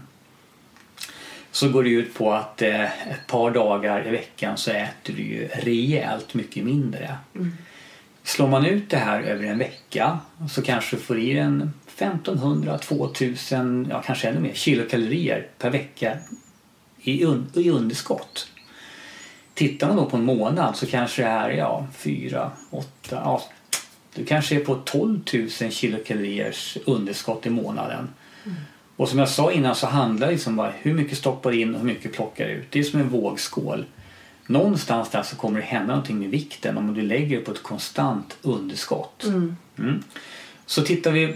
så 1.52 1.70
går 1.70 1.84
det 1.84 1.90
ut 1.90 2.14
på 2.14 2.34
att 2.34 2.62
eh, 2.62 2.84
ett 3.12 3.28
par 3.28 3.52
dagar 3.52 4.08
i 4.08 4.12
veckan 4.12 4.58
så 4.58 4.72
äter 4.72 5.14
du 5.14 5.22
ju 5.24 5.48
rejält 5.48 6.34
mycket 6.34 6.64
mindre. 6.64 7.16
Slår 8.24 8.48
man 8.48 8.66
ut 8.66 8.90
det 8.90 8.98
här 8.98 9.22
över 9.22 9.46
en 9.46 9.58
vecka 9.58 10.20
så 10.52 10.62
kanske 10.62 10.96
du 10.96 11.02
får 11.02 11.20
i 11.20 11.38
en 11.38 11.74
1500, 11.98 12.78
2000, 12.78 13.88
ja 13.90 14.02
kanske 14.02 14.30
ännu 14.30 14.40
mer 14.40 14.54
kilokalorier 14.54 15.48
per 15.58 15.70
vecka 15.70 16.18
i, 17.02 17.26
un- 17.26 17.60
i 17.60 17.70
underskott. 17.70 18.48
Tittar 19.54 19.88
man 19.88 19.96
då 19.98 20.06
på 20.06 20.18
en 20.18 20.24
månad 20.26 20.76
så 20.76 20.86
kanske 20.86 21.22
det 21.22 21.28
är 21.30 21.50
ja, 21.50 21.88
4, 21.98 22.52
8, 22.70 22.88
ja, 23.10 23.42
Du 24.16 24.26
kanske 24.26 24.56
är 24.56 24.60
på 24.60 24.76
12 24.76 25.20
000 25.34 25.50
kilokaloriers 25.72 26.78
underskott 26.86 27.46
i 27.46 27.50
månaden. 27.50 28.10
Och 29.02 29.10
som 29.10 29.20
jag 29.20 29.30
sa 29.30 29.52
innan 29.52 29.76
så 29.76 29.88
handlar 29.88 30.28
det 30.28 30.34
liksom 30.34 30.56
bara 30.56 30.72
hur 30.72 30.94
mycket 30.94 31.18
stoppar 31.18 31.52
in 31.52 31.74
och 31.74 31.80
hur 31.80 31.88
mycket 31.88 32.14
plockar 32.14 32.48
ut. 32.48 32.68
Det 32.70 32.80
är 32.80 32.84
som 32.84 33.00
en 33.00 33.10
vågskål. 33.10 33.86
Någonstans 34.48 35.10
där 35.10 35.24
så 35.24 35.36
kommer 35.36 35.60
det 35.60 35.66
hända 35.66 35.88
någonting 35.88 36.20
med 36.20 36.30
vikten 36.30 36.78
om 36.78 36.94
du 36.94 37.02
lägger 37.02 37.38
det 37.38 37.44
på 37.44 37.52
ett 37.52 37.64
konstant 37.64 38.38
underskott. 38.42 39.24
Mm. 39.78 40.04
Så 40.66 40.82
tittar 40.82 41.12
vi 41.12 41.36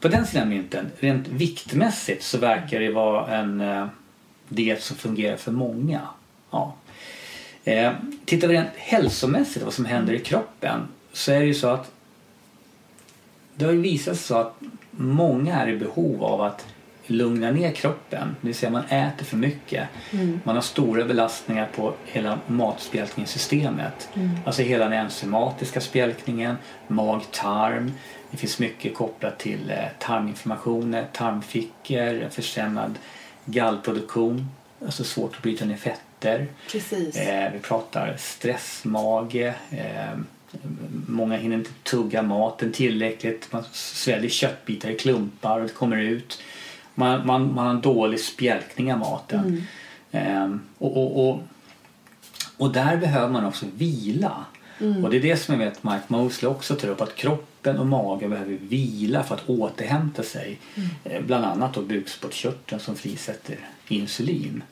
på 0.00 0.08
den 0.08 0.26
sidan 0.26 0.48
mynten, 0.48 0.90
rent 0.98 1.28
viktmässigt 1.28 2.24
så 2.24 2.38
verkar 2.38 2.80
det 2.80 2.90
vara 2.90 3.36
en 3.36 3.60
eh, 3.60 3.86
diet 4.48 4.82
som 4.82 4.96
fungerar 4.96 5.36
för 5.36 5.52
många. 5.52 6.00
Ja. 6.50 6.74
Eh, 7.64 7.92
tittar 8.24 8.48
vi 8.48 8.54
rent 8.54 8.76
hälsomässigt 8.76 9.64
vad 9.64 9.74
som 9.74 9.84
händer 9.84 10.12
i 10.12 10.18
kroppen 10.18 10.80
så 11.12 11.32
är 11.32 11.40
det 11.40 11.46
ju 11.46 11.54
så 11.54 11.68
att 11.68 11.90
det 13.54 13.64
har 13.64 13.72
ju 13.72 13.80
visat 13.80 14.16
sig 14.16 14.26
så 14.26 14.36
att 14.36 14.60
många 14.90 15.62
är 15.62 15.68
i 15.68 15.76
behov 15.76 16.24
av 16.24 16.40
att 16.40 16.66
lugna 17.12 17.50
ner 17.50 17.72
kroppen. 17.72 18.36
Det 18.40 18.46
vill 18.46 18.54
säga 18.54 18.70
man 18.70 18.84
äter 18.84 19.24
för 19.24 19.36
mycket. 19.36 19.88
Man 20.44 20.54
har 20.54 20.62
stora 20.62 21.04
belastningar 21.04 21.68
på 21.76 21.94
hela 22.04 22.38
matspjälkningssystemet. 22.46 24.08
Alltså 24.46 24.62
hela 24.62 24.84
den 24.84 24.92
enzymatiska 24.92 25.80
spjälkningen, 25.80 26.56
mag-tarm. 26.88 27.92
Det 28.30 28.36
finns 28.36 28.58
mycket 28.58 28.94
kopplat 28.94 29.38
till 29.38 29.70
eh, 29.70 29.76
tarminflammationer, 29.98 31.06
tarmfickor, 31.12 32.28
försämrad 32.30 32.98
gallproduktion. 33.44 34.48
Alltså 34.84 35.04
svårt 35.04 35.36
att 35.36 35.42
bryta 35.42 35.64
ner 35.64 35.76
fetter. 35.76 36.46
Eh, 37.16 37.52
vi 37.52 37.58
pratar 37.58 38.16
stressmage. 38.18 39.36
Eh, 39.70 40.18
många 41.06 41.36
hinner 41.36 41.56
inte 41.56 41.70
tugga 41.82 42.22
maten 42.22 42.72
tillräckligt. 42.72 43.52
Man 43.52 43.64
sväljer 43.72 44.30
köttbitar 44.30 44.90
i 44.90 44.94
klumpar 44.98 45.60
och 45.60 45.66
det 45.66 45.72
kommer 45.72 45.96
ut. 45.96 46.42
Man, 46.94 47.26
man, 47.26 47.54
man 47.54 47.66
har 47.66 47.74
en 47.74 47.80
dålig 47.80 48.20
spjälkning 48.20 48.92
av 48.92 48.98
maten. 48.98 49.66
Eh, 50.10 50.56
och, 50.78 50.96
och, 50.96 51.28
och, 51.28 51.42
och 52.56 52.72
där 52.72 52.96
behöver 52.96 53.28
man 53.28 53.44
också 53.44 53.66
vila. 53.76 54.44
Och 55.02 55.10
det 55.10 55.16
är 55.16 55.22
det 55.22 55.36
som 55.36 55.60
jag 55.60 55.66
vet 55.70 55.84
Mike 55.84 56.04
Mosley 56.08 56.50
också 56.50 56.74
tar 56.74 56.88
upp. 56.88 57.00
Att 57.00 57.14
kroppen 57.14 57.78
och 57.78 57.86
magen 57.86 58.30
behöver 58.30 58.58
vila 58.60 59.22
för 59.22 59.34
att 59.34 59.48
återhämta 59.48 60.22
sig. 60.22 60.58
Eh, 61.04 61.22
bland 61.22 61.44
annat 61.44 61.74
då 61.74 61.82
bukspottkörteln 61.82 62.80
som 62.80 62.96
frisätter 62.96 63.56
insulin. 63.88 64.62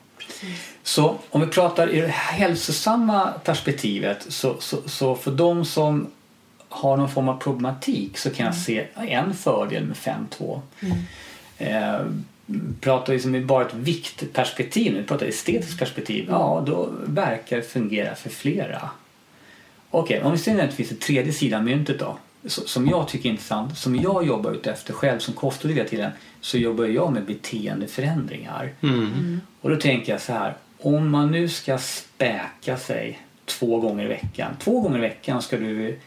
Så 0.83 1.19
om 1.31 1.41
vi 1.41 1.47
pratar 1.47 1.91
i 1.91 2.01
det 2.01 2.09
hälsosamma 2.09 3.33
perspektivet 3.45 4.27
så, 4.29 4.57
så, 4.61 4.77
så 4.87 5.15
för 5.15 5.31
de 5.31 5.65
som 5.65 6.07
har 6.69 6.97
någon 6.97 7.11
form 7.11 7.29
av 7.29 7.39
problematik 7.39 8.19
så 8.19 8.31
kan 8.31 8.47
jag 8.47 8.55
se 8.55 8.87
en 8.95 9.35
fördel 9.35 9.87
med 9.87 9.97
5.2. 9.97 10.61
Eh, 11.61 12.01
pratar 12.81 13.13
vi 13.13 13.21
som 13.21 13.47
bara 13.47 13.67
ett 13.67 13.75
viktperspektiv, 13.75 14.93
nu 14.93 15.05
pratar 15.05 15.27
estetiskt 15.27 15.79
perspektiv, 15.79 16.27
ja 16.29 16.63
då 16.67 16.89
verkar 17.07 17.57
det 17.57 17.63
fungera 17.63 18.15
för 18.15 18.31
flera. 18.31 18.91
Okej, 19.91 20.23
om 20.23 20.33
vi 20.33 20.39
ser 20.39 20.65
att 20.65 20.71
det 20.71 20.77
finns 20.77 20.91
en 20.91 20.97
tredje 20.97 21.33
sida 21.33 21.57
av 21.57 21.65
myntet 21.65 21.99
då 21.99 22.19
som 22.49 22.89
jag 22.89 23.09
tycker 23.09 23.29
är 23.29 23.31
intressant, 23.31 23.79
som 23.79 23.97
jag 23.97 24.27
jobbar 24.27 24.53
ute 24.53 24.71
efter 24.71 24.93
själv 24.93 25.19
som 25.19 25.35
kostråd 25.35 25.73
hela 25.73 25.89
tiden 25.89 26.11
så 26.41 26.59
jobbar 26.59 26.85
jag 26.85 27.13
med 27.13 27.25
beteendeförändringar. 27.25 28.73
Mm. 28.83 29.41
Och 29.61 29.71
då 29.71 29.77
tänker 29.77 30.13
jag 30.13 30.21
så 30.21 30.33
här, 30.33 30.57
om 30.79 31.11
man 31.11 31.31
nu 31.31 31.49
ska 31.49 31.79
späka 31.79 32.77
sig 32.77 33.21
två 33.45 33.81
gånger 33.81 34.05
i 34.05 34.09
veckan. 34.09 34.57
Två 34.59 34.81
gånger 34.81 34.99
i 34.99 35.01
veckan 35.01 35.43
ska 35.43 35.57
du 35.57 35.99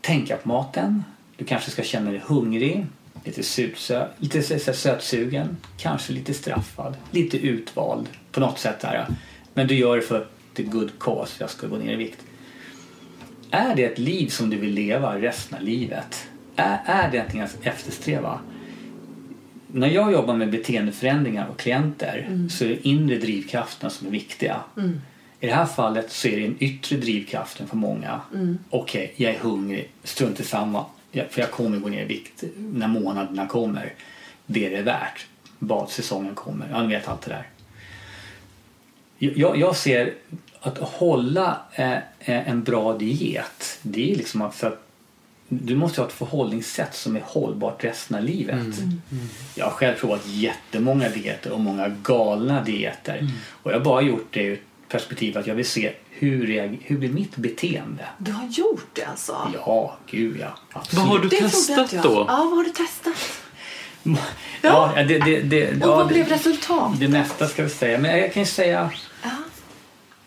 tänka 0.00 0.36
på 0.36 0.48
maten. 0.48 1.04
Du 1.36 1.44
kanske 1.44 1.70
ska 1.70 1.82
känna 1.82 2.10
dig 2.10 2.22
hungrig, 2.26 2.86
lite, 3.28 3.42
sutsö, 3.42 4.06
lite 4.18 4.42
så- 4.60 4.72
sötsugen, 4.72 5.56
kanske 5.76 6.12
lite 6.12 6.34
straffad, 6.34 6.96
lite 7.10 7.36
utvald 7.38 8.06
på 8.32 8.40
något 8.40 8.58
sätt. 8.58 8.80
Där. 8.80 9.06
Men 9.54 9.66
du 9.66 9.74
gör 9.74 9.96
det 9.96 10.02
för 10.02 10.26
the 10.54 10.62
good 10.62 10.90
cause, 11.00 11.36
jag 11.38 11.50
ska 11.50 11.66
gå 11.66 11.76
ner 11.76 11.92
i 11.92 11.96
vikt. 11.96 12.18
Är 13.50 13.76
det 13.76 13.84
ett 13.84 13.98
liv 13.98 14.28
som 14.28 14.50
du 14.50 14.56
vill 14.56 14.74
leva 14.74 15.20
resten 15.20 15.58
av 15.58 15.64
livet? 15.64 16.28
Är, 16.56 16.78
är 16.86 17.10
det 17.10 17.16
någonting 17.18 17.40
att 17.40 17.56
eftersträva? 17.62 18.38
När 19.72 19.88
jag 19.88 20.12
jobbar 20.12 20.34
med 20.36 20.50
beteendeförändringar 20.50 21.46
och 21.48 21.58
klienter 21.58 22.46
så 22.50 22.64
är 22.64 22.68
det 22.68 22.88
inre 22.88 23.16
drivkrafterna 23.18 23.90
som 23.90 24.06
är 24.06 24.10
viktiga. 24.10 24.60
I 25.40 25.46
det 25.46 25.52
här 25.52 25.66
fallet 25.66 26.12
så 26.12 26.28
är 26.28 26.36
det 26.36 26.42
den 26.42 26.56
yttre 26.60 26.96
drivkraften 26.96 27.66
för 27.68 27.76
många. 27.76 28.20
Okej, 28.70 29.12
jag 29.16 29.34
är 29.34 29.38
hungrig, 29.38 29.90
strunt 30.04 30.40
i 30.40 30.44
samma. 30.44 30.84
Jag- 31.12 31.30
För 31.30 31.40
jag 31.40 31.50
kommer 31.50 31.78
gå 31.78 31.88
ner 31.88 32.02
i 32.02 32.04
vikt 32.04 32.44
när 32.56 32.88
månaderna 32.88 33.46
kommer. 33.46 33.92
Det 34.46 34.66
är 34.66 34.70
det 34.70 34.82
värt. 34.82 35.26
Badsäsongen 35.58 36.34
kommer. 36.34 36.68
Ja, 36.70 36.82
ni 36.82 36.88
vet 36.94 37.08
allt 37.08 37.22
det 37.22 37.30
där. 37.30 37.46
Jag, 39.18 39.58
jag 39.58 39.76
ser 39.76 40.14
att 40.60 40.78
hålla 40.78 41.58
eh, 41.72 41.92
eh, 41.92 42.48
en 42.50 42.62
bra 42.64 42.98
diet, 42.98 43.78
det 43.82 44.12
är 44.12 44.16
liksom 44.16 44.42
att, 44.42 44.54
för 44.54 44.66
att 44.66 44.84
du 45.48 45.76
måste 45.76 46.00
ha 46.00 46.08
ett 46.08 46.12
förhållningssätt 46.14 46.94
som 46.94 47.16
är 47.16 47.20
hållbart 47.24 47.84
resten 47.84 48.16
av 48.16 48.24
livet. 48.24 48.56
Jag 49.54 49.64
har 49.64 49.72
själv 49.72 49.94
provat 49.96 50.26
jättemånga 50.26 51.08
dieter 51.08 51.52
och 51.52 51.60
många 51.60 51.88
galna 51.88 52.64
dieter. 52.64 53.28
Och 53.48 53.70
jag 53.72 53.76
har 53.78 53.84
bara 53.84 54.02
gjort 54.02 54.26
det 54.30 54.42
ur 54.42 54.52
ett 54.52 54.60
perspektiv 54.88 55.38
att 55.38 55.46
jag 55.46 55.54
vill 55.54 55.66
se 55.66 55.92
hur, 56.18 56.78
hur 56.82 56.98
blir 56.98 57.08
mitt 57.08 57.36
beteende? 57.36 58.04
Du 58.18 58.32
har 58.32 58.46
gjort 58.46 58.86
det 58.92 59.04
alltså? 59.04 59.50
Ja, 59.54 59.96
gud 60.06 60.36
ja. 60.40 60.58
Absolut. 60.72 60.98
Vad 61.04 61.08
har 61.12 61.18
du 61.18 61.28
Det 61.28 61.36
testat 61.40 61.92
jag. 61.92 62.02
då? 62.02 62.14
Ja, 62.28 62.36
vad 62.36 62.56
har 62.56 62.64
du 62.64 62.70
testat? 62.70 63.14
Ja, 64.62 64.92
det, 64.96 65.18
det, 65.18 65.40
det, 65.40 65.68
Och 65.70 65.76
ja, 65.80 65.86
vad 65.96 66.08
det- 66.08 66.14
blev 66.14 66.28
resultatet? 66.28 67.00
Det 67.00 67.08
mesta 67.08 67.46
ska 67.48 67.62
vi 67.62 67.70
säga. 67.70 67.98
Men 67.98 68.18
jag 68.18 68.32
kan 68.32 68.42
ju 68.42 68.46
säga... 68.48 68.90
Ja. 69.22 69.30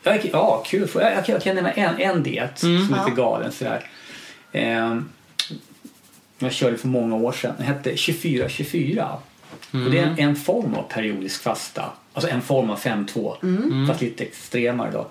Ja, 0.04 0.18
ja 0.32 0.64
kul. 0.66 0.90
Jag, 0.96 1.04
jag, 1.14 1.30
jag 1.30 1.42
kan 1.42 1.56
nämna 1.56 1.72
en, 1.72 1.98
en 2.00 2.24
diet 2.24 2.60
som 2.60 2.76
är 2.76 2.98
Ja. 2.98 3.06
lite 3.06 3.16
galen. 3.22 3.52
Sådär. 3.52 3.90
Ehm, 4.52 5.10
jag 6.40 6.54
körde 6.54 6.78
för 6.78 6.88
många 6.88 7.16
år 7.16 7.32
sedan. 7.32 7.54
Den 7.58 7.68
hette 7.68 7.92
24-24. 7.96 9.08
Och 9.72 9.92
det 9.92 9.98
är 10.00 10.04
en, 10.04 10.20
en 10.20 10.36
form 10.36 10.74
av 10.76 10.84
periodisk 10.84 11.42
fasta. 11.44 11.86
Alltså 12.14 12.32
en 12.32 12.42
form 12.42 12.70
av 12.70 12.80
5-2. 12.80 13.88
Fast 13.88 14.02
lite 14.02 14.24
extremare 14.24 14.92
då. 14.92 15.08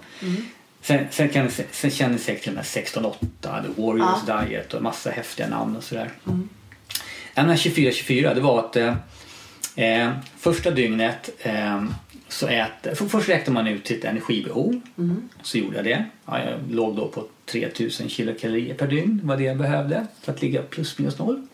Sen, 0.83 1.07
sen, 1.11 1.29
kan 1.29 1.51
sen 1.71 1.91
känner 1.91 2.13
ni 2.13 2.19
säkert 2.19 2.43
till 2.43 2.55
den 2.55 2.65
här 2.65 2.83
16-8, 2.83 3.15
The 3.63 3.83
Warriors 3.83 4.49
Diet 4.49 4.75
och 4.75 4.83
massa 4.83 5.11
häftiga 5.11 5.49
namn 5.49 5.77
och 5.77 5.85
sådär. 5.85 6.11
Den 7.35 7.49
här 7.49 7.57
24-24 7.57 8.35
det 8.35 8.41
var 8.41 8.59
att 8.59 8.77
eh, 8.77 8.95
eh, 9.77 10.11
första 10.39 10.71
dygnet 10.71 11.31
eh, 11.39 11.85
så 12.29 12.47
äter, 12.47 12.95
för 12.95 13.07
först 13.07 13.29
räknar 13.29 13.55
man 13.55 13.67
ut 13.67 13.87
sitt 13.87 14.05
energibehov. 14.05 14.81
Så 15.43 15.59
gjorde 15.59 15.77
jag 15.77 15.85
det. 15.85 16.05
Ja, 16.27 16.45
jag 16.45 16.59
låg 16.71 16.97
då 16.97 17.09
på 17.09 17.25
3000 17.47 18.09
kilokalorier 18.09 18.75
per 18.75 18.87
dygn 18.87 19.21
var 19.25 19.37
det 19.37 19.43
jag 19.45 19.59
behövde 19.59 20.07
för 20.23 20.33
att 20.33 20.43
ligga 20.43 20.63
plus 20.63 20.99
minus 20.99 21.19
noll. 21.19 21.47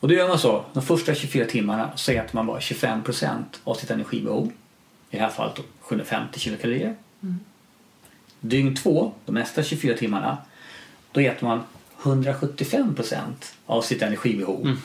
Och 0.00 0.08
då 0.08 0.14
gör 0.14 0.28
man 0.28 0.38
så, 0.38 0.64
de 0.72 0.82
första 0.82 1.14
24 1.14 1.44
timmarna 1.44 1.90
så 1.96 2.12
äter 2.12 2.36
man 2.36 2.46
bara 2.46 2.58
25% 2.58 3.42
av 3.64 3.74
sitt 3.74 3.90
energibehov. 3.90 4.52
I 5.10 5.16
det 5.16 5.22
här 5.22 5.30
fallet 5.30 5.56
då 5.56 5.62
750 5.80 6.40
kilokalorier. 6.40 6.94
Dygn 8.48 8.74
två, 8.76 9.12
de 9.26 9.34
nästa 9.34 9.62
24 9.62 9.96
timmarna, 9.96 10.36
då 11.12 11.20
äter 11.20 11.46
man 11.46 11.60
175% 12.02 13.22
av 13.66 13.82
sitt 13.82 14.02
energibehov. 14.02 14.76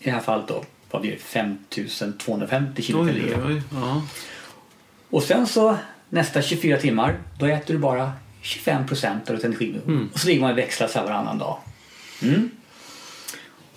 I 0.00 0.04
det 0.04 0.10
här 0.10 0.20
fallet 0.20 0.48
då, 0.48 0.64
vad 0.90 1.02
blir 1.02 1.10
det? 1.12 1.18
5250 1.18 2.72
Oj, 2.76 2.82
kilokalorier. 2.82 3.62
ja. 3.72 4.02
Och 5.10 5.22
sen 5.22 5.46
så 5.46 5.76
nästa 6.08 6.42
24 6.42 6.76
timmar, 6.76 7.18
då 7.38 7.46
äter 7.46 7.74
du 7.74 7.80
bara 7.80 8.12
25% 8.42 9.30
av 9.30 9.36
ditt 9.36 9.44
energibehov. 9.44 10.08
Och 10.12 10.20
så 10.20 10.26
ligger 10.26 10.40
man 10.40 10.50
och 10.50 10.58
växlar 10.58 10.88
så 10.88 10.98
här 10.98 11.06
varannan 11.06 11.38
dag. 11.38 11.58
Mm. 12.22 12.50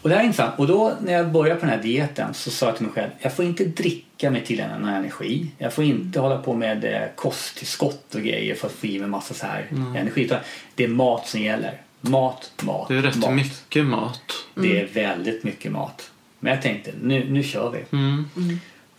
Och 0.04 0.10
det 0.10 0.16
här 0.16 0.22
är 0.22 0.26
intressant. 0.26 0.60
Och 0.60 0.68
då 0.68 0.94
när 1.02 1.14
jag 1.14 1.32
började 1.32 1.60
på 1.60 1.66
den 1.66 1.76
här 1.76 1.84
dieten 1.84 2.34
så 2.34 2.52
sa 2.52 2.66
jag 2.66 2.76
till 2.76 2.86
mig 2.86 2.94
själv, 2.96 3.10
jag 3.20 3.36
får 3.36 3.46
inte 3.46 3.66
dricka 3.66 4.32
mig 4.32 4.46
till 4.46 4.64
någon 4.80 4.90
energi. 4.90 5.52
Jag 5.58 5.74
får 5.74 5.84
inte 5.84 6.20
hålla 6.20 6.38
på 6.38 6.54
med 6.54 6.86
eh, 6.86 7.02
kosttillskott 7.16 8.16
och 8.16 8.22
grejer 8.22 8.56
för 8.56 8.68
att 8.68 8.74
få 8.74 8.88
i 8.88 9.00
mig 9.00 9.08
massa 9.08 9.34
så 9.34 9.46
här 9.46 9.68
energi. 9.98 10.22
Utan 10.24 10.40
det 10.76 10.84
är 10.84 10.88
mat 10.88 11.28
som 11.28 11.42
gäller. 11.42 11.82
Mat, 12.02 12.52
mat, 12.64 12.88
Det 12.88 12.96
är 12.96 13.02
rätt 13.02 13.16
mat. 13.16 13.34
mycket 13.34 13.86
mat. 13.86 14.22
Det 14.56 14.80
är 14.82 14.88
väldigt 14.88 15.44
mycket 15.44 15.72
mat. 15.72 16.12
Men 16.40 16.54
jag 16.54 16.62
tänkte, 16.62 16.92
nu, 17.02 17.30
nu 17.30 17.44
kör 17.44 17.70
vi. 17.72 17.98
Mm. 17.98 18.30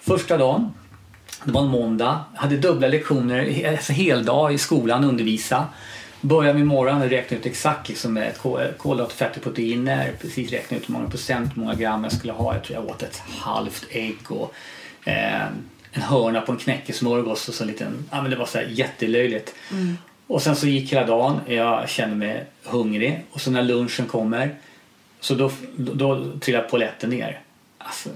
Första 0.01 0.37
dagen, 0.37 0.73
det 1.45 1.53
var 1.53 1.61
en 1.63 1.69
måndag. 1.69 2.25
Jag 2.35 2.41
hade 2.41 2.57
dubbla 2.57 2.89
lektioner, 2.89 3.69
alltså 3.71 3.93
heldag 3.93 4.53
i 4.55 4.59
skolan, 4.59 5.05
undervisa. 5.05 5.67
Började 6.25 6.59
med 6.59 6.67
morgonen 6.67 7.03
och 7.03 7.11
räknade 7.11 7.41
ut 7.41 7.47
exakt 7.47 7.89
liksom 7.89 8.13
med 8.13 8.39
kol- 8.39 8.73
kolhydrater, 8.79 9.15
fetter, 9.15 9.41
proteiner. 9.41 10.13
Precis 10.21 10.53
räknade 10.53 10.83
ut 10.83 10.89
hur 10.89 10.93
många 10.93 11.11
procent, 11.11 11.51
hur 11.57 11.63
många 11.63 11.75
gram 11.75 12.05
jag 12.05 12.13
skulle 12.13 12.33
ha. 12.33 12.55
Jag 12.55 12.65
tror 12.65 12.79
jag 12.79 12.91
åt 12.91 13.03
ett 13.03 13.23
halvt 13.29 13.87
ägg 13.91 14.17
och 14.29 14.55
eh, 15.05 15.47
en 15.93 16.03
hörna 16.03 16.41
på 16.41 16.53
en 16.53 16.59
knäckesmörgås 16.59 17.49
och 17.49 17.55
så 17.55 17.65
en 17.65 17.69
liten, 17.69 18.09
ja 18.11 18.23
men 18.23 18.31
det 18.31 18.37
var 18.37 18.47
så 18.47 18.59
här 18.59 18.67
jättelöjligt. 18.71 19.55
Och 20.27 20.43
sen 20.43 20.57
så 20.57 20.67
gick 20.67 20.93
hela 20.93 21.07
dagen. 21.07 21.41
Jag 21.47 21.89
kände 21.89 22.17
mig 22.17 22.47
hungrig. 22.65 23.25
Och 23.31 23.41
så 23.41 23.51
när 23.51 23.63
lunchen 23.63 24.07
kommer 24.07 24.55
så 25.21 25.35
då, 25.35 25.51
då, 25.77 25.95
då 25.95 26.39
trillar 26.41 26.63
polletten 26.63 27.11
ner. 27.11 27.41
Alltså, 27.79 28.09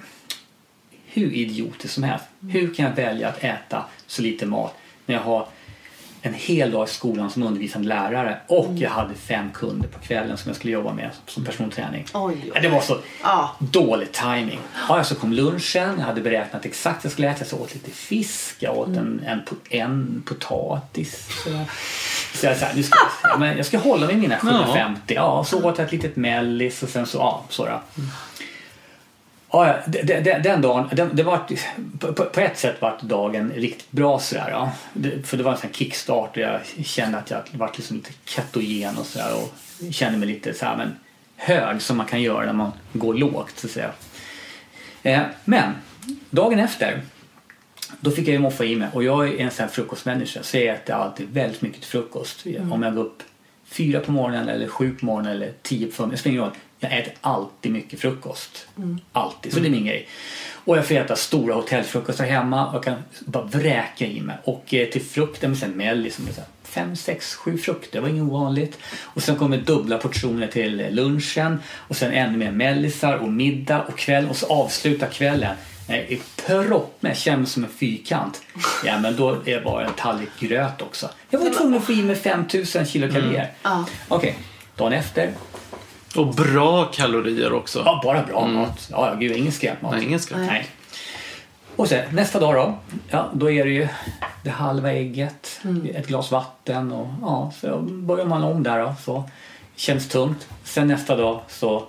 hur 1.06 1.32
idiotiskt 1.32 1.94
som 1.94 2.02
helst. 2.02 2.24
Hur 2.40 2.74
kan 2.74 2.84
jag 2.86 2.92
välja 2.92 3.28
att 3.28 3.44
äta 3.44 3.84
så 4.06 4.22
lite 4.22 4.46
mat 4.46 4.74
när 5.06 5.14
jag 5.14 5.22
har 5.22 5.46
en 6.22 6.34
hel 6.34 6.70
dag 6.70 6.88
i 6.88 6.90
skolan 6.90 7.30
som 7.30 7.42
undervisande 7.42 7.88
lärare 7.88 8.38
och 8.46 8.64
Mm. 8.66 8.76
jag 8.78 8.90
hade 8.90 9.14
fem 9.14 9.50
kunder 9.54 9.88
på 9.88 9.98
kvällen 9.98 10.36
som 10.36 10.48
jag 10.48 10.56
skulle 10.56 10.72
jobba 10.72 10.92
med 10.92 11.10
som 11.26 11.44
personträning. 11.44 12.04
Oj, 12.14 12.52
oj. 12.54 12.60
Det 12.62 12.68
var 12.68 12.80
så 12.80 12.96
Ja. 13.22 13.56
dålig 13.58 14.12
timing. 14.12 14.58
Ja, 14.88 15.04
så 15.04 15.14
kom 15.14 15.32
lunchen, 15.32 15.94
jag 15.98 16.04
hade 16.06 16.20
beräknat 16.20 16.64
exakt 16.64 16.96
vad 16.96 17.04
jag 17.04 17.12
skulle 17.12 17.30
äta. 17.30 17.44
Så 17.44 17.54
jag 17.56 17.62
åt 17.62 17.74
lite 17.74 17.90
fisk, 17.90 18.56
jag 18.58 18.78
åt 18.78 18.86
Mm. 18.88 18.98
en, 18.98 19.24
en, 19.26 19.42
en 19.80 20.22
potatis. 20.26 21.28
sådär. 21.44 21.64
Så 22.34 22.46
jag, 22.46 22.56
så 22.56 22.64
här, 22.64 22.74
nu 22.74 22.82
ska, 22.82 22.98
ja, 23.22 23.36
men 23.38 23.56
jag 23.56 23.66
ska 23.66 23.78
hålla 23.78 24.06
mig 24.06 24.16
mina 24.16 24.36
750. 24.38 25.14
Ja, 25.14 25.44
så 25.44 25.64
åt 25.64 25.78
jag 25.78 25.84
ett 25.86 25.92
litet 25.92 26.16
mellis 26.16 26.82
och 26.82 26.88
sen 26.88 27.06
så, 27.06 27.18
ja, 27.18 27.44
så 27.48 27.66
då. 27.66 27.80
Ja, 29.50 29.66
ja, 29.66 29.76
de- 29.86 30.02
de- 30.02 30.20
de- 30.20 30.38
den 30.42 30.62
dagen, 30.62 30.88
den, 30.92 31.16
det 31.16 31.22
var, 31.22 31.40
på, 31.98 32.12
på 32.24 32.40
ett 32.40 32.58
sätt 32.58 32.80
var 32.82 32.98
dagen 33.02 33.52
riktigt 33.56 33.90
bra 33.90 34.18
sådär. 34.18 34.48
Ja. 34.50 34.72
Det, 34.92 35.26
för 35.26 35.36
det 35.36 35.42
var 35.42 35.52
en 35.52 35.58
sån 35.58 35.72
kickstart 35.72 36.36
och 36.36 36.42
jag 36.42 36.60
kände 36.84 37.18
att 37.18 37.30
jag 37.30 37.42
var 37.52 37.70
liksom 37.76 37.96
lite 37.96 38.10
ketogen 38.24 38.96
och 38.96 39.06
sådär 39.06 39.32
och 39.42 39.54
kände 39.94 40.18
mig 40.18 40.28
lite 40.28 40.54
så 40.54 40.64
här, 40.64 40.76
men 40.76 40.96
hög 41.36 41.82
som 41.82 41.96
man 41.96 42.06
kan 42.06 42.22
göra 42.22 42.46
när 42.46 42.52
man 42.52 42.72
går 42.92 43.14
lågt 43.14 43.52
så 43.58 43.66
att 43.66 43.70
säga. 43.72 43.90
Eh, 45.02 45.20
men 45.44 45.72
dagen 46.30 46.58
efter 46.58 47.00
då 48.00 48.10
fick 48.10 48.28
jag 48.28 48.32
ju 48.32 48.38
moffa 48.38 48.64
i 48.64 48.76
mig 48.76 48.88
och 48.92 49.04
jag 49.04 49.28
är 49.28 49.38
en 49.38 49.50
sån 49.50 49.62
här 49.64 49.70
frukostmänniska 49.72 50.42
så 50.42 50.56
jag 50.56 50.66
äter 50.66 50.94
alltid 50.94 51.28
väldigt 51.32 51.62
mycket 51.62 51.80
till 51.80 51.90
frukost. 51.90 52.44
Om 52.72 52.82
jag 52.82 52.94
går 52.94 53.02
upp 53.04 53.22
fyra 53.64 54.00
på 54.00 54.12
morgonen 54.12 54.48
eller 54.48 54.68
sju 54.68 54.94
på 55.00 55.06
morgonen 55.06 55.32
eller 55.32 55.52
tio 55.62 55.86
på 55.86 55.92
förmiddagen, 55.92 56.10
det 56.10 56.16
spelar 56.16 56.32
ingen 56.34 56.44
roll. 56.44 56.54
Jag 56.80 56.98
äter 56.98 57.12
alltid 57.20 57.72
mycket 57.72 58.00
frukost. 58.00 58.66
Alltid, 59.12 59.52
så 59.52 59.60
det 59.60 59.68
är 59.68 59.70
min 59.70 59.86
grej. 59.86 60.08
Och 60.64 60.78
jag 60.78 60.86
får 60.86 60.94
äta 60.94 61.16
stora 61.16 61.54
hotellfrukostar 61.54 62.24
hemma 62.24 62.72
och 62.72 62.84
kan 62.84 63.02
bara 63.20 63.44
vräka 63.44 64.06
i 64.06 64.20
mig. 64.20 64.36
Och 64.44 64.74
eh, 64.74 64.88
till 64.88 65.02
frukten 65.02 65.56
med 65.60 65.76
mellis 65.76 66.14
som 66.16 66.28
är 66.28 66.32
så 66.32 66.40
här 66.40 66.48
fem, 66.62 66.96
sex, 66.96 67.34
sju 67.34 67.58
frukter, 67.58 67.92
det 67.92 68.00
var 68.00 68.08
inget 68.08 68.22
ovanligt. 68.22 68.78
Och 69.00 69.22
sen 69.22 69.36
kommer 69.36 69.56
dubbla 69.58 69.98
portioner 69.98 70.46
till 70.46 70.80
eh, 70.80 70.90
lunchen 70.90 71.60
och 71.74 71.96
sen 71.96 72.12
ännu 72.12 72.38
mer 72.38 72.50
mellisar 72.50 73.16
och 73.16 73.28
middag 73.28 73.82
och 73.82 73.98
kväll 73.98 74.28
och 74.28 74.36
så 74.36 74.46
avsluta 74.46 75.06
kvällen 75.06 75.56
i 75.88 76.20
proppmätt, 76.46 77.18
känns 77.18 77.52
som 77.52 77.64
en 77.64 77.70
fyrkant. 77.70 78.42
Ja, 78.84 78.98
men 78.98 79.16
då 79.16 79.30
är 79.30 79.54
det 79.54 79.60
bara 79.60 79.86
en 79.86 79.92
tallrik 79.92 80.28
gröt 80.40 80.82
också. 80.82 81.10
Jag 81.30 81.38
var 81.38 81.50
tvungen 81.50 81.78
att 81.78 81.84
få 81.84 81.92
i 81.92 82.02
mig 82.02 82.16
5000 82.16 82.86
kilokalorier. 82.86 83.52
Ja. 83.62 83.86
Okej, 84.08 84.38
dagen 84.76 84.92
efter. 84.92 85.32
Och 86.16 86.26
bra 86.34 86.84
kalorier 86.84 87.52
också. 87.52 87.82
Ja, 87.84 88.00
bara 88.04 88.22
bra 88.22 88.46
mat. 88.46 88.88
Ja, 88.90 89.08
ja, 89.08 89.14
gud, 89.14 89.36
ingen 89.36 89.52
skräpmat. 89.52 89.92
Nej, 89.92 90.04
ingen 90.04 90.20
skräp. 90.20 90.38
Nej. 90.38 90.66
Och 91.76 91.88
sen 91.88 92.14
nästa 92.14 92.40
dag 92.40 92.54
då. 92.54 92.78
Ja, 93.10 93.30
då 93.34 93.50
är 93.50 93.64
det 93.64 93.70
ju 93.70 93.88
det 94.44 94.50
halva 94.50 94.92
ägget, 94.92 95.60
ett 95.94 96.06
glas 96.06 96.30
vatten 96.30 96.92
och 96.92 97.08
ja, 97.22 97.52
så 97.60 97.78
börjar 97.80 98.26
man 98.26 98.44
om 98.44 98.62
där 98.62 98.78
då. 98.78 98.94
Så 99.04 99.30
känns 99.76 100.08
tungt. 100.08 100.48
Sen 100.64 100.88
nästa 100.88 101.16
dag 101.16 101.40
så 101.48 101.84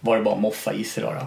var 0.00 0.16
det 0.16 0.22
bara 0.22 0.36
moffa 0.36 0.72
i 0.72 0.84
sig 0.84 1.02
då. 1.02 1.10
då. 1.10 1.26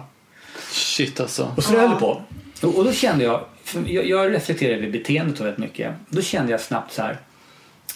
Shit 0.72 1.20
alltså. 1.20 1.52
Och 1.56 1.64
så 1.64 1.76
höll 1.76 1.90
det 1.90 1.96
på. 1.96 2.22
Och, 2.62 2.78
och 2.78 2.84
då 2.84 2.92
kände 2.92 3.24
jag, 3.24 3.44
jag, 3.86 4.06
jag 4.06 4.34
reflekterade 4.34 4.78
över 4.78 4.90
beteendet 4.90 5.40
väldigt 5.40 5.58
mycket. 5.58 5.94
Då 6.08 6.22
kände 6.22 6.52
jag 6.52 6.60
snabbt 6.60 6.92
så 6.92 7.02
här. 7.02 7.18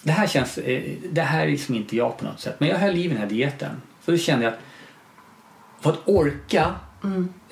Det 0.02 0.12
här 0.12 0.26
känns, 0.26 0.58
eh, 0.58 0.82
det 1.10 1.22
här 1.22 1.46
är 1.46 1.50
liksom 1.50 1.74
inte 1.74 1.96
jag 1.96 2.18
på 2.18 2.24
något 2.24 2.40
sätt. 2.40 2.54
Men 2.58 2.68
jag 2.68 2.78
höll 2.78 2.96
i 2.96 3.08
den 3.08 3.16
här 3.16 3.26
dieten. 3.26 3.82
Så 4.06 4.10
då 4.12 4.18
kände 4.18 4.44
jag 4.44 4.54
att 4.54 4.60
för 5.80 5.90
att 5.90 5.98
orka 6.08 6.74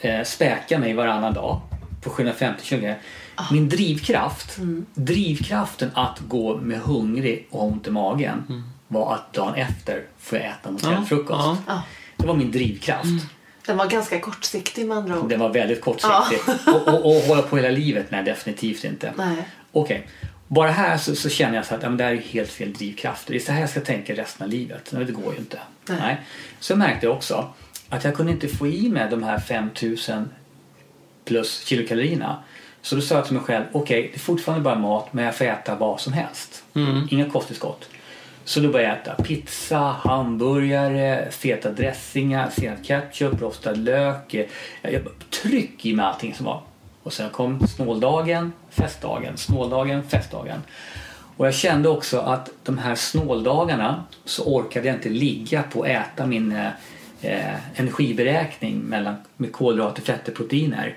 eh, 0.00 0.24
späka 0.24 0.78
mig 0.78 0.94
varannan 0.94 1.34
dag 1.34 1.60
på 2.02 2.10
750 2.10 2.64
kg. 2.64 2.94
Min 3.52 3.68
drivkraft, 3.68 4.58
drivkraften 4.94 5.90
att 5.94 6.20
gå 6.28 6.56
med 6.56 6.80
hungrig 6.80 7.48
och 7.50 7.64
ont 7.64 7.86
i 7.86 7.90
magen 7.90 8.64
var 8.88 9.14
att 9.14 9.32
dagen 9.32 9.54
efter 9.54 10.02
får 10.18 10.38
jag 10.38 10.46
äta 10.46 10.68
en 10.68 10.74
hotellfrukost. 10.74 11.44
Ja, 11.44 11.56
Ja. 11.66 11.82
Det 12.16 12.26
var 12.26 12.34
min 12.34 12.50
drivkraft. 12.50 13.04
Den 13.66 13.76
var 13.76 13.86
ganska 13.86 14.20
kortsiktig 14.20 14.86
med 14.86 14.96
andra 14.96 15.20
ord. 15.20 15.28
Den 15.28 15.40
var 15.40 15.48
väldigt 15.52 15.80
kortsiktig. 15.80 16.38
Och, 16.66 16.88
och, 16.88 17.06
och 17.16 17.22
hålla 17.22 17.42
på 17.42 17.56
hela 17.56 17.68
livet? 17.68 18.06
Nej, 18.10 18.24
definitivt 18.24 18.84
inte. 18.84 19.12
Nej. 19.16 19.48
Okej. 19.72 20.08
Bara 20.48 20.70
här 20.70 20.98
så, 20.98 21.14
så 21.14 21.28
känner 21.28 21.56
jag 21.56 21.66
så 21.66 21.74
att 21.74 21.82
ja, 21.82 21.88
men 21.88 21.98
det 21.98 22.04
här 22.04 22.12
är 22.12 22.16
helt 22.16 22.50
fel 22.50 22.72
drivkrafter. 22.72 23.32
Det 23.32 23.38
är 23.38 23.40
så 23.40 23.52
här 23.52 23.60
jag 23.60 23.70
ska 23.70 23.80
tänka 23.80 24.14
resten 24.14 24.44
av 24.44 24.50
livet. 24.50 24.92
Men 24.92 25.06
det 25.06 25.12
går 25.12 25.32
ju 25.32 25.38
inte. 25.38 25.58
Nej. 25.88 26.20
Så 26.60 26.76
märkte 26.76 27.06
jag 27.06 27.16
också 27.16 27.52
att 27.88 28.04
jag 28.04 28.14
kunde 28.14 28.32
inte 28.32 28.48
få 28.48 28.66
i 28.66 28.88
mig 28.88 29.10
de 29.10 29.22
här 29.22 29.38
5000 29.38 30.30
plus 31.24 31.64
kilokalorierna. 31.64 32.42
Så 32.82 32.96
då 32.96 33.02
sa 33.02 33.14
jag 33.14 33.24
till 33.24 33.34
mig 33.34 33.42
själv, 33.42 33.64
okej 33.72 34.02
det 34.12 34.16
är 34.16 34.20
fortfarande 34.20 34.64
bara 34.64 34.78
mat 34.78 35.12
men 35.12 35.24
jag 35.24 35.36
får 35.36 35.44
äta 35.44 35.74
vad 35.74 36.00
som 36.00 36.12
helst. 36.12 36.64
Inga 37.10 37.30
kosttillskott. 37.30 37.88
Så 38.44 38.60
då 38.60 38.68
började 38.68 38.92
jag 38.94 39.02
äta 39.02 39.22
pizza, 39.22 39.78
hamburgare, 39.78 41.30
feta 41.30 41.70
dressingar, 41.70 42.50
senap 42.50 42.84
ketchup, 42.84 43.40
rostad 43.40 43.74
lök. 43.74 44.34
Jag, 44.34 44.92
jag 44.92 45.04
bara 45.04 45.14
tryck 45.42 45.86
i 45.86 45.94
mig 45.94 46.06
allting 46.06 46.34
som 46.34 46.46
var. 46.46 46.62
Och 47.02 47.12
sen 47.12 47.30
kom 47.30 47.66
snåldagen, 47.68 48.52
festdagen, 48.74 49.36
snåldagen, 49.36 50.02
festdagen. 50.02 50.62
Och 51.36 51.46
jag 51.46 51.54
kände 51.54 51.88
också 51.88 52.18
att 52.18 52.50
de 52.64 52.78
här 52.78 52.94
snåldagarna 52.94 54.04
så 54.24 54.44
orkade 54.44 54.86
jag 54.86 54.96
inte 54.96 55.08
ligga 55.08 55.62
på 55.62 55.82
att 55.82 55.88
äta 55.88 56.26
min 56.26 56.52
eh, 56.52 56.66
eh, 57.22 57.54
energiberäkning 57.76 58.78
mellan, 58.78 59.14
med 59.36 59.52
kolhydrater, 59.52 60.02
fetter, 60.02 60.32
proteiner. 60.32 60.96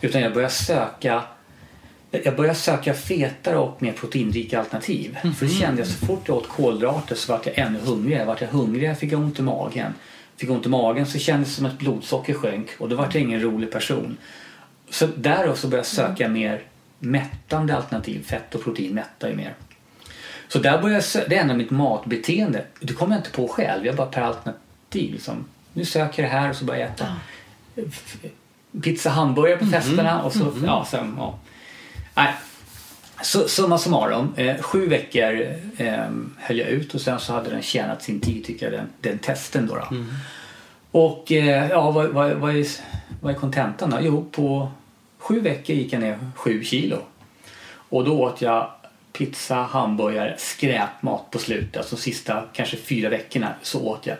Utan 0.00 0.20
jag 0.20 0.32
började 0.32 0.54
söka 0.54 1.22
jag 2.24 2.36
började 2.36 2.58
söka 2.58 2.94
fetare 2.94 3.56
och 3.56 3.82
mer 3.82 3.92
proteinrika 3.92 4.58
alternativ. 4.58 5.18
För 5.36 5.46
det 5.46 5.52
kände 5.52 5.80
jag 5.80 5.88
så 5.88 6.06
fort 6.06 6.22
jag 6.26 6.36
åt 6.36 6.48
kolhydrater 6.48 7.14
så 7.14 7.32
vart 7.32 7.46
jag 7.46 7.58
ännu 7.58 7.78
hungrigare. 7.78 8.24
Vart 8.24 8.40
jag 8.40 8.48
hungrigare 8.48 8.94
fick 8.94 9.12
jag 9.12 9.20
ont 9.20 9.38
i 9.38 9.42
magen. 9.42 9.94
Fick 10.36 10.50
ont 10.50 10.66
i 10.66 10.68
magen 10.68 11.06
så 11.06 11.18
kändes 11.18 11.48
det 11.48 11.54
som 11.54 11.66
att 11.66 11.78
blodsocker 11.78 12.34
sjönk 12.34 12.68
och 12.78 12.88
då 12.88 12.96
vart 12.96 13.14
jag 13.14 13.22
ingen 13.22 13.40
rolig 13.40 13.72
person. 13.72 14.16
Så 14.90 15.06
därav 15.06 15.54
så 15.54 15.68
började 15.68 15.78
jag 15.78 15.86
söka 15.86 16.28
mer 16.28 16.62
mättande 16.98 17.76
alternativ. 17.76 18.24
Fett 18.26 18.54
och 18.54 18.64
protein 18.64 18.94
mättar 18.94 19.28
ju 19.28 19.36
mer. 19.36 19.54
Så 20.48 20.58
där 20.58 20.82
började 20.82 21.04
jag 21.14 21.30
det 21.30 21.36
ändrar 21.36 21.56
mitt 21.56 21.70
matbeteende. 21.70 22.64
Det 22.80 22.92
kom 22.92 23.10
jag 23.10 23.18
inte 23.18 23.30
på 23.30 23.48
själv. 23.48 23.86
Jag 23.86 23.96
bara 23.96 24.06
per 24.06 24.22
alternativ. 24.22 25.12
Liksom. 25.12 25.44
Nu 25.72 25.84
söker 25.84 26.22
jag 26.22 26.32
det 26.32 26.36
här 26.38 26.50
och 26.50 26.56
så 26.56 26.64
börjar 26.64 26.80
jag 26.80 26.90
äta 26.90 27.16
pizza 28.82 29.10
hamburgare 29.10 29.58
på 29.58 29.66
festerna. 29.66 30.22
Och 30.22 30.32
så, 30.32 30.52
ja, 30.66 30.86
sen, 30.90 31.14
ja. 31.18 31.38
Nej. 32.14 32.34
Så, 33.22 33.48
summa 33.48 33.78
summarum, 33.78 34.34
eh, 34.36 34.62
sju 34.62 34.88
veckor 34.88 35.40
eh, 35.76 36.04
höll 36.36 36.58
jag 36.58 36.68
ut 36.68 36.94
och 36.94 37.00
sen 37.00 37.20
så 37.20 37.32
hade 37.32 37.50
den 37.50 37.62
tjänat 37.62 38.02
sin 38.02 38.20
tid 38.20 38.44
tycker 38.44 38.66
jag, 38.66 38.72
den, 38.72 38.88
den 39.00 39.18
testen 39.18 39.66
då. 39.66 39.74
då. 39.74 40.04
Och 40.90 41.32
eh, 41.32 41.70
ja, 41.70 41.90
vad, 41.90 42.08
vad, 42.08 42.32
vad, 42.32 42.56
är, 42.56 42.66
vad 43.20 43.34
är 43.34 43.38
kontentan 43.38 43.90
då? 43.90 43.98
Jo, 44.00 44.28
på 44.32 44.70
sju 45.24 45.40
veckor 45.40 45.76
gick 45.76 45.92
jag 45.92 46.00
ner 46.00 46.18
sju 46.36 46.64
kilo. 46.64 46.98
Och 47.88 48.04
då 48.04 48.22
åt 48.22 48.42
jag 48.42 48.70
pizza, 49.12 49.54
hamburgare, 49.54 50.34
skräpmat 50.38 51.30
på 51.30 51.38
slutet. 51.38 51.76
Alltså 51.76 51.96
de 51.96 52.02
sista 52.02 52.44
kanske 52.52 52.76
fyra 52.76 53.08
veckorna 53.08 53.54
så 53.62 53.86
åt 53.88 54.06
jag 54.06 54.16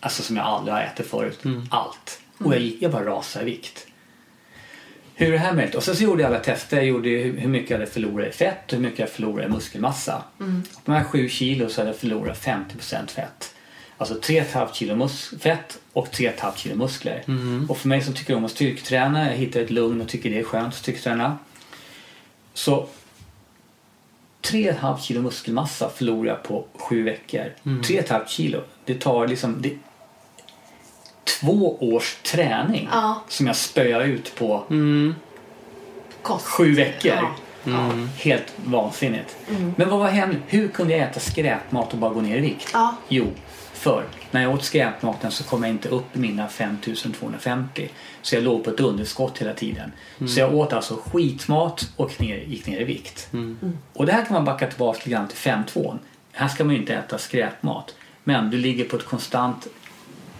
alltså 0.00 0.22
som 0.22 0.36
jag 0.36 0.46
aldrig 0.46 0.74
har 0.74 0.82
ätit 0.82 1.06
förut. 1.06 1.40
Allt. 1.70 2.20
Och 2.38 2.54
jag, 2.54 2.72
jag 2.80 2.92
bara 2.92 3.04
rasade 3.04 3.44
i 3.44 3.50
vikt. 3.50 3.86
Hur 5.14 5.28
är 5.28 5.32
det 5.32 5.38
här 5.38 5.52
möjligt? 5.52 5.74
Och 5.74 5.82
sen 5.82 5.96
så 5.96 6.02
gjorde 6.02 6.22
jag 6.22 6.32
alla 6.32 6.44
tester. 6.44 6.76
Jag 6.76 6.86
gjorde 6.86 7.08
hur, 7.08 7.48
mycket 7.48 7.70
jag 7.70 7.78
hade 7.78 7.90
förlorat 7.90 8.28
i 8.28 8.32
fett 8.32 8.72
och 8.72 8.78
hur 8.78 8.84
mycket 8.84 8.98
jag 8.98 9.10
förlorat 9.10 9.46
i 9.46 9.48
muskelmassa. 9.48 10.22
På 10.84 10.92
de 10.92 10.92
här 10.92 11.04
sju 11.04 11.28
kilo 11.28 11.68
så 11.68 11.80
hade 11.80 11.90
jag 11.90 11.98
förlorat 11.98 12.44
50% 12.44 13.10
fett. 13.10 13.54
Alltså 13.98 14.14
3,5 14.14 14.72
kilo 14.72 14.94
mus- 14.94 15.34
fett 15.40 15.78
och 15.92 16.08
3,5 16.10 16.52
kilo 16.56 16.74
muskler. 16.76 17.24
Och 17.68 17.78
för 17.78 17.88
mig 17.88 18.02
som 18.02 18.14
tycker 18.14 18.36
om 18.36 18.44
att 18.44 18.50
styrketräna, 18.50 19.26
jag 19.30 19.36
hittar 19.36 19.60
ett 19.60 19.70
lugn 19.70 20.00
och 20.00 20.08
tycker 20.08 20.30
det 20.30 20.38
är 20.38 20.44
skönt 20.44 20.68
att 20.68 20.74
styrketräna. 20.74 21.38
Så 22.54 22.86
3,5 24.42 24.98
kilo 25.00 25.22
muskelmassa 25.22 25.90
förlorar 25.90 26.28
jag 26.30 26.42
på 26.42 26.64
sju 26.74 27.02
veckor. 27.02 27.52
3,5 27.62 28.26
kilo, 28.26 28.60
det 28.84 28.94
tar 29.00 29.26
liksom 29.28 29.62
det, 29.62 29.76
två 31.40 31.76
års 31.80 32.14
träning 32.14 32.88
Ja. 32.92 33.22
som 33.28 33.46
jag 33.46 33.56
spöar 33.56 34.00
ut 34.04 34.34
på 34.34 34.64
Kost. 36.22 36.44
sju 36.46 36.74
veckor. 36.74 37.12
Ja. 37.14 37.30
Ja. 37.64 37.90
Helt 38.18 38.52
vansinnigt. 38.64 39.36
Men 39.76 39.90
vad 39.90 39.98
var 39.98 40.08
hemligt? 40.08 40.40
Hur 40.46 40.68
kunde 40.68 40.96
jag 40.96 41.08
äta 41.10 41.20
skräpmat 41.20 41.92
och 41.92 41.98
bara 41.98 42.10
gå 42.14 42.20
ner 42.20 42.36
i 42.36 42.40
vikt? 42.40 42.70
Ja. 42.72 42.94
Jo, 43.08 43.26
för 43.78 44.04
när 44.30 44.42
jag 44.42 44.54
åt 44.54 44.64
skräpmaten 44.64 45.30
så 45.30 45.44
kom 45.44 45.62
jag 45.62 45.70
inte 45.70 45.88
upp 45.88 46.16
i 46.16 46.18
mina 46.18 46.48
5250. 46.48 47.88
Så 48.22 48.34
jag 48.34 48.44
låg 48.44 48.64
på 48.64 48.70
ett 48.70 48.80
underskott 48.80 49.38
hela 49.38 49.52
tiden. 49.54 49.92
Så 50.28 50.40
jag 50.40 50.54
åt 50.54 50.72
alltså 50.72 50.96
skitmat 50.96 51.92
och 51.96 52.20
ner, 52.20 52.36
gick 52.36 52.66
ner 52.66 52.80
i 52.80 52.84
vikt. 52.84 53.28
Och 53.92 54.06
det 54.06 54.12
här 54.12 54.24
kan 54.24 54.34
man 54.34 54.44
backa 54.44 54.66
tillbaka 54.66 54.98
lite 54.98 55.10
grann 55.10 55.28
till 55.28 55.36
5.2. 55.36 55.98
här 56.32 56.48
ska 56.48 56.64
man 56.64 56.74
ju 56.74 56.80
inte 56.80 56.94
äta 56.94 57.18
skräpmat. 57.18 57.94
Men 58.24 58.50
du 58.50 58.58
ligger 58.58 58.84
på 58.84 58.96
ett 58.96 59.06
konstant 59.06 59.66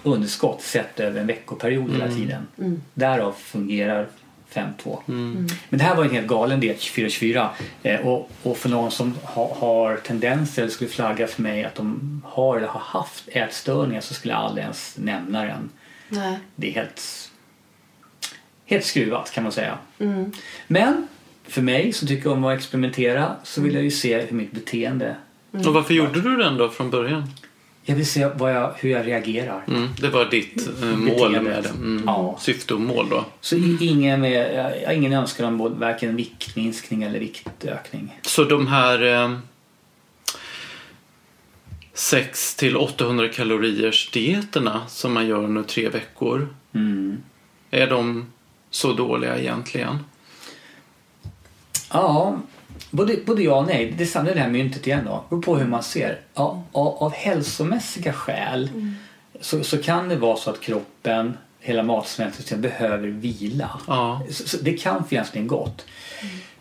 underskott 0.02 0.62
sett 0.62 1.00
över 1.00 1.20
en 1.20 1.26
veckoperiod 1.26 1.92
hela 1.92 2.08
tiden. 2.08 2.46
Därav 2.94 3.32
fungerar 3.32 4.08
5-2. 4.52 4.98
Men 5.06 5.78
det 5.78 5.82
här 5.82 5.94
var 5.94 6.04
en 6.04 6.10
helt 6.10 6.26
galen 6.26 6.62
24-24 6.62 7.48
eh, 7.82 8.00
och, 8.00 8.30
och 8.42 8.56
för 8.56 8.68
någon 8.68 8.90
som 8.90 9.14
ha, 9.22 9.54
har 9.54 9.96
tendenser 9.96 10.62
eller 10.62 10.72
skulle 10.72 10.90
flagga 10.90 11.26
för 11.26 11.42
mig 11.42 11.64
att 11.64 11.74
de 11.74 12.22
har 12.26 12.56
eller 12.56 12.68
har 12.68 12.80
haft 12.80 13.28
ätstörningar 13.28 14.00
så 14.00 14.14
skulle 14.14 14.34
jag 14.34 14.42
aldrig 14.42 14.62
ens 14.62 14.98
nämna 14.98 15.44
den. 15.44 15.70
Nej. 16.08 16.38
Det 16.54 16.68
är 16.68 16.72
helt, 16.72 17.30
helt 18.66 18.84
skruvat 18.84 19.32
kan 19.32 19.42
man 19.42 19.52
säga. 19.52 19.78
Men 20.66 21.08
för 21.44 21.62
mig 21.62 21.92
som 21.92 22.08
tycker 22.08 22.32
om 22.32 22.44
att 22.44 22.56
experimentera 22.58 23.36
så 23.42 23.60
vill 23.60 23.74
jag 23.74 23.84
ju 23.84 23.90
se 23.90 24.20
hur 24.20 24.36
mitt 24.36 24.52
beteende 24.52 25.16
Och 25.50 25.74
varför 25.74 25.94
gjorde 25.94 26.20
du 26.20 26.36
den 26.36 26.56
då 26.56 26.68
från 26.68 26.90
början? 26.90 27.32
Jag 27.88 27.96
vill 27.96 28.06
se 28.06 28.20
jag, 28.20 28.72
hur 28.76 28.90
jag 28.90 29.06
reagerar. 29.06 29.64
Mm, 29.68 29.88
det 30.00 30.08
var 30.08 30.24
ditt 30.24 30.68
eh, 30.82 30.88
mål 30.88 31.42
med 31.42 31.62
det. 31.62 31.68
Mm. 31.68 32.02
Ja. 32.06 32.36
Syfte 32.40 32.74
och 32.74 32.80
mål 32.80 33.08
då. 33.10 33.24
Så 33.40 33.56
ingen, 33.56 34.20
med, 34.20 34.32
jag 34.32 34.82
jag 34.82 34.86
har 34.86 34.92
ingen 34.94 35.12
önskan 35.12 35.46
om 35.46 35.58
både- 35.58 35.74
varken 35.74 36.16
viktminskning 36.16 37.02
eller 37.02 37.18
viktökning. 37.18 38.18
Så 38.22 38.44
de 38.44 38.66
här 38.66 39.02
eh, 39.24 39.38
6 41.94 42.54
till 42.54 42.76
800 42.76 43.28
kaloriers 43.28 44.10
dieterna 44.10 44.86
som 44.88 45.12
man 45.12 45.26
gör 45.26 45.44
under 45.44 45.62
tre 45.62 45.88
veckor. 45.88 46.48
Mm. 46.74 47.16
Är 47.70 47.86
de 47.86 48.26
så 48.70 48.92
dåliga 48.92 49.38
egentligen? 49.38 49.98
Ja, 51.92 52.38
både, 52.90 53.16
både 53.26 53.42
ja 53.42 53.54
och 53.54 53.66
nej. 53.66 53.94
Det 53.98 54.16
är 54.16 54.34
det 54.34 54.40
här 54.40 54.50
myntet 54.50 54.86
igen 54.86 55.04
då. 55.04 55.10
Det 55.10 55.28
beror 55.30 55.42
på 55.42 55.56
hur 55.56 55.66
man 55.66 55.82
ser. 55.82 56.20
Ja, 56.34 56.62
av, 56.72 56.86
av 56.86 57.12
hälsomässiga 57.12 58.12
skäl 58.12 58.70
så, 59.40 59.64
så 59.64 59.78
kan 59.78 60.08
det 60.08 60.16
vara 60.16 60.36
så 60.36 60.50
att 60.50 60.60
kroppen, 60.60 61.36
hela 61.60 61.82
matsmältningssystemet 61.82 62.62
behöver 62.62 63.08
vila. 63.08 63.80
Ja. 63.86 64.22
Så, 64.30 64.48
så 64.48 64.56
det 64.56 64.72
kan 64.72 65.04
finnas 65.04 65.36
en 65.36 65.46
gott. 65.46 65.86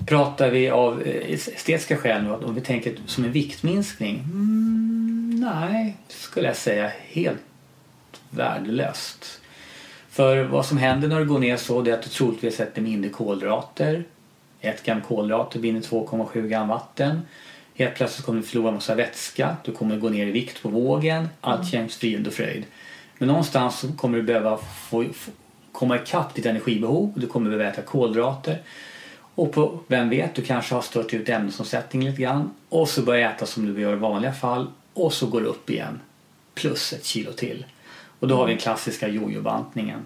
Pratar 0.05 0.49
vi 0.49 0.69
av 0.69 1.01
eh, 1.01 1.34
estetiska 1.34 1.97
skäl 1.97 2.23
nu, 2.23 2.32
om 2.32 2.55
vi 2.55 2.61
tänker 2.61 2.97
som 3.05 3.23
en 3.25 3.32
viktminskning? 3.32 4.15
Mm, 4.15 5.39
nej, 5.39 5.97
skulle 6.07 6.47
jag 6.47 6.57
säga 6.57 6.91
helt 7.07 7.39
värdelöst. 8.30 9.41
För 10.09 10.43
vad 10.43 10.65
som 10.65 10.78
händer 10.78 11.07
när 11.07 11.19
du 11.19 11.25
går 11.25 11.39
ner 11.39 11.57
så 11.57 11.86
är 11.86 11.93
att 11.93 12.03
du 12.03 12.09
troligtvis 12.09 12.59
äter 12.59 12.82
mindre 12.82 13.09
kolhydrater. 13.09 14.03
Ett 14.62 14.84
gram 14.84 15.01
kolhydrater 15.01 15.60
binder 15.60 15.82
2,7 15.82 16.47
gram 16.47 16.68
vatten. 16.68 17.22
Helt 17.76 17.95
plötsligt 17.95 18.26
kommer 18.26 18.41
du 18.41 18.47
förlora 18.47 18.72
massa 18.72 18.95
vätska. 18.95 19.58
Du 19.64 19.72
kommer 19.72 19.97
gå 19.97 20.10
ner 20.10 20.28
i 20.28 20.32
vikt 20.32 20.62
på 20.62 20.70
vågen. 20.70 21.30
Allt 21.41 21.68
känns 21.68 21.95
frid 21.95 22.28
och 22.28 22.34
fröjd. 22.34 22.66
Men 23.18 23.28
någonstans 23.28 23.86
kommer 23.97 24.18
du 24.18 24.24
behöva 24.24 24.58
få, 24.58 25.05
få, 25.14 25.32
komma 25.72 25.95
ikapp 25.95 26.36
ditt 26.36 26.45
energibehov. 26.45 27.14
Du 27.16 27.28
kommer 27.28 27.49
behöva 27.49 27.70
äta 27.70 27.82
kolhydrater. 27.82 28.62
Och 29.36 29.51
på, 29.51 29.80
vem 29.88 30.10
vet, 30.10 30.36
du 30.36 30.41
kanske 30.41 30.76
har 30.76 30.82
stört 30.82 31.14
ut 31.14 31.30
ämnesomsättningen 31.30 32.12
lite 32.12 32.22
grann. 32.22 32.53
Och 32.70 32.89
så 32.89 33.01
börjar 33.01 33.30
äta 33.30 33.45
som 33.45 33.74
du 33.74 33.82
gör 33.82 33.93
i 33.93 33.95
vanliga 33.95 34.34
fall. 34.34 34.68
Och 34.93 35.14
så 35.14 35.28
går 35.28 35.41
det 35.41 35.47
upp 35.47 35.70
igen. 35.70 35.99
Plus 36.53 36.93
ett 36.93 37.05
kilo 37.05 37.32
till. 37.32 37.66
Och 38.20 38.28
då 38.28 38.36
har 38.36 38.45
vi 38.45 38.51
den 38.51 38.61
klassiska 38.61 39.07
jojo-bantningen. 39.07 39.99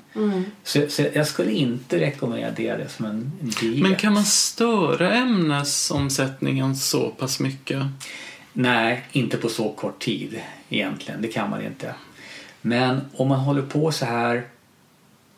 Så, 0.64 0.90
så 0.90 1.06
jag 1.14 1.28
skulle 1.28 1.52
inte 1.52 2.00
rekommendera 2.00 2.78
det 2.78 2.90
som 2.90 3.06
en, 3.06 3.32
diet. 3.62 3.82
Men 3.82 3.96
kan 3.96 4.14
man 4.14 4.26
störa 4.26 5.14
ämnesomsättningen 5.14 6.76
så 6.76 7.10
pass 7.10 7.40
mycket? 7.40 7.84
Nej, 8.54 9.06
inte 9.12 9.38
på 9.38 9.50
så 9.50 9.70
kort 9.70 10.00
tid 10.00 10.42
egentligen. 10.70 11.22
Det 11.22 11.28
kan 11.28 11.50
man 11.50 11.66
inte. 11.66 11.96
Men 12.62 13.02
om 13.14 13.28
man 13.28 13.40
håller 13.40 13.62
på 13.62 13.92
så 13.92 14.06
här 14.06 14.48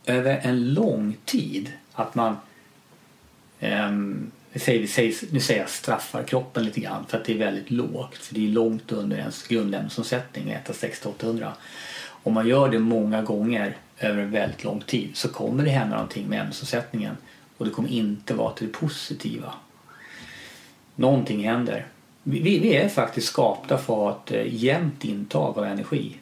över 0.05 0.39
en 0.43 0.73
lång 0.73 1.17
tid, 1.25 1.71
att 1.93 2.15
man 2.15 2.37
ehm, 3.59 4.31
säger, 4.55 4.87
säger, 4.87 5.15
nu 5.31 5.39
säger 5.39 5.59
jag 5.59 5.69
straffar 5.69 6.23
kroppen 6.23 6.65
lite 6.65 6.79
grann 6.79 7.05
för 7.07 7.17
att 7.17 7.25
det 7.25 7.33
är 7.33 7.37
väldigt 7.37 7.71
lågt. 7.71 8.17
För 8.17 8.35
det 8.35 8.45
är 8.45 8.49
långt 8.49 8.91
under 8.91 9.17
ens 9.17 9.47
grundämnesomsättning, 9.47 10.49
äta 10.49 10.73
600-800. 10.73 11.51
Om 12.23 12.33
man 12.33 12.47
gör 12.47 12.69
det 12.69 12.79
många 12.79 13.21
gånger 13.21 13.77
över 13.99 14.21
en 14.21 14.31
väldigt 14.31 14.63
lång 14.63 14.81
tid 14.81 15.09
så 15.13 15.27
kommer 15.29 15.63
det 15.63 15.69
hända 15.69 15.95
någonting 15.95 16.27
med 16.27 16.41
ämnesomsättningen 16.41 17.17
och 17.57 17.65
det 17.65 17.71
kommer 17.71 17.89
inte 17.89 18.33
vara 18.33 18.53
till 18.53 18.67
det 18.67 18.73
positiva. 18.73 19.53
Någonting 20.95 21.47
händer. 21.47 21.85
Vi, 22.23 22.39
vi 22.59 22.75
är 22.75 22.89
faktiskt 22.89 23.27
skapta 23.27 23.77
för 23.77 23.93
att 23.93 23.99
ha 23.99 24.11
ett 24.25 24.31
eh, 24.31 24.53
jämnt 24.63 25.03
intag 25.05 25.57
av 25.57 25.65
energi. 25.65 26.17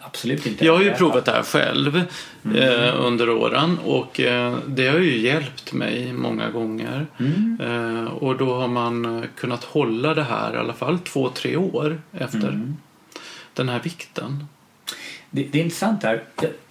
Absolut 0.00 0.46
inte. 0.46 0.64
Jag 0.64 0.76
har 0.76 0.82
ju 0.82 0.92
provat 0.94 1.24
det 1.24 1.32
här 1.32 1.42
själv 1.42 1.96
eh, 2.56 2.94
under 3.00 3.30
åren 3.30 3.78
och 3.84 4.20
eh, 4.20 4.56
det 4.66 4.88
har 4.88 4.98
ju 4.98 5.18
hjälpt 5.18 5.72
mig 5.72 6.12
många 6.12 6.50
gånger. 6.50 7.06
Mm. 7.18 7.58
Eh, 7.60 8.04
och 8.12 8.36
då 8.36 8.54
har 8.54 8.68
man 8.68 9.18
eh, 9.18 9.24
kunnat 9.36 9.64
hålla 9.64 10.14
det 10.14 10.22
här 10.22 10.54
i 10.54 10.56
alla 10.56 10.72
fall 10.72 10.98
två, 10.98 11.28
tre 11.28 11.56
år 11.56 12.00
efter 12.12 12.48
Mm. 12.48 12.76
den 13.54 13.68
här 13.68 13.80
vikten. 13.80 14.46
Det, 15.30 15.44
det 15.44 15.58
är 15.58 15.62
intressant 15.62 16.02
här. 16.02 16.22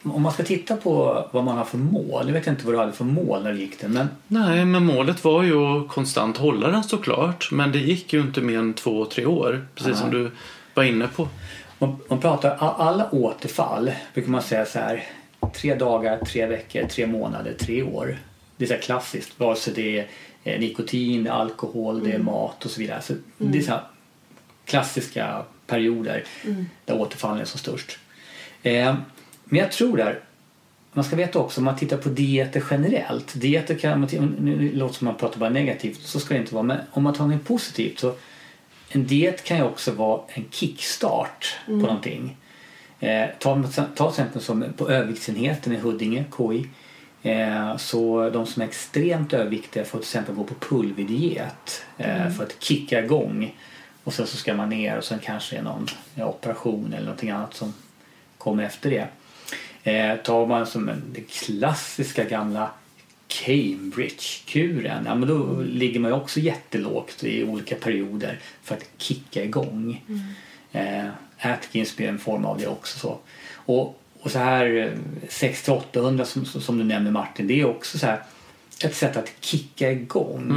Om 0.04 0.22
man 0.22 0.32
ska 0.32 0.44
titta 0.44 0.76
på 0.78 1.26
vad 1.32 1.44
man 1.44 1.58
har 1.58 1.66
för 1.66 1.78
mål. 1.78 2.26
Nu 2.26 2.32
vet 2.32 2.46
jag 2.46 2.54
inte 2.54 2.66
vad 2.66 2.74
du 2.74 2.80
hade 2.80 2.92
för 2.92 3.06
mål 3.06 3.44
när 3.44 3.54
du 3.54 3.60
gick 3.60 3.80
det. 3.80 3.88
Men 3.88 4.08
Nej, 4.28 4.66
men 4.66 4.86
målet 4.86 5.24
var 5.24 5.44
ju 5.44 5.58
att 5.58 5.88
konstant 5.88 6.38
hålla 6.38 6.68
den 6.68 6.84
såklart. 6.84 7.52
Men 7.52 7.72
det 7.72 7.80
gick 7.80 8.14
ju 8.14 8.22
inte 8.22 8.42
mer 8.42 8.60
än 8.60 8.74
två, 8.74 9.06
tre 9.06 9.26
år. 9.26 9.68
Precis 9.76 9.92
Nej. 9.92 10.02
som 10.02 10.12
du 10.12 10.32
var 10.74 10.84
inne 10.84 11.08
på. 11.08 11.28
man, 11.80 11.96
man 12.10 12.20
pratar 12.20 12.56
alla 12.60 13.10
återfall. 13.12 13.92
Brukar 14.14 14.30
man 14.30 14.42
säga 14.42 14.66
så 14.66 14.80
här. 14.80 15.04
Tre 15.54 15.76
dagar, 15.76 16.18
tre 16.26 16.46
veckor, 16.46 16.84
tre 16.84 17.08
månader, 17.08 17.54
tre 17.60 17.84
år. 17.84 18.18
Det 18.58 18.66
är 18.66 18.68
så 18.68 18.74
här 18.74 18.82
klassiskt. 18.82 19.40
Vare 19.40 19.56
sig 19.56 19.74
det 19.74 20.00
är 20.00 20.08
eh, 20.44 20.60
nikotin, 20.60 21.24
det 21.24 21.30
är 21.30 21.34
alkohol, 21.34 22.04
det 22.04 22.12
är 22.12 22.20
mat 22.20 22.66
och 22.66 22.72
så 22.72 22.80
vidare. 22.80 23.02
Så 23.02 23.14
Det 23.38 23.58
är 23.58 23.62
så 23.62 23.72
här 23.72 23.82
klassiska 24.66 25.44
perioder 25.68 26.24
där 26.86 27.02
återfallen 27.02 27.42
är 27.42 27.46
som 27.46 27.60
störst. 27.60 28.00
Eh, 28.64 28.96
men 29.44 29.60
jag 29.60 29.72
tror 29.72 29.98
där 29.98 30.20
man 30.94 31.04
ska 31.04 31.16
veta 31.16 31.40
också 31.40 31.62
om 31.62 31.66
man 31.66 31.76
tittar 31.76 31.98
på 31.98 32.10
dieter 32.10 32.64
generellt. 32.70 33.34
Dieter 33.34 33.76
kan 33.76 34.02
nu 34.40 34.72
låter 34.76 34.96
som 34.96 35.06
man 35.06 35.16
pratar 35.16 35.40
bara 35.40 35.50
negativt, 35.50 36.02
så 36.02 36.20
ska 36.20 36.34
det 36.34 36.40
inte 36.40 36.54
vara. 36.54 36.64
Men 36.64 36.78
om 36.92 37.04
man 37.04 37.14
tar 37.14 37.28
något 37.28 37.46
positivt 37.46 38.00
så 38.00 38.14
en 38.90 39.08
diet 39.08 39.44
kan 39.44 39.58
ju 39.58 39.64
också 39.64 39.92
vara 39.92 40.22
en 40.28 40.46
kickstart 40.52 41.56
på 41.66 41.72
någonting. 41.72 42.38
Eh, 43.00 43.26
ta, 43.40 43.64
ta 43.96 44.12
till 44.12 44.22
exempel 44.22 44.42
som 44.42 44.66
på 44.78 44.90
överviktsenheten 44.90 45.74
i 45.74 45.78
Huddinge, 45.78 46.26
KI. 46.38 46.68
Eh, 47.24 47.78
så 47.78 48.30
de 48.30 48.46
som 48.46 48.62
är 48.62 48.68
extremt 48.68 49.34
överviktiga 49.34 49.86
får 49.86 50.00
till 50.00 50.06
exempel 50.06 50.36
gå 50.36 50.44
på 50.44 50.54
pulverdiet 50.54 51.86
eh, 51.98 52.30
för 52.30 52.44
att 52.44 52.64
kicka 52.64 53.04
igång. 53.04 53.56
Och 54.04 54.14
sen 54.14 54.28
så 54.28 54.38
ska 54.38 54.54
man 54.54 54.70
ner 54.70 54.98
och 54.98 55.04
sen 55.04 55.20
kanske 55.20 55.56
det 55.56 55.60
är 55.60 55.64
någon 55.64 55.88
ja, 56.16 56.26
operation 56.26 56.94
eller 56.94 57.06
någonting 57.06 57.30
annat 57.30 57.54
som 57.54 57.74
kommer 58.48 58.64
efter 58.64 58.90
det. 58.90 59.08
Eh, 59.92 60.16
tar 60.18 60.48
man 60.48 60.66
som 60.66 60.90
en, 60.90 61.04
den 61.14 61.24
klassiska 61.24 62.24
gamla 62.24 62.72
Cambridge-kuren, 63.28 65.06
ja, 65.06 65.16
men 65.16 65.30
då 65.30 65.62
ligger 65.62 66.00
man 66.00 66.14
också 66.14 66.40
jättelågt 66.40 67.24
i 67.24 67.44
olika 67.44 67.76
perioder 67.76 68.40
för 68.64 68.76
att 68.76 68.90
kicka 68.98 69.44
igång. 69.44 70.06
Eh, 70.72 71.06
Atkins 71.40 71.98
blir 71.98 72.08
en 72.08 72.20
form 72.20 72.46
av 72.46 72.58
det 72.58 72.68
också. 72.68 73.00
Så. 73.00 73.20
Och, 73.54 74.02
och 74.20 74.32
så 74.32 74.40
här 74.40 74.66
eh, 74.76 75.28
600-800 75.30 76.24
som, 76.24 76.46
som 76.46 76.78
du 76.78 76.84
nämner 76.84 77.12
Martin, 77.12 77.48
det 77.48 77.62
är 77.62 77.66
också 77.66 77.98
så 77.98 78.06
här 78.06 78.24
ett 78.84 78.96
sätt 78.96 79.18
att 79.18 79.32
kicka 79.40 79.92
igång. 79.92 80.54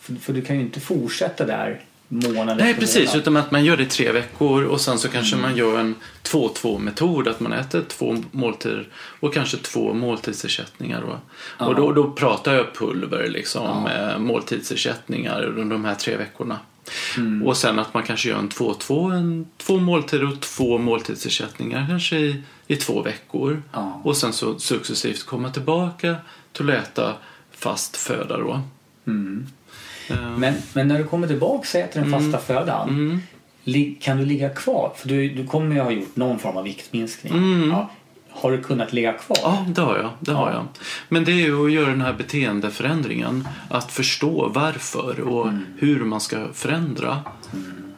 För, 0.00 0.14
för 0.14 0.32
du 0.32 0.42
kan 0.42 0.56
ju 0.56 0.62
inte 0.62 0.80
fortsätta 0.80 1.46
där 1.46 1.80
månad 2.08 2.56
Nej, 2.56 2.74
precis. 2.74 3.14
Utan 3.14 3.36
att 3.36 3.50
man 3.50 3.64
gör 3.64 3.76
det 3.76 3.82
i 3.82 3.86
tre 3.86 4.12
veckor 4.12 4.64
och 4.64 4.80
sen 4.80 4.98
så 4.98 5.08
kanske 5.08 5.36
man 5.36 5.56
gör 5.56 5.78
en 5.78 5.94
2-2-metod. 6.22 7.28
Att 7.28 7.40
man 7.40 7.52
äter 7.52 7.82
två 7.88 8.16
måltider 8.30 8.88
och 9.20 9.34
kanske 9.34 9.56
två 9.56 9.92
måltidsersättningar. 9.92 11.00
Då. 11.00 11.18
Ja. 11.58 11.66
Och 11.66 11.74
då, 11.74 11.92
då 11.92 12.10
pratar 12.10 12.54
jag 12.54 12.74
pulver, 12.74 13.28
liksom, 13.28 13.86
Ja. 13.86 14.10
eh, 14.12 14.18
måltidsersättningar 14.18 15.44
under 15.44 15.74
de 15.76 15.84
här 15.84 15.94
tre 15.94 16.16
veckorna. 16.16 16.58
Mm. 17.16 17.46
Och 17.46 17.56
sen 17.56 17.78
att 17.78 17.94
man 17.94 18.02
kanske 18.02 18.28
gör 18.28 18.38
en 18.38 18.48
2-2, 18.48 19.12
en, 19.14 19.46
två 19.56 19.78
måltider 19.78 20.32
och 20.32 20.40
två 20.40 20.78
måltidsersättningar 20.78 21.86
kanske 21.88 22.16
i, 22.16 22.42
i 22.66 22.76
två 22.76 23.02
veckor. 23.02 23.62
Ja. 23.72 24.00
Och 24.04 24.16
sen 24.16 24.32
så 24.32 24.58
successivt 24.58 25.26
komma 25.26 25.50
tillbaka 25.50 26.16
till 26.52 26.70
att 26.70 26.76
äta 26.76 27.14
fast 27.50 27.96
föda 27.96 28.38
då. 28.38 28.60
Mm. 29.06 29.46
Eh, 30.10 30.30
Men, 30.38 30.54
men 30.72 30.88
när 30.88 30.98
du 30.98 31.04
kommer 31.04 31.26
tillbaka 31.26 31.58
och 31.78 31.84
äter 31.84 32.00
den 32.00 32.10
fasta 32.12 32.38
födan 32.38 32.88
mm. 32.88 33.20
kan 34.00 34.16
du 34.16 34.24
ligga 34.24 34.48
kvar? 34.48 34.92
För 34.96 35.08
du, 35.08 35.28
du 35.28 35.46
kommer 35.46 35.74
ju 35.74 35.80
ha 35.80 35.90
gjort 35.90 36.16
någon 36.16 36.38
form 36.38 36.56
av 36.56 36.64
viktminskning. 36.64 37.32
Mm. 37.32 37.70
Ja. 37.70 37.90
Har 38.30 38.52
du 38.52 38.62
kunnat 38.62 38.92
ligga 38.92 39.12
kvar? 39.12 39.38
Ja, 39.42 39.66
det 39.68 39.80
har 39.82 39.96
jag. 39.96 40.10
Det 40.20 40.32
har 40.32 40.50
Ja. 40.50 40.54
jag. 40.54 40.66
Men 41.08 41.24
det 41.24 41.32
är 41.32 41.36
ju 41.36 41.64
att 41.66 41.72
göra 41.72 41.90
den 41.90 42.00
här 42.00 42.12
beteendeförändringen. 42.12 43.48
Att 43.70 43.92
förstå 43.92 44.48
varför 44.54 45.20
och 45.20 45.48
Mm. 45.48 45.64
hur 45.78 46.04
man 46.04 46.20
ska 46.20 46.36
förändra. 46.52 47.22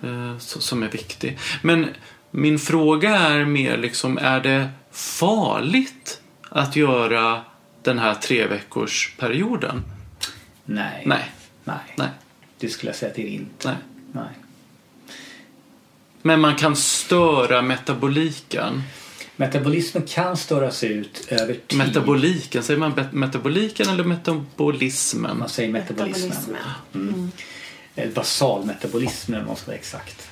eh, 0.02 0.38
så- 0.38 0.60
som 0.60 0.82
är 0.82 0.88
viktig. 0.88 1.38
Men 1.62 1.86
min 2.30 2.58
fråga 2.58 3.16
är 3.16 3.44
mer 3.44 3.76
liksom, 3.76 4.18
är 4.18 4.40
det 4.40 4.68
farligt 4.92 6.20
att 6.50 6.76
göra 6.76 7.40
den 7.82 7.98
här 7.98 8.14
tre 8.14 8.46
veckors 8.46 9.14
perioden? 9.18 9.82
Nej. 10.64 11.02
Nej, 11.06 11.24
Nej. 11.66 11.76
nej, 11.96 12.08
Det 12.58 12.68
skulle 12.68 12.90
jag 12.90 12.96
säga 12.96 13.14
till 13.14 13.26
inte. 13.26 13.68
nej. 13.68 13.76
Nej. 14.12 14.28
Men 16.22 16.40
man 16.40 16.54
kan 16.56 16.76
störa 16.76 17.62
metaboliken. 17.62 18.82
Metabolismen 19.36 20.02
kan 20.06 20.36
störas 20.36 20.84
ut 20.84 21.26
över 21.28 21.54
tid. 21.54 21.78
Metaboliken, 21.78 22.62
säger 22.62 22.80
man 22.80 23.08
metaboliken 23.10 23.88
eller 23.88 24.04
metabolismen? 24.04 25.38
Man 25.38 25.48
säger 25.48 25.72
metabolismen. 25.72 26.28
Metabolismen. 26.28 27.32
Eh, 27.96 28.10
Basalmetabolismen 28.10 29.40
om 29.40 29.46
man 29.46 29.56
ska 29.56 29.66
vara 29.66 29.76
exakt. 29.76 30.28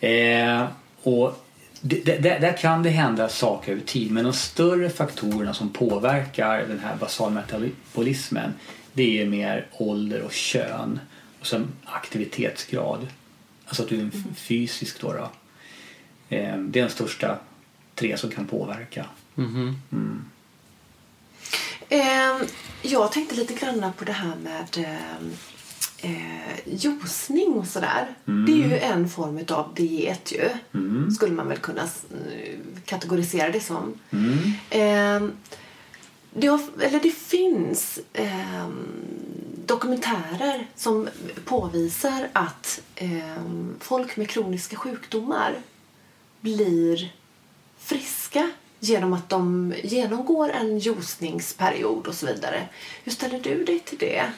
Eh, 0.00 0.66
och 1.02 1.46
det, 1.80 2.04
det, 2.04 2.18
där 2.18 2.40
där 2.40 2.56
kan 2.56 2.82
det 2.82 2.90
hända 2.90 3.28
saker 3.28 3.72
över 3.72 3.82
tid 3.82 4.10
men 4.10 4.24
de 4.24 4.32
större 4.32 4.90
faktorerna 4.90 5.54
som 5.54 5.68
påverkar 5.68 6.58
den 6.58 6.78
här 6.78 6.96
basalmetabolismen 6.96 8.54
det 8.92 9.22
är 9.22 9.26
mer 9.26 9.66
ålder 9.72 10.22
och 10.22 10.32
kön 10.32 11.00
och 11.40 11.46
sen 11.46 11.68
aktivitetsgrad. 11.84 13.08
Alltså 13.66 13.82
att 13.82 13.88
du 13.88 14.00
är 14.00 14.10
f- 14.14 14.36
fysisk 14.36 15.00
då. 15.00 15.12
då. 15.12 15.30
Eh, 16.36 16.58
det 16.58 16.80
är 16.80 16.84
de 16.84 16.90
största 16.90 17.38
tre 17.94 18.16
som 18.16 18.30
kan 18.30 18.46
påverka. 18.46 19.06
Mhm. 19.34 20.24
Eh, 21.88 22.46
jag 22.82 23.12
tänkte 23.12 23.34
lite 23.34 23.54
grann 23.54 23.92
på 23.98 24.04
det 24.04 24.12
här 24.12 24.36
med 24.36 24.78
eh, 24.86 25.16
eh, 26.10 26.58
juicning 26.66 27.52
och 27.52 27.66
sådär. 27.66 28.06
Det 28.24 28.52
är 28.52 28.68
ju 28.68 28.78
en 28.78 29.08
form 29.08 29.44
av 29.48 29.74
diet 29.74 30.32
ju. 30.32 30.48
Skulle 31.14 31.32
man 31.34 31.48
väl 31.48 31.58
kunna 31.58 31.88
kategorisera 32.84 33.50
det 33.50 33.60
som. 33.60 33.94
Eh, 34.70 35.22
det, 36.34 36.46
har, 36.46 36.60
eller 36.80 37.00
det 37.00 37.10
finns 37.10 38.00
eh, 38.12 38.68
dokumentärer 39.66 40.66
som 40.74 41.08
påvisar 41.44 42.28
att 42.32 42.80
eh, 42.96 43.42
folk 43.80 44.16
med 44.16 44.28
kroniska 44.28 44.76
sjukdomar 44.76 45.54
blir 46.40 47.12
friska 47.78 48.50
genom 48.80 49.12
att 49.12 49.28
de 49.28 49.74
genomgår 49.82 50.50
en 50.50 50.78
ljusningsperiod 50.78 52.06
och 52.06 52.14
så 52.14 52.26
vidare. 52.26 52.68
Hur 53.04 53.12
ställer 53.12 53.40
du 53.40 53.64
dig 53.64 53.80
till 53.80 53.98
det? 53.98 54.32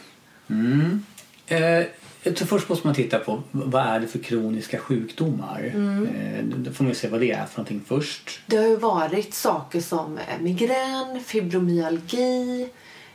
Mm. 0.51 1.05
Eh, 1.47 1.87
jag 2.25 2.37
tror 2.37 2.49
först 2.49 2.69
måste 2.69 2.87
man 2.87 2.95
titta 2.95 3.19
på 3.19 3.43
vad 3.51 3.87
är 3.87 4.01
det 4.01 4.07
för 4.07 4.19
kroniska 4.19 4.79
sjukdomar. 4.79 5.73
Eh, 5.75 6.45
då 6.45 6.73
får 6.73 6.85
man 6.85 6.95
se 6.95 7.09
vad 7.09 7.21
det 7.21 7.31
är 7.31 7.47
för 7.47 7.59
någonting 7.59 7.83
först. 7.87 8.41
Det 8.47 8.57
har 8.57 8.65
ju 8.65 8.77
varit 8.77 9.35
saker 9.35 9.81
som 9.81 10.19
eh, 10.19 10.41
migrän, 10.41 11.21
fibromyalgi, 11.25 12.69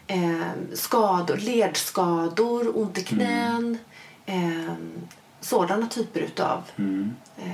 eh, 0.07 0.41
skador, 0.73 1.37
ledskador, 1.37 2.77
ont 2.77 2.97
i 2.97 3.03
knän. 3.03 3.77
Eh, 4.25 4.73
sådana 5.41 5.87
typer 5.87 6.19
utav 6.19 6.63
eh, 7.37 7.51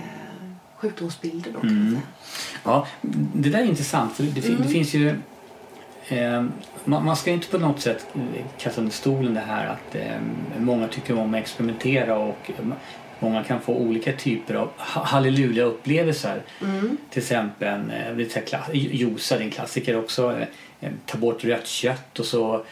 sjukdomsbilder 0.78 1.51
då 1.51 1.60
säga. 1.60 2.01
Ja, 2.64 2.88
det 3.34 3.49
där 3.49 3.60
är 3.60 3.66
intressant 3.66 4.14
för 4.14 4.24
det, 4.24 4.58
det 4.58 4.68
finns 4.68 4.93
ju 4.93 5.20
man, 6.86 7.05
man 7.05 7.15
ska 7.15 7.31
inte 7.31 7.47
på 7.47 7.57
något 7.57 7.81
sätt 7.81 8.07
eh, 8.15 8.45
kasta 8.57 8.81
under 8.81 8.93
stolen 8.93 9.33
det 9.33 9.39
här 9.39 9.67
att 9.67 9.95
eh, 9.95 10.19
många 10.59 10.88
tycker 10.88 11.19
om 11.19 11.33
att 11.33 11.39
experimentera 11.39 12.17
och 12.17 12.51
eh, 12.59 12.65
många 13.19 13.43
kan 13.43 13.61
få 13.61 13.73
olika 13.75 14.13
typer 14.13 14.55
av 14.55 14.69
ha- 14.77 15.03
halleluja-upplevelser. 15.03 16.41
Till 17.09 17.21
exempel 17.21 17.81
lite 18.15 18.39
här 18.39 18.45
klass, 18.45 18.67
josa, 18.73 19.39
en 19.39 19.51
klassiker 19.51 19.97
också. 19.99 20.36
Ta 21.05 21.17
bort 21.17 21.43
rött 21.43 21.67
kött 21.67 22.19
och 22.19 22.25
så 22.25 22.65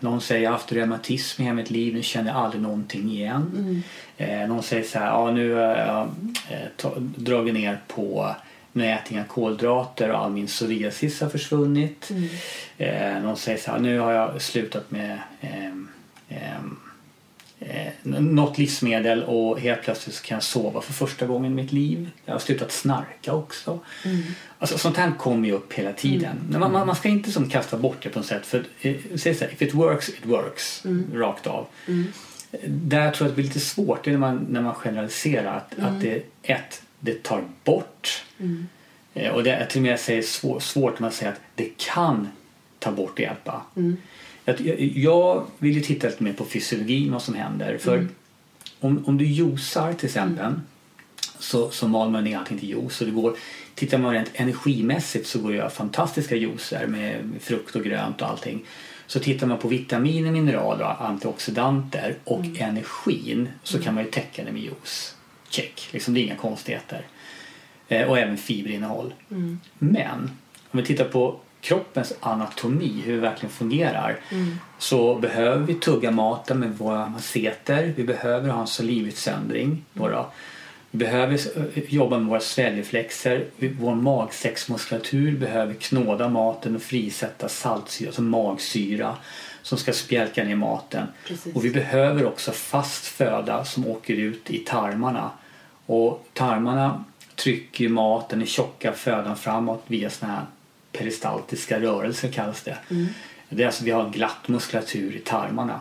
någon 0.00 0.20
säger 0.20 0.42
jag 0.42 0.50
har 0.50 0.56
haft 0.56 0.72
reumatism 0.72 1.42
i 1.42 1.44
hela 1.44 1.54
mitt 1.56 1.70
liv, 1.70 1.94
nu 1.94 2.02
känner 2.02 2.30
jag 2.30 2.40
aldrig 2.40 2.62
någonting 2.62 3.10
igen. 3.10 3.82
Eh, 4.16 4.48
någon 4.48 4.62
säger 4.62 4.82
så 4.82 4.98
här, 4.98 5.06
ja 5.06 5.30
nu 5.30 5.54
har 5.54 5.62
jag 5.76 6.08
dragit 7.16 7.54
ner 7.54 7.80
på 7.88 8.34
nu 8.74 8.90
äter 8.90 9.04
jag 9.04 9.12
inga 9.12 9.24
kolhydrater 9.24 10.10
och 10.10 10.18
all 10.18 10.30
min 10.30 10.46
psoriasis 10.46 11.20
har 11.20 11.28
försvunnit. 11.28 12.10
Eh, 12.78 13.22
någon 13.22 13.36
säger 13.36 13.58
så 13.58 13.70
här, 13.70 13.78
nu 13.78 13.98
har 13.98 14.12
jag 14.12 14.42
slutat 14.42 14.90
med 14.90 15.18
ehm, 15.40 15.88
ehm, 16.28 16.76
eh, 17.60 17.92
något 18.20 18.58
livsmedel 18.58 19.22
och 19.22 19.60
helt 19.60 19.82
plötsligt 19.82 20.22
kan 20.22 20.36
jag 20.36 20.42
sova 20.42 20.80
för 20.80 20.92
första 20.92 21.26
gången 21.26 21.52
i 21.52 21.54
mitt 21.54 21.72
liv. 21.72 22.10
Jag 22.24 22.34
har 22.34 22.38
slutat 22.38 22.72
snarka 22.72 23.32
också. 23.32 23.80
Alltså, 24.58 24.78
sånt 24.78 24.96
här 24.96 25.12
kommer 25.18 25.48
ju 25.48 25.54
upp 25.54 25.72
hela 25.72 25.92
tiden. 25.92 26.36
Men 26.50 26.60
man, 26.60 26.72
man, 26.72 26.86
man 26.86 26.96
ska 26.96 27.08
inte 27.08 27.32
som 27.32 27.50
kasta 27.50 27.76
bort 27.76 27.96
det 28.02 28.08
på 28.08 28.18
något 28.18 28.26
sätt. 28.26 28.46
För 28.46 28.64
eh, 28.80 28.96
säg 29.16 29.34
så 29.34 29.44
här, 29.44 29.52
if 29.52 29.62
it 29.62 29.74
works, 29.74 30.08
it 30.08 30.26
works. 30.26 30.82
Rakt 31.14 31.46
av. 31.46 31.66
Där 32.66 33.10
tror 33.10 33.26
jag 33.26 33.30
att 33.30 33.36
det 33.36 33.42
blir 33.42 33.44
lite 33.44 33.60
svårt 33.60 34.04
det 34.04 34.10
är 34.10 34.12
när 34.12 34.18
man, 34.18 34.46
när 34.50 34.62
man 34.62 34.74
generaliserar. 34.74 35.56
Att, 35.56 35.78
att 35.78 36.00
det, 36.00 36.22
ett, 36.42 36.82
det 37.04 37.22
tar 37.22 37.44
bort. 37.64 38.24
Eh, 39.14 39.30
Och 39.32 39.44
det 39.44 39.50
är 39.50 39.66
till 39.66 39.78
och 39.78 39.82
med 39.82 40.00
säger 40.00 40.22
svår, 40.22 40.60
svårt 40.60 40.92
när 40.94 41.00
man 41.00 41.12
säger 41.12 41.32
att 41.32 41.40
det 41.54 41.68
kan 41.76 42.28
ta 42.78 42.92
bort 42.92 43.10
och 43.12 43.20
hjälpa. 43.20 43.62
Jag, 44.44 44.60
jag- 44.60 44.80
jag 44.80 45.46
vill 45.58 45.74
ju 45.74 45.80
titta 45.80 46.06
lite 46.06 46.22
mer 46.22 46.32
på 46.32 46.44
fysiologin, 46.44 47.12
vad 47.12 47.22
som 47.22 47.34
händer. 47.34 47.78
För 47.78 48.06
om, 48.80 49.04
om 49.06 49.18
du 49.18 49.24
juicar 49.26 49.92
till 49.92 50.06
exempel 50.06 50.52
så, 51.38 51.70
så 51.70 51.88
mal 51.88 52.10
man 52.10 52.24
ner 52.24 52.38
allting 52.38 52.58
till 52.58 52.68
juice. 52.68 53.00
Och 53.00 53.06
det 53.06 53.12
går, 53.12 53.36
tittar 53.74 53.98
man 53.98 54.12
rent 54.12 54.30
energimässigt 54.34 55.26
så 55.26 55.38
går 55.38 55.48
det 55.48 55.54
att 55.54 55.58
göra 55.58 55.70
fantastiska 55.70 56.36
juicer 56.36 56.86
med 56.86 57.30
frukt 57.40 57.76
och 57.76 57.84
grönt 57.84 58.22
och 58.22 58.28
allting. 58.28 58.64
Så 59.06 59.20
tittar 59.20 59.46
man 59.46 59.58
på 59.58 59.68
vitaminer, 59.68 60.30
mineraler, 60.32 60.84
antioxidanter 61.02 62.14
och 62.24 62.44
energin 62.58 63.48
så 63.62 63.78
kan 63.82 63.94
man 63.94 64.04
ju 64.04 64.10
täcka 64.10 64.44
det 64.44 64.52
med 64.52 64.62
juice. 64.62 65.13
Check, 65.54 65.88
liksom 65.90 66.14
det 66.14 66.20
är 66.20 66.22
inga 66.22 66.36
konstigheter. 66.36 67.06
Eh, 67.88 68.08
och 68.08 68.18
även 68.18 68.36
fiberinnehåll. 68.36 69.14
Men 69.78 70.30
om 70.70 70.78
vi 70.78 70.84
tittar 70.84 71.04
på 71.04 71.40
kroppens 71.60 72.14
anatomi, 72.20 73.02
hur 73.04 73.14
det 73.14 73.20
verkligen 73.20 73.52
fungerar 73.52 74.16
så 74.78 75.14
behöver 75.14 75.66
vi 75.66 75.74
tugga 75.74 76.10
maten 76.10 76.58
med 76.58 76.78
våra 76.78 77.08
masseter. 77.08 77.92
Vi 77.96 78.04
behöver 78.04 78.48
ha 78.48 78.60
en 78.60 78.66
salivutsöndring. 78.66 79.84
Då 79.92 80.08
då. 80.08 80.30
Vi 80.90 80.98
behöver 80.98 81.34
eh, 81.34 81.94
jobba 81.94 82.18
med 82.18 82.26
våra 82.26 82.40
sväljreflexer. 82.40 83.44
Vår 83.80 83.94
magsäcksmuskulatur 83.94 85.36
behöver 85.36 85.74
knåda 85.74 86.28
maten 86.28 86.76
och 86.76 86.82
frisätta 86.82 87.48
saltsyra, 87.48 88.08
alltså 88.08 88.22
magsyra 88.22 89.16
som 89.62 89.78
ska 89.78 89.92
spjälka 89.92 90.44
ner 90.44 90.56
maten. 90.56 91.06
Precis. 91.26 91.56
Och 91.56 91.64
vi 91.64 91.70
behöver 91.70 92.26
också 92.26 92.52
fast 92.52 93.06
föda 93.06 93.64
som 93.64 93.86
åker 93.86 94.14
ut 94.14 94.50
i 94.50 94.58
tarmarna. 94.58 95.30
Och 95.86 96.28
tarmarna 96.32 97.04
trycker 97.36 97.88
maten, 97.88 98.38
den 98.38 98.48
tjocka 98.48 98.92
födan 98.92 99.36
framåt 99.36 99.84
via 99.86 100.10
såna 100.10 100.32
här 100.32 100.44
peristaltiska 100.92 101.80
rörelser 101.80 102.28
kallas 102.28 102.62
det. 102.62 102.78
Det 103.48 103.62
är 103.62 103.66
alltså 103.66 103.84
vi 103.84 103.90
har 103.90 104.04
en 104.04 104.12
glatt 104.12 104.48
muskulatur 104.48 105.16
i 105.16 105.18
tarmarna. 105.18 105.80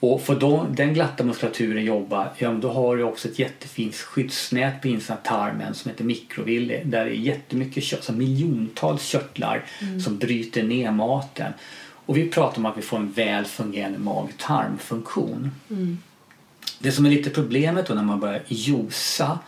Och 0.00 0.22
för 0.22 0.40
då, 0.40 0.66
den 0.70 0.94
glatta 0.94 1.24
muskulaturen 1.24 1.84
jobba, 1.84 2.28
ja, 2.38 2.52
då 2.52 2.72
har 2.72 2.96
du 2.96 3.02
också 3.02 3.28
ett 3.28 3.38
jättefint 3.38 3.94
skyddsnät 3.94 4.82
på 4.82 4.88
insidan 4.88 5.18
av 5.18 5.28
tarmen 5.28 5.74
som 5.74 5.90
heter 5.90 6.04
mikrovilli. 6.04 6.82
Där 6.84 7.04
det 7.04 7.10
är 7.10 7.14
jättemycket 7.14 7.84
kött, 7.84 7.98
alltså 7.98 8.12
miljontals 8.12 9.02
körtlar 9.02 9.64
som 10.04 10.18
bryter 10.18 10.62
ner 10.62 10.90
maten. 10.90 11.52
Och 12.06 12.16
vi 12.16 12.28
pratar 12.28 12.58
om 12.58 12.66
att 12.66 12.78
vi 12.78 12.82
får 12.82 12.96
en 12.96 13.12
väl 13.12 13.44
fungerande 13.44 13.98
mag-tarmfunktion. 13.98 15.50
Det 16.78 16.92
som 16.92 17.06
är 17.06 17.10
lite 17.10 17.30
problemet 17.30 17.86
då 17.86 17.94
när 17.94 18.02
man 18.02 18.20
börjar 18.20 18.42
josa 18.48 19.38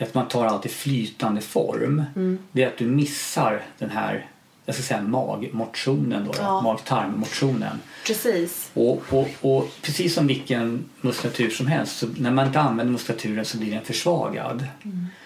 att 0.00 0.14
man 0.14 0.28
tar 0.28 0.46
alltid 0.46 0.70
flytande 0.70 1.40
form. 1.40 2.04
Det 2.52 2.62
är 2.62 2.66
att 2.66 2.78
du 2.78 2.86
missar 2.86 3.62
den 3.78 3.90
här 3.90 4.26
jag 4.68 4.74
ska 4.74 4.84
säga 4.84 5.02
magmotionen 5.02 6.24
då, 6.24 6.32
Ja. 6.38 6.60
mag-tarmmotionen. 6.60 7.78
Precis. 8.06 8.70
Och, 8.74 9.02
och, 9.10 9.28
och 9.40 9.70
precis 9.82 10.14
som 10.14 10.26
vilken 10.26 10.84
muskulatur 11.00 11.50
som 11.50 11.66
helst, 11.66 11.98
så 11.98 12.06
när 12.18 12.30
man 12.30 12.46
inte 12.46 12.60
använder 12.60 12.92
muskulaturen 12.92 13.44
så 13.44 13.58
blir 13.58 13.70
den 13.70 13.84
försvagad. 13.84 14.66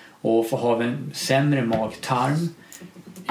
Och 0.08 0.46
för 0.46 0.56
har 0.56 0.76
vi 0.76 0.84
en 0.84 1.10
sämre 1.14 1.64
mag-tarm, 1.64 2.48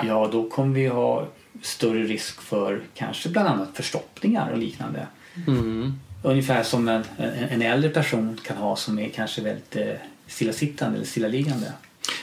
ja 0.03 0.29
då 0.31 0.49
kommer 0.49 0.75
vi 0.75 0.87
ha 0.87 1.27
större 1.61 2.03
risk 2.03 2.41
för 2.41 2.81
kanske 2.93 3.29
bland 3.29 3.47
annat 3.47 3.69
förstoppningar 3.73 4.51
och 4.51 4.57
liknande. 4.57 5.07
Mm. 5.47 5.99
Ungefär 6.23 6.63
som 6.63 6.87
en, 6.87 7.03
en, 7.17 7.33
en 7.49 7.61
äldre 7.61 7.89
person 7.89 8.39
kan 8.47 8.57
ha 8.57 8.75
som 8.75 8.99
är 8.99 9.09
kanske 9.09 9.41
väldigt 9.41 9.75
eh, 9.75 9.93
stillasittande 10.27 10.95
eller 10.97 11.07
stillaliggande. 11.07 11.73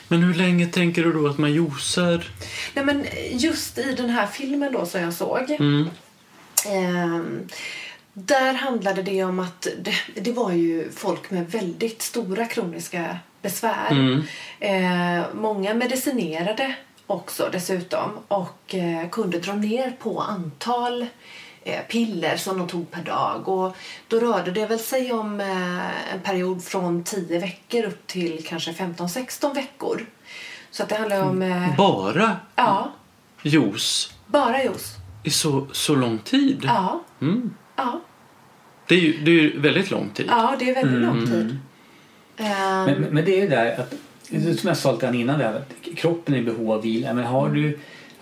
Men 0.09 0.23
hur 0.23 0.35
länge 0.35 0.67
tänker 0.67 1.03
du 1.03 1.13
då 1.13 1.27
att 1.29 1.39
man 1.39 1.53
juicar? 1.53 2.31
Nej, 2.75 2.85
men 2.85 3.05
just 3.33 3.79
i 3.79 3.95
den 3.95 4.11
här 4.11 4.27
filmen 4.27 4.73
då 4.73 4.87
som 4.87 5.01
jag 5.01 5.13
såg 5.13 5.51
Mm. 5.51 5.91
ehm, 6.67 7.49
Där 8.13 8.55
handlade 8.55 9.03
det 9.03 9.25
om 9.25 9.39
att 9.41 9.67
det, 9.83 10.21
det 10.21 10.33
var 10.33 10.53
ju 10.53 10.91
folk 10.93 11.31
med 11.31 11.51
väldigt 11.51 12.03
stora 12.03 12.47
kroniska 12.47 13.19
besvär. 13.43 13.91
Mm. 13.91 14.23
Eh, 14.61 15.25
många 15.35 15.75
medicinerade 15.75 16.75
också 17.07 17.49
dessutom 17.53 18.11
och 18.29 18.75
eh, 18.75 19.09
kunde 19.11 19.39
dra 19.39 19.53
ner 19.55 19.91
på 19.99 20.21
antal 20.21 21.03
eh, 21.03 21.07
piller 21.89 22.37
som 22.37 22.59
de 22.59 22.69
tog 22.69 22.91
per 22.91 23.03
dag. 23.03 23.49
Och 23.49 23.77
då 24.09 24.19
rörde 24.21 24.51
det 24.51 24.67
väl 24.67 24.79
sig 24.79 25.13
om 25.13 25.41
eh, 25.41 26.13
en 26.15 26.21
period 26.25 26.65
från 26.65 27.05
10 27.05 27.39
veckor 27.39 27.85
upp 27.85 28.07
till 28.07 28.45
kanske 28.47 28.73
15-16 28.73 29.55
veckor. 29.55 30.07
Så 30.71 30.83
att 30.83 30.89
det 30.89 30.95
handlar 30.97 31.23
om... 31.23 31.43
Eh, 31.43 31.77
Bara 31.77 32.37
ja, 32.57 32.93
juice 33.43 34.13
bara 34.27 34.63
juice. 34.65 34.95
i 35.23 35.31
så, 35.31 35.67
så 35.73 35.95
lång 35.95 36.19
tid? 36.19 36.63
Ja, 36.65 37.01
Mm. 37.21 37.55
ja, 37.77 38.01
Det, 38.87 38.95
är 38.95 38.99
ju, 39.01 39.25
det 39.25 39.31
är 39.31 39.59
väldigt 39.59 39.91
lång 39.91 40.09
tid. 40.11 40.27
ja, 40.29 40.57
det 40.59 40.71
är 40.71 40.75
väldigt 40.75 40.97
Mm. 40.97 41.07
lång 41.17 41.27
tid. 41.27 41.59
Men, 42.37 43.03
men- 43.11 43.25
det 43.25 43.37
är 43.39 43.41
ju 43.43 43.49
där 43.49 43.81
att, 43.81 43.95
som 44.59 44.69
jag 44.69 44.77
sa 44.77 44.93
lite 44.93 45.07
innan 45.07 45.39
där, 45.39 45.55
att 45.55 45.97
kroppen 45.97 46.35
är 46.35 46.39
i 46.39 46.43
behov 46.43 46.73
av 46.73 46.83
vila. 46.83 47.15
Men 47.15 47.25
har 47.25 47.49
du, 47.49 47.79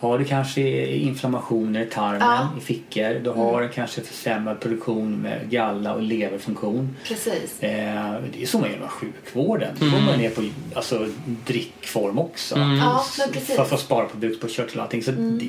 har 0.06 0.18
du 0.18 0.24
kanske 0.24 0.86
inflammationer 0.96 1.80
i 1.80 1.86
tarmen, 1.86 2.20
Ja. 2.20 2.48
i 2.58 2.60
fickor, 2.60 3.20
du 3.24 3.30
har 3.30 3.62
en 3.62 3.68
kanske 3.68 4.00
försämrad 4.00 4.60
produktion 4.60 5.16
med 5.22 5.50
galla 5.50 5.94
och 5.94 6.02
leverfunktion. 6.02 6.96
precis. 7.04 7.62
Eh, 7.62 8.14
det 8.32 8.42
är 8.42 8.46
så 8.46 8.58
man 8.58 8.70
gör 8.70 8.78
med 8.78 8.90
sjukvården. 8.90 9.76
Då 9.80 9.90
får 9.90 10.00
man 10.00 10.18
ner 10.18 10.30
på 10.30 10.42
alltså, 10.74 11.08
drickform 11.46 12.18
också. 12.18 12.54
Mm. 12.54 12.76
Ja, 12.76 13.04
precis. 13.32 13.50
Mm. 13.50 13.66
För, 13.66 13.74
att 13.74 13.80
spara 13.80 14.04
på 14.06 14.16
bukspottkörtel 14.16 14.78
och 14.78 14.82
allting. 14.82 15.02
Så, 15.02 15.10
det, 15.10 15.48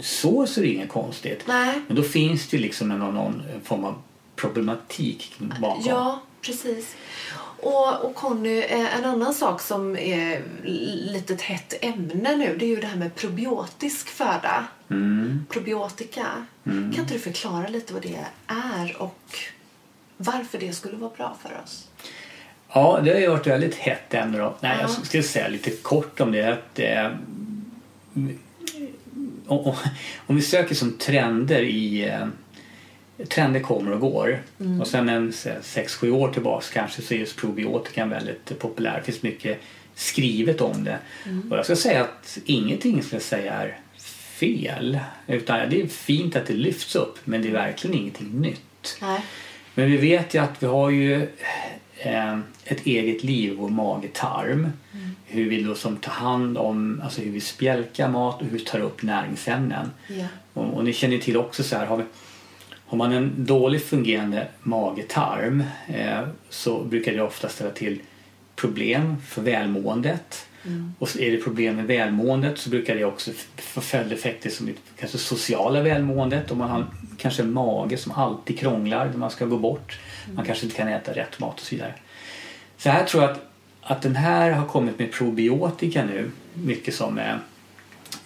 så, 0.00 0.46
så 0.46 0.60
är 0.60 0.64
det 0.64 0.70
inget 0.70 0.88
konstigt. 0.88 1.42
Nej. 1.46 1.80
Men 1.86 1.96
då 1.96 2.02
finns 2.02 2.48
det 2.48 2.58
liksom 2.58 2.88
någon, 2.88 3.14
någon 3.14 3.42
form 3.64 3.84
av 3.84 3.94
problematik 4.36 5.32
bakom. 5.60 5.82
Ja, 5.86 6.22
precis. 6.42 6.94
Och, 7.62 8.04
och 8.04 8.14
Conny, 8.14 8.58
eh, 8.62 8.96
en 8.98 9.04
annan 9.04 9.34
sak 9.34 9.60
som 9.60 9.96
är 9.96 10.42
lite 11.12 11.32
ett 11.34 11.42
hett 11.42 11.74
ämne 11.84 12.36
nu 12.36 12.56
det 12.58 12.64
är 12.64 12.68
ju 12.68 12.80
det 12.80 12.86
här 12.86 12.96
med 12.96 13.14
probiotisk 13.14 14.08
föda. 14.08 14.64
Mm. 14.90 15.46
Probiotika. 15.50 16.26
Kan 16.64 16.94
inte 16.98 17.14
du 17.14 17.18
förklara 17.20 17.68
lite 17.68 17.92
vad 17.92 18.02
det 18.02 18.18
är 18.46 18.96
och 19.02 19.38
varför 20.16 20.58
det 20.58 20.72
skulle 20.72 20.96
vara 20.96 21.10
bra 21.16 21.36
för 21.42 21.50
oss? 21.64 21.88
Ja, 22.72 23.00
det 23.04 23.12
har 23.12 23.20
ju 23.20 23.28
varit 23.28 23.46
väldigt 23.46 23.74
hett 23.74 24.14
ämne 24.14 24.38
då. 24.38 24.54
Nej, 24.60 24.76
Ja. 24.76 24.80
jag 24.80 25.06
skulle 25.06 25.22
säga 25.22 25.48
lite 25.48 25.70
kort 25.70 26.20
om 26.20 26.32
det. 26.32 26.42
Att, 26.52 26.78
eh, 26.78 27.06
om, 29.46 29.58
om- 29.66 29.74
om 30.26 30.36
vi 30.36 30.42
söker 30.42 30.74
som 30.74 30.92
trender 30.98 31.62
i... 31.62 32.08
Eh, 32.08 32.26
trender 33.28 33.60
kommer 33.60 33.92
och 33.92 34.00
går. 34.00 34.42
Och 34.80 34.86
sen 34.86 35.08
en 35.08 35.30
6-7 35.30 36.10
år 36.10 36.32
tillbaks 36.32 36.70
kanske 36.70 37.02
så 37.02 37.14
är 37.14 37.18
just 37.18 37.36
probiotikan 37.36 38.10
väldigt 38.10 38.58
populär. 38.58 38.96
Det 38.96 39.02
finns 39.02 39.22
mycket 39.22 39.60
skrivet 39.94 40.60
om 40.60 40.84
det. 40.84 40.98
Och 41.50 41.56
jag 41.56 41.64
ska 41.64 41.76
säga 41.76 42.00
att 42.00 42.38
ingenting 42.44 43.02
ska 43.02 43.16
jag 43.16 43.22
säga 43.22 43.52
är 43.52 43.78
fel. 44.40 44.98
Utan 45.26 45.70
det 45.70 45.82
är 45.82 45.86
fint 45.86 46.36
att 46.36 46.46
det 46.46 46.52
lyfts 46.52 46.96
upp 46.96 47.18
men 47.24 47.42
det 47.42 47.48
är 47.48 47.52
verkligen 47.52 47.96
ingenting 47.96 48.40
nytt. 48.40 48.98
Nej. 49.00 49.20
Men 49.74 49.90
vi 49.90 49.96
vet 49.96 50.34
ju 50.34 50.38
att 50.38 50.62
vi 50.62 50.66
har 50.66 50.90
ju 50.90 51.28
eh, 51.98 52.38
ett 52.64 52.86
eget 52.86 53.24
liv, 53.24 53.54
vår 53.58 53.68
mage-tarm. 53.68 54.68
Hur 55.26 55.50
vi 55.50 55.62
då 55.62 55.74
som 55.74 55.96
tar 55.96 56.12
hand 56.12 56.58
om, 56.58 57.00
alltså 57.04 57.20
hur 57.20 57.32
vi 57.32 57.40
spjälkar 57.40 58.08
mat 58.08 58.40
och 58.40 58.46
hur 58.46 58.58
vi 58.58 58.64
tar 58.64 58.80
upp 58.80 59.02
näringsämnen. 59.02 59.90
Ja. 60.06 60.26
Och, 60.52 60.74
och 60.74 60.84
ni 60.84 60.92
känner 60.92 61.14
ju 61.14 61.20
till 61.20 61.36
också 61.36 61.62
så 61.62 61.76
här, 61.76 61.86
har, 61.86 61.96
vi, 61.96 62.04
har 62.90 62.98
man 62.98 63.12
en 63.12 63.32
dåligt 63.36 63.84
fungerande 63.84 64.48
mage-tarm 64.62 65.64
eh, 65.88 66.20
så 66.48 66.84
brukar 66.84 67.12
det 67.12 67.22
ofta 67.22 67.48
ställa 67.48 67.70
till 67.70 68.00
problem 68.56 69.16
för 69.26 69.42
välmåendet. 69.42 70.46
Och 70.98 71.08
så 71.08 71.18
är 71.18 71.30
det 71.30 71.36
problem 71.36 71.76
med 71.76 71.86
välmåendet 71.86 72.58
så 72.58 72.70
brukar 72.70 72.94
det 72.94 73.04
också 73.04 73.30
få 73.56 73.80
följdeffekter 73.80 74.50
som 74.50 74.70
kanske 74.98 75.18
sociala 75.18 75.82
välmåendet. 75.82 76.50
Om 76.50 76.58
man 76.58 76.70
har 76.70 76.86
kanske 77.16 77.42
en 77.42 77.52
mage 77.52 77.96
som 77.96 78.12
alltid 78.12 78.58
krånglar 78.58 79.06
när 79.06 79.16
man 79.16 79.30
ska 79.30 79.44
gå 79.44 79.58
bort. 79.58 79.98
Man 80.34 80.44
kanske 80.44 80.64
inte 80.64 80.76
kan 80.76 80.88
äta 80.88 81.12
rätt 81.12 81.38
mat 81.38 81.54
och 81.54 81.66
så 81.66 81.74
vidare. 81.74 81.94
Så 82.76 82.88
här 82.88 83.04
tror 83.04 83.22
jag 83.22 83.32
att, 83.32 83.50
att 83.80 84.02
den 84.02 84.16
här 84.16 84.50
har 84.50 84.66
kommit 84.66 84.98
med 84.98 85.12
probiotika 85.12 86.04
nu. 86.04 86.30
Mycket 86.54 86.94
som 86.94 87.18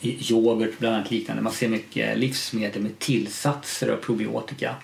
yoghurt 0.06 0.78
bland 0.78 0.96
annat 0.96 1.10
liknande. 1.10 1.42
Man 1.42 1.52
ser 1.52 1.68
mycket 1.68 2.18
livsmedel 2.18 2.82
med 2.82 2.98
tillsatser 2.98 3.88
av 3.88 3.96
probiotika. 3.96 4.76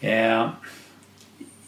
Eh, 0.00 0.50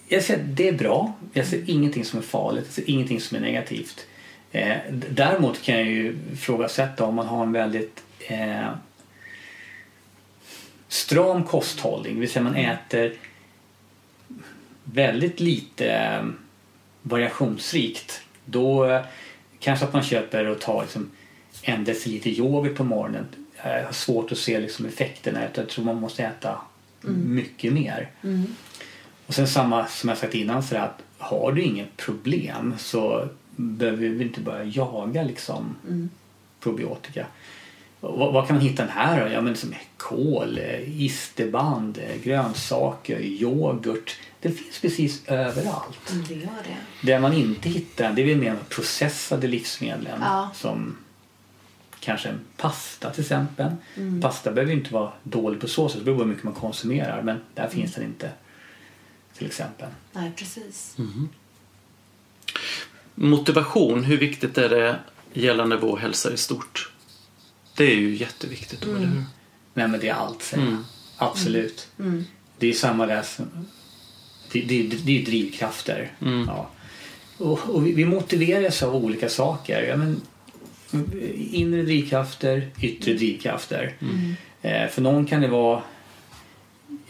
jag 0.09 0.22
ser 0.22 0.34
att 0.34 0.57
det 0.57 0.68
är 0.68 0.72
bra. 0.72 1.12
Jag 1.32 1.47
ser 1.47 1.70
ingenting 1.70 2.05
som 2.05 2.18
är 2.18 2.22
farligt. 2.22 2.64
Jag 2.64 2.74
ser 2.74 2.90
ingenting 2.90 3.20
som 3.20 3.36
är 3.36 3.40
negativt. 3.40 4.07
Eh, 4.53 4.76
däremot 4.90 5.62
kan 5.62 5.74
jag 5.74 5.84
ju 5.84 6.16
ifrågasätta 6.32 7.05
om 7.05 7.14
man 7.14 7.26
har 7.26 7.43
en 7.43 7.53
väldigt 7.53 8.03
eh, 8.18 8.68
stram 10.88 11.45
kosthållning. 11.45 12.14
Det 12.14 12.20
vill 12.20 12.30
säga 12.30 12.43
man 12.43 12.57
äter 12.57 13.14
väldigt 14.84 15.40
lite 15.40 15.93
eh, 15.93 16.26
variationsrikt. 17.03 18.22
Då 18.45 19.01
kanske 19.59 19.84
att 19.84 19.93
man 19.93 20.03
köper 20.03 20.47
och 20.47 20.61
tar 20.61 20.82
liksom 20.82 21.11
en 21.62 21.84
deciliter 21.84 22.30
yoghurt 22.30 22.76
på 22.76 22.84
morgonen. 22.84 23.26
Jag 23.64 23.84
har 23.84 23.92
svårt 23.92 24.32
att 24.32 24.38
se 24.38 24.60
liksom 24.60 24.86
effekterna. 24.86 25.40
Jag 25.54 25.68
tror 25.68 25.84
man 25.84 25.96
måste 26.00 26.22
äta 26.24 26.60
mycket 27.24 27.72
mer. 27.72 28.10
Och 29.26 29.34
sen 29.34 29.46
samma 29.46 29.86
som 29.86 30.08
jag 30.08 30.18
sagt 30.18 30.34
innan, 30.34 30.62
så 30.62 30.76
att 30.76 31.02
har 31.18 31.52
du 31.52 31.62
inget 31.62 31.96
problem 31.96 32.74
så 32.78 33.28
behöver 33.56 34.08
vi 34.08 34.24
inte 34.24 34.40
börja 34.40 34.64
jaga 34.64 35.22
liksom 35.22 35.76
probiotika. 36.60 37.26
Och 38.00 38.18
Vad, 38.18 38.32
vad 38.32 38.46
kan 38.46 38.56
man 38.56 38.64
hitta 38.64 38.82
den 38.82 38.92
här 38.92 39.20
då? 39.28 39.32
Ja 39.32 39.40
men 39.40 39.56
som 39.56 39.74
kål, 39.96 40.58
eh, 40.58 41.02
isterband, 41.02 41.98
grönsaker, 42.24 43.20
yoghurt. 43.20 44.16
Det 44.40 44.50
finns 44.50 44.80
precis 44.80 45.22
överallt. 45.28 46.10
Mm, 46.12 46.24
det 46.28 46.34
gör 46.34 46.40
det. 47.02 47.06
Det 47.12 47.20
man 47.20 47.32
inte 47.32 47.68
hittar 47.68 48.12
det 48.12 48.22
är 48.22 48.26
väl 48.26 48.36
mer 48.38 48.50
de 48.68 48.74
processade 48.74 49.46
livsmedlen 49.46 50.18
Ja. 50.20 50.50
som 50.54 50.96
kanske 52.03 52.28
en 52.28 52.40
pasta 52.57 53.11
till 53.11 53.20
exempel. 53.20 53.72
Pasta 54.22 54.53
behöver 54.53 54.72
ju 54.72 54.78
inte 54.78 54.94
vara 54.94 55.12
dålig 55.22 55.61
på 55.61 55.68
så 55.68 55.88
sätt, 55.88 55.98
det 55.98 56.05
beror 56.05 56.16
på 56.16 56.22
hur 56.22 56.30
mycket 56.30 56.44
man 56.44 56.55
konsumerar 56.55 57.22
men 57.22 57.40
där 57.55 57.68
finns 57.68 57.94
den 57.94 58.05
inte 58.05 58.30
till 59.38 59.46
exempel. 59.46 59.88
Nej, 60.12 60.32
precis. 60.36 60.96
Motivation, 63.14 64.05
hur 64.05 64.18
viktigt 64.18 64.59
är 64.59 64.68
det 64.68 64.98
gällande 65.32 65.76
vår 65.76 65.96
hälsa 65.96 66.32
i 66.32 66.36
stort? 66.36 66.92
Det 67.76 67.84
är 67.84 67.96
ju 67.96 68.16
jätteviktigt, 68.16 68.82
eller 68.82 68.98
hur? 68.98 69.24
Nej 69.74 69.88
men 69.88 70.00
det 70.00 70.09
är 70.09 70.14
allt 70.14 70.42
säger 70.42 70.62
jag. 70.62 70.72
Mm. 70.72 70.84
Absolut. 71.16 71.88
Det 72.59 72.66
är 72.66 72.72
samma 72.72 73.07
där 73.07 73.22
som, 73.22 73.46
det, 74.53 74.61
det, 74.61 74.82
det 74.82 75.22
är 75.22 75.24
drivkrafter. 75.24 76.12
Mm. 76.20 76.48
Ja. 76.48 76.70
Och, 77.38 77.70
och 77.70 77.86
vi, 77.86 77.92
vi 77.92 78.05
motiveras 78.05 78.82
av 78.82 78.94
olika 78.94 79.28
saker. 79.28 79.82
Ja, 79.82 79.96
men, 79.96 80.20
inre 81.53 81.82
drivkrafter, 81.82 82.66
yttre 82.80 83.12
drivkrafter. 83.12 83.93
Eh, 84.62 84.88
för 84.88 85.03
någon 85.03 85.26
kan 85.26 85.40
det 85.40 85.49
vara 85.49 85.82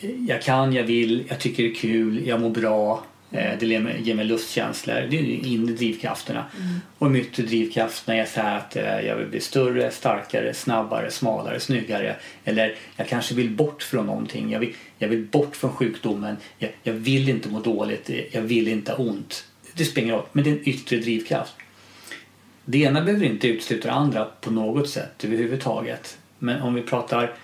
eh, 0.00 0.10
jag 0.28 0.42
kan, 0.42 0.72
jag 0.72 0.84
vill, 0.84 1.24
jag 1.28 1.40
tycker 1.40 1.62
det 1.62 1.70
är 1.70 1.74
kul, 1.74 2.26
jag 2.26 2.40
mår 2.40 2.50
bra. 2.50 3.04
Eh, 3.32 3.58
det 3.60 3.66
ger 3.66 3.80
mig, 3.80 4.00
ger 4.02 4.14
mig 4.14 4.24
lustkänslor. 4.24 5.06
Det 5.10 5.18
är 5.18 5.22
de 5.22 5.34
inre 5.34 5.74
drivkrafterna. 5.74 6.44
Och 6.98 7.10
de 7.10 7.18
yttre 7.18 7.42
drivkrafterna 7.42 8.16
är 8.16 8.24
så 8.24 8.40
här 8.40 8.56
att 8.56 8.76
eh, 8.76 9.00
jag 9.00 9.16
vill 9.16 9.26
bli 9.26 9.40
större, 9.40 9.90
starkare, 9.90 10.54
snabbare, 10.54 11.10
smalare, 11.10 11.60
snyggare. 11.60 12.16
Eller 12.44 12.74
jag 12.96 13.08
kanske 13.08 13.34
vill 13.34 13.50
bort 13.50 13.82
från 13.82 14.06
någonting. 14.06 14.50
Jag 14.50 14.60
vill, 14.60 14.74
jag 14.98 15.08
vill 15.08 15.24
bort 15.24 15.56
från 15.56 15.70
sjukdomen. 15.70 16.36
Jag, 16.58 16.70
jag 16.82 16.92
vill 16.92 17.28
inte 17.28 17.48
må 17.48 17.60
dåligt. 17.60 18.10
Jag 18.30 18.42
vill 18.42 18.68
inte 18.68 18.92
ha 18.92 19.04
ont. 19.04 19.44
Det 19.74 19.84
spelar 19.84 20.04
ingen 20.04 20.16
roll, 20.16 20.26
men 20.32 20.44
det 20.44 20.50
är 20.50 20.54
en 20.54 20.68
yttre 20.68 20.96
drivkraft. 20.96 21.54
Det 22.64 22.78
ena 22.78 23.00
behöver 23.02 23.26
inte 23.26 23.48
utesluta 23.48 23.88
det 23.88 23.94
andra 23.94 24.24
på 24.40 24.50
något 24.50 24.88
sätt 24.90 25.24
överhuvudtaget. 25.24 26.18
Men 26.38 26.62
om 26.62 26.74
vi 26.74 26.82
pratar 26.82 27.34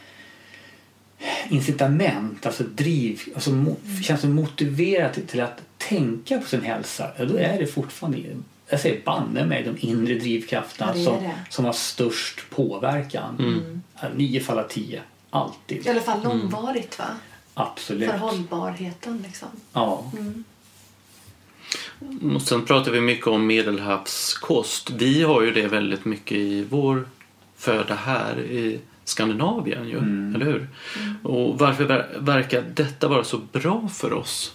incitament, 1.49 2.47
alltså 2.47 2.65
driv, 2.65 3.21
alltså 3.35 3.51
mo- 3.51 4.01
känns 4.03 4.21
det 4.21 4.29
motiverat 4.29 5.19
till, 5.29 5.41
att 5.41 5.61
tänka 5.79 6.39
på 6.39 6.47
sin 6.49 6.63
hälsa, 6.63 7.11
ja, 7.19 7.25
då 7.25 7.37
är 7.37 7.59
det 7.59 7.67
fortfarande, 7.67 8.19
jag 8.69 8.81
säger 8.81 9.05
banne 9.05 9.47
mig, 9.47 9.63
de 9.65 9.87
inre 9.87 10.15
drivkrafterna 10.15 10.93
Ja, 10.95 10.99
det 10.99 11.05
som, 11.05 11.31
som 11.51 11.65
har 11.65 11.73
störst 11.73 12.51
påverkan. 12.51 13.63
Ja, 14.03 14.09
Nio 14.17 14.41
fall 14.41 14.59
av 14.59 14.69
tio. 14.69 15.03
Alltid. 15.31 15.87
I 15.87 15.89
alla 15.91 16.01
fall 16.01 16.23
långvarigt, 16.25 16.99
va? 16.99 17.05
Absolut. 17.55 18.11
För 18.11 18.19
hållbarheten, 18.19 19.25
liksom. 19.27 19.49
Ja. 19.73 20.13
Och 22.35 22.43
sen 22.43 22.65
pratar 22.65 22.91
vi 22.91 23.01
mycket 23.01 23.27
om 23.27 23.47
medelhavskost. 23.47 24.91
Vi 24.91 25.23
har 25.23 25.43
ju 25.43 25.51
det 25.53 25.67
väldigt 25.69 26.05
mycket 26.05 26.37
i 26.39 26.65
vår 26.71 27.05
föda 27.57 27.95
här 27.95 28.39
i 28.41 28.81
Skandinavien 29.05 29.89
ju, 29.89 29.97
eller 30.35 30.45
hur? 30.45 30.69
Och 31.23 31.59
varför 31.59 31.85
ver- 31.85 32.19
verkar 32.19 32.63
detta 32.75 33.09
vara 33.09 33.25
så 33.25 33.39
bra 33.53 33.89
för 33.93 34.13
oss? 34.13 34.55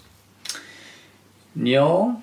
Ja, 1.53 2.21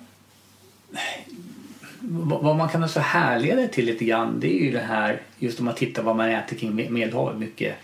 vad 2.41 2.55
man 2.55 2.69
kan 2.69 2.83
alltså 2.83 2.99
härleda 2.99 3.61
det 3.61 3.67
till 3.67 3.85
lite 3.85 4.05
grann 4.05 4.39
det 4.39 4.61
är 4.61 4.65
ju 4.65 4.71
det 4.71 4.79
här 4.79 5.21
just 5.39 5.59
om 5.59 5.65
man 5.65 5.75
tittar 5.75 6.03
vad 6.03 6.15
man 6.15 6.29
äter 6.29 6.55
kring 6.57 6.75
Med- 6.75 6.91
Medelhavet. 6.91 7.37
Mycket 7.39 7.75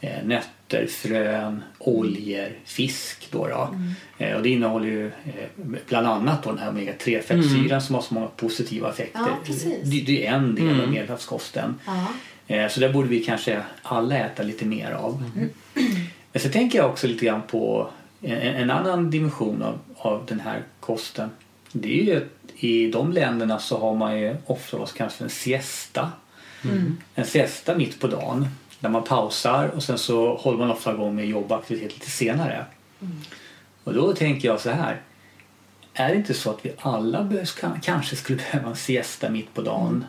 eh, 0.00 0.24
nötter, 0.72 0.86
frön, 0.86 1.62
oljor, 1.78 2.48
fisk. 2.64 3.28
Då 3.30 3.46
då. 3.46 3.74
Eh, 4.18 4.36
och 4.36 4.42
det 4.42 4.48
innehåller 4.48 4.86
ju 4.86 5.06
eh, 5.06 5.66
bland 5.88 6.06
annat 6.06 6.42
då 6.42 6.50
den 6.50 6.58
här 6.58 6.70
omega-3 6.70 7.20
fettsyran 7.22 7.82
som 7.82 7.94
har 7.94 8.02
så 8.02 8.14
många 8.14 8.26
positiva 8.26 8.90
effekter. 8.90 9.20
Ja, 9.48 9.54
det, 9.84 10.00
det 10.00 10.26
är 10.26 10.32
en 10.32 10.54
del 10.54 10.80
av 10.80 10.88
medelhavskosten. 10.90 11.74
Ja. 11.86 12.06
Eh, 12.56 12.68
Så 12.68 12.80
där 12.80 12.92
borde 12.92 13.08
vi 13.08 13.24
kanske 13.24 13.62
alla 13.82 14.16
äta 14.18 14.42
lite 14.42 14.64
mer 14.64 14.90
av. 14.90 15.22
Men 16.32 16.42
så 16.42 16.48
tänker 16.48 16.78
jag 16.78 16.90
också 16.90 17.06
lite 17.06 17.24
grann 17.24 17.42
på 17.42 17.90
en, 18.22 18.32
en 18.38 18.70
annan 18.70 19.10
dimension 19.10 19.62
av, 19.62 19.78
av 19.96 20.26
den 20.28 20.40
här 20.40 20.62
kosten. 20.80 21.30
Det 21.72 22.00
är 22.00 22.04
ju 22.04 22.16
att 22.16 22.62
i 22.62 22.90
de 22.90 23.12
länderna 23.12 23.58
så 23.58 23.78
har 23.78 23.94
man 23.94 24.20
ju 24.20 24.36
ofta 24.46 24.76
vad 24.76 24.88
som 24.88 24.96
kallas 24.98 25.14
för 25.14 25.24
en 25.24 25.30
siesta. 25.30 26.12
En 27.14 27.24
siesta 27.26 27.74
mitt 27.76 28.00
på 28.00 28.06
dagen. 28.06 28.48
Där 28.80 28.88
man 28.88 29.04
pausar 29.04 29.68
och 29.68 29.82
sen 29.82 29.98
så 29.98 30.36
håller 30.36 30.58
man 30.58 30.70
ofta 30.70 30.92
igång 30.92 31.14
med 31.14 31.26
jobb 31.26 31.52
och 31.52 31.58
aktivitet 31.58 31.94
lite 31.94 32.10
senare. 32.10 32.64
Och 33.84 33.94
då 33.94 34.12
tänker 34.12 34.48
jag 34.48 34.60
så 34.60 34.70
här. 34.70 35.00
Är 35.94 36.08
det 36.08 36.16
inte 36.16 36.34
så 36.34 36.50
att 36.50 36.66
vi 36.66 36.72
alla 36.78 37.22
behövs, 37.22 37.56
kanske 37.82 38.16
skulle 38.16 38.38
behöva 38.52 38.68
en 38.68 38.76
siesta 38.76 39.30
mitt 39.30 39.54
på 39.54 39.62
dagen? 39.62 40.04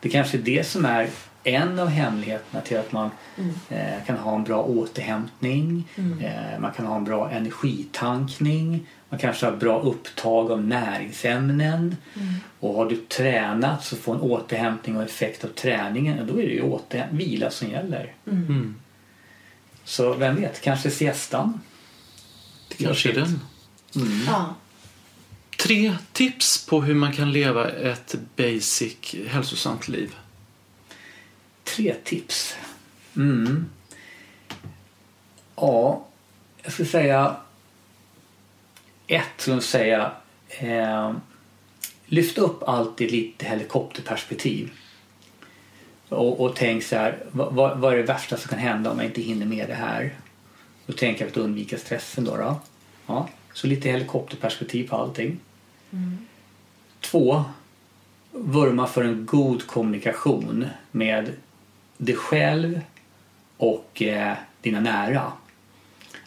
Det 0.00 0.08
kanske 0.08 0.38
är 0.38 0.42
det 0.42 0.66
som 0.66 0.84
är 0.84 1.08
en 1.44 1.78
av 1.78 1.88
hemligheterna 1.88 2.60
till 2.60 2.78
att 2.78 2.92
man 2.92 3.10
eh, 3.68 4.04
kan 4.06 4.16
ha 4.16 4.34
en 4.34 4.44
bra 4.44 4.62
återhämtning. 4.62 5.88
Eh, 6.20 6.60
man 6.60 6.72
kan 6.72 6.86
ha 6.86 6.96
en 6.96 7.04
bra 7.04 7.30
energitankning. 7.30 8.86
Man 9.12 9.18
kanske 9.18 9.46
har 9.46 9.52
bra 9.52 9.80
upptag 9.80 10.50
av 10.50 10.64
näringsämnen. 10.64 11.96
Och 12.60 12.74
har 12.74 12.86
du 12.86 12.96
tränat 12.96 13.84
så 13.84 13.96
får 13.96 14.14
en 14.14 14.20
återhämtning 14.20 14.96
och 14.96 15.02
effekt 15.02 15.44
av 15.44 15.48
träningen. 15.48 16.18
och 16.18 16.26
Då 16.26 16.32
är 16.40 16.46
det 16.46 16.52
ju 16.52 16.62
åter, 16.62 17.08
vila 17.12 17.50
som 17.50 17.68
gäller. 17.68 18.14
Mm. 18.26 18.74
Så 19.84 20.14
vem 20.14 20.36
vet, 20.36 20.60
kanske 20.60 20.90
siestan? 20.90 21.60
Det 22.68 22.84
kanske 22.84 23.10
är 23.10 23.14
den. 23.14 23.40
Ja. 24.26 24.54
Tre 25.58 25.96
tips 26.12 26.66
på 26.66 26.82
hur 26.82 26.94
man 26.94 27.12
kan 27.12 27.32
leva 27.32 27.70
ett 27.70 28.14
basic 28.36 29.14
hälsosamt 29.28 29.88
liv. 29.88 30.14
Tre 31.64 31.94
tips. 32.04 32.54
Mm. 33.16 33.66
Ja, 35.56 36.06
jag 36.62 36.72
skulle 36.72 36.88
säga 36.88 37.36
ett 39.14 39.30
skulle 39.36 39.56
jag 39.56 39.62
säga 39.62 40.12
eh, 40.48 41.12
lyft 42.06 42.38
upp 42.38 42.62
allt 42.62 43.00
i 43.00 43.08
lite 43.08 43.46
helikopterperspektiv. 43.46 44.70
Och, 46.08 46.40
och 46.40 46.56
tänk 46.56 46.84
så 46.84 46.96
här, 46.96 47.18
vad, 47.30 47.78
vad 47.78 47.92
är 47.92 47.96
det 47.96 48.02
värsta 48.02 48.36
som 48.36 48.48
kan 48.48 48.58
hända 48.58 48.90
om 48.90 48.98
jag 48.98 49.06
inte 49.06 49.20
hinner 49.22 49.46
med 49.46 49.68
det 49.68 49.74
här? 49.74 50.14
Då 50.86 50.92
tänker 50.92 51.24
jag 51.24 51.30
att 51.30 51.36
undvika 51.36 51.78
stressen 51.78 52.24
då. 52.24 52.36
då. 52.36 52.60
Ja, 53.06 53.28
så 53.52 53.66
lite 53.66 53.88
helikopterperspektiv 53.88 54.88
på 54.88 54.96
allting. 54.96 55.38
Två, 57.00 57.44
vurma 58.30 58.86
för 58.86 59.04
en 59.04 59.26
god 59.26 59.66
kommunikation 59.66 60.66
med 60.90 61.32
dig 61.96 62.14
själv 62.14 62.80
och 63.56 64.02
eh, 64.02 64.36
dina 64.60 64.80
nära. 64.80 65.32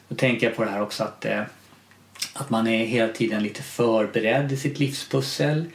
Då 0.08 0.16
tänker 0.16 0.48
jag 0.48 0.56
på 0.56 0.64
det 0.64 0.72
här 0.72 0.82
också 0.82 1.04
att, 1.04 1.26
eh, 1.26 1.44
att 2.34 2.50
man 2.50 2.68
är 2.68 2.86
hela 2.86 3.14
tiden 3.14 3.44
lite 3.44 3.64
förberedd 3.64 4.52
i 4.52 4.58
sitt 4.58 4.80
livspussel. 4.80 5.66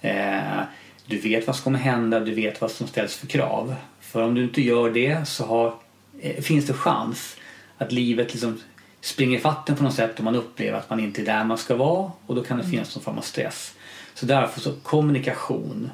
Eh, 0.00 0.60
du 1.06 1.18
vet 1.18 1.46
vad 1.46 1.56
som 1.56 1.64
kommer 1.64 1.78
hända, 1.78 2.20
du 2.20 2.34
vet 2.34 2.60
vad 2.60 2.70
som 2.70 2.86
ställs 2.86 3.16
för 3.16 3.26
krav. 3.26 3.74
För 4.00 4.22
om 4.22 4.34
du 4.34 4.44
inte 4.44 4.62
gör 4.62 4.90
det 4.90 5.28
så 5.28 5.44
har, 5.44 5.74
eh, 6.20 6.42
finns 6.42 6.66
det 6.66 6.72
chans 6.72 7.36
att 7.78 7.92
livet 7.92 8.32
liksom 8.32 8.60
springer 9.00 9.38
ifatt 9.38 9.68
en 9.68 9.76
på 9.76 9.82
något 9.82 9.94
sätt 9.94 10.18
och 10.18 10.24
man 10.24 10.34
upplever 10.34 10.78
att 10.78 10.90
man 10.90 11.00
inte 11.00 11.22
är 11.22 11.24
där 11.26 11.44
man 11.44 11.58
ska 11.58 11.76
vara 11.76 12.12
och 12.26 12.34
då 12.34 12.44
kan 12.44 12.58
det 12.58 12.64
finnas 12.64 12.94
någon 12.96 13.04
form 13.04 13.18
av 13.18 13.22
stress. 13.22 13.74
Så 14.14 14.26
därför 14.26 14.60
så 14.60 14.72
kommunikation. 14.72 15.90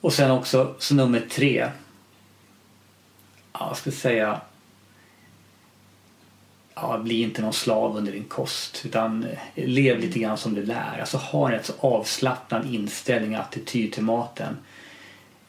Och 0.00 0.12
sen 0.12 0.30
också 0.30 0.74
så 0.78 0.94
nummer 0.94 1.20
tre. 1.30 1.70
Ja, 3.52 3.66
jag 3.68 3.76
skulle 3.76 3.96
säga 3.96 4.40
ja, 6.76 6.98
bli 6.98 7.22
inte 7.22 7.42
någon 7.42 7.52
slav 7.52 7.96
under 7.96 8.12
din 8.12 8.24
kost 8.24 8.82
utan 8.84 9.24
eh, 9.24 9.64
lev 9.66 10.00
lite 10.00 10.18
grann 10.18 10.38
som 10.38 10.54
du 10.54 10.62
lär. 10.62 10.98
Alltså 11.00 11.16
ha 11.16 11.46
en 11.46 11.52
rätt 11.52 11.66
så 11.66 11.72
avslappnad 11.80 12.74
inställning 12.74 13.36
och 13.36 13.40
attityd 13.40 13.92
till 13.92 14.02
maten. 14.02 14.56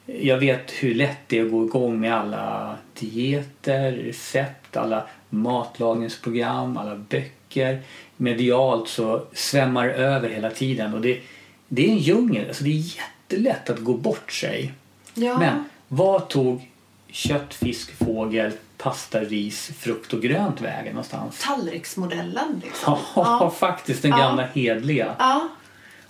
Jag 0.06 0.38
vet 0.38 0.72
hur 0.72 0.96
lätt 0.96 1.18
det 1.28 1.40
är 1.40 1.46
att 1.46 1.52
gå 1.52 1.66
igång 1.66 2.00
med 2.00 2.14
alla 2.16 2.76
dieter, 3.00 3.92
recept, 3.92 4.78
alla 4.78 5.08
matlagningsprogram, 5.30 6.78
alla 6.78 6.96
böcker. 6.96 7.82
Medialt 8.18 8.90
så 8.90 9.24
svämmar 9.34 9.88
det 9.88 9.94
över 9.94 10.30
hela 10.30 10.50
tiden 10.50 10.94
och 10.94 11.02
det, 11.02 11.22
det 11.68 11.88
är 11.88 11.92
en 11.92 11.98
djungel. 11.98 12.48
Alltså 12.48 12.64
det 12.64 12.70
är 12.70 12.98
jättelätt 12.98 13.70
att 13.70 13.80
gå 13.80 13.94
bort 13.94 14.32
sig. 14.32 14.74
Ja. 15.14 15.40
Men 15.40 15.64
vad 15.88 16.30
tog 16.30 16.70
kött, 17.12 17.54
fisk, 17.54 17.92
fågel, 17.92 18.52
pasta, 18.78 19.20
ris, 19.20 19.72
frukt 19.80 20.14
och 20.14 20.22
grönt 20.22 20.62
vägen 20.62 20.94
någonstans? 20.94 21.44
Tallriksmodellen 21.44 22.62
liksom. 22.66 22.98
Ja, 23.16 23.54
faktiskt 23.58 24.02
den 24.02 24.12
Ja. 24.12 24.18
gamla 24.18 24.46
hedliga. 24.46 25.16
Ja. 25.20 25.48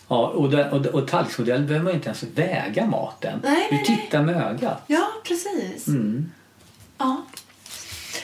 Ja, 0.10 0.28
och, 0.28 0.54
och, 0.54 0.86
och 0.86 1.08
tallriksmodellen 1.08 1.68
behöver 1.68 1.84
man 1.84 1.94
ju 1.94 1.98
inte 1.98 2.08
ens 2.10 2.24
väga 2.24 2.86
maten. 2.86 3.40
Nej, 3.44 3.68
du 3.70 3.76
nej, 3.76 3.86
nej. 3.88 3.98
tittar 4.02 4.22
med 4.22 4.36
ögat. 4.36 4.84
ja, 4.88 5.08
precis. 5.24 5.88
Mm. 5.88 6.32
Ja. 6.98 7.22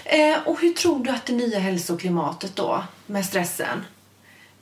Eh, 0.05 0.37
och 0.45 0.59
hur 0.61 0.73
tror 0.73 1.03
du 1.05 1.09
att 1.11 1.25
det 1.25 1.33
nya 1.33 1.59
hälsoklimatet 1.59 2.55
då, 2.55 2.83
med 3.05 3.25
stressen 3.25 3.85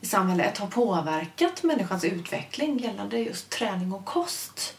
i 0.02 0.06
samhället, 0.06 0.58
har 0.58 0.68
påverkat 0.68 1.64
människans 1.64 2.04
utveckling 2.04 2.78
gällande 2.80 3.20
just 3.20 3.50
träning 3.50 3.94
och 3.94 4.06
kost? 4.06 4.76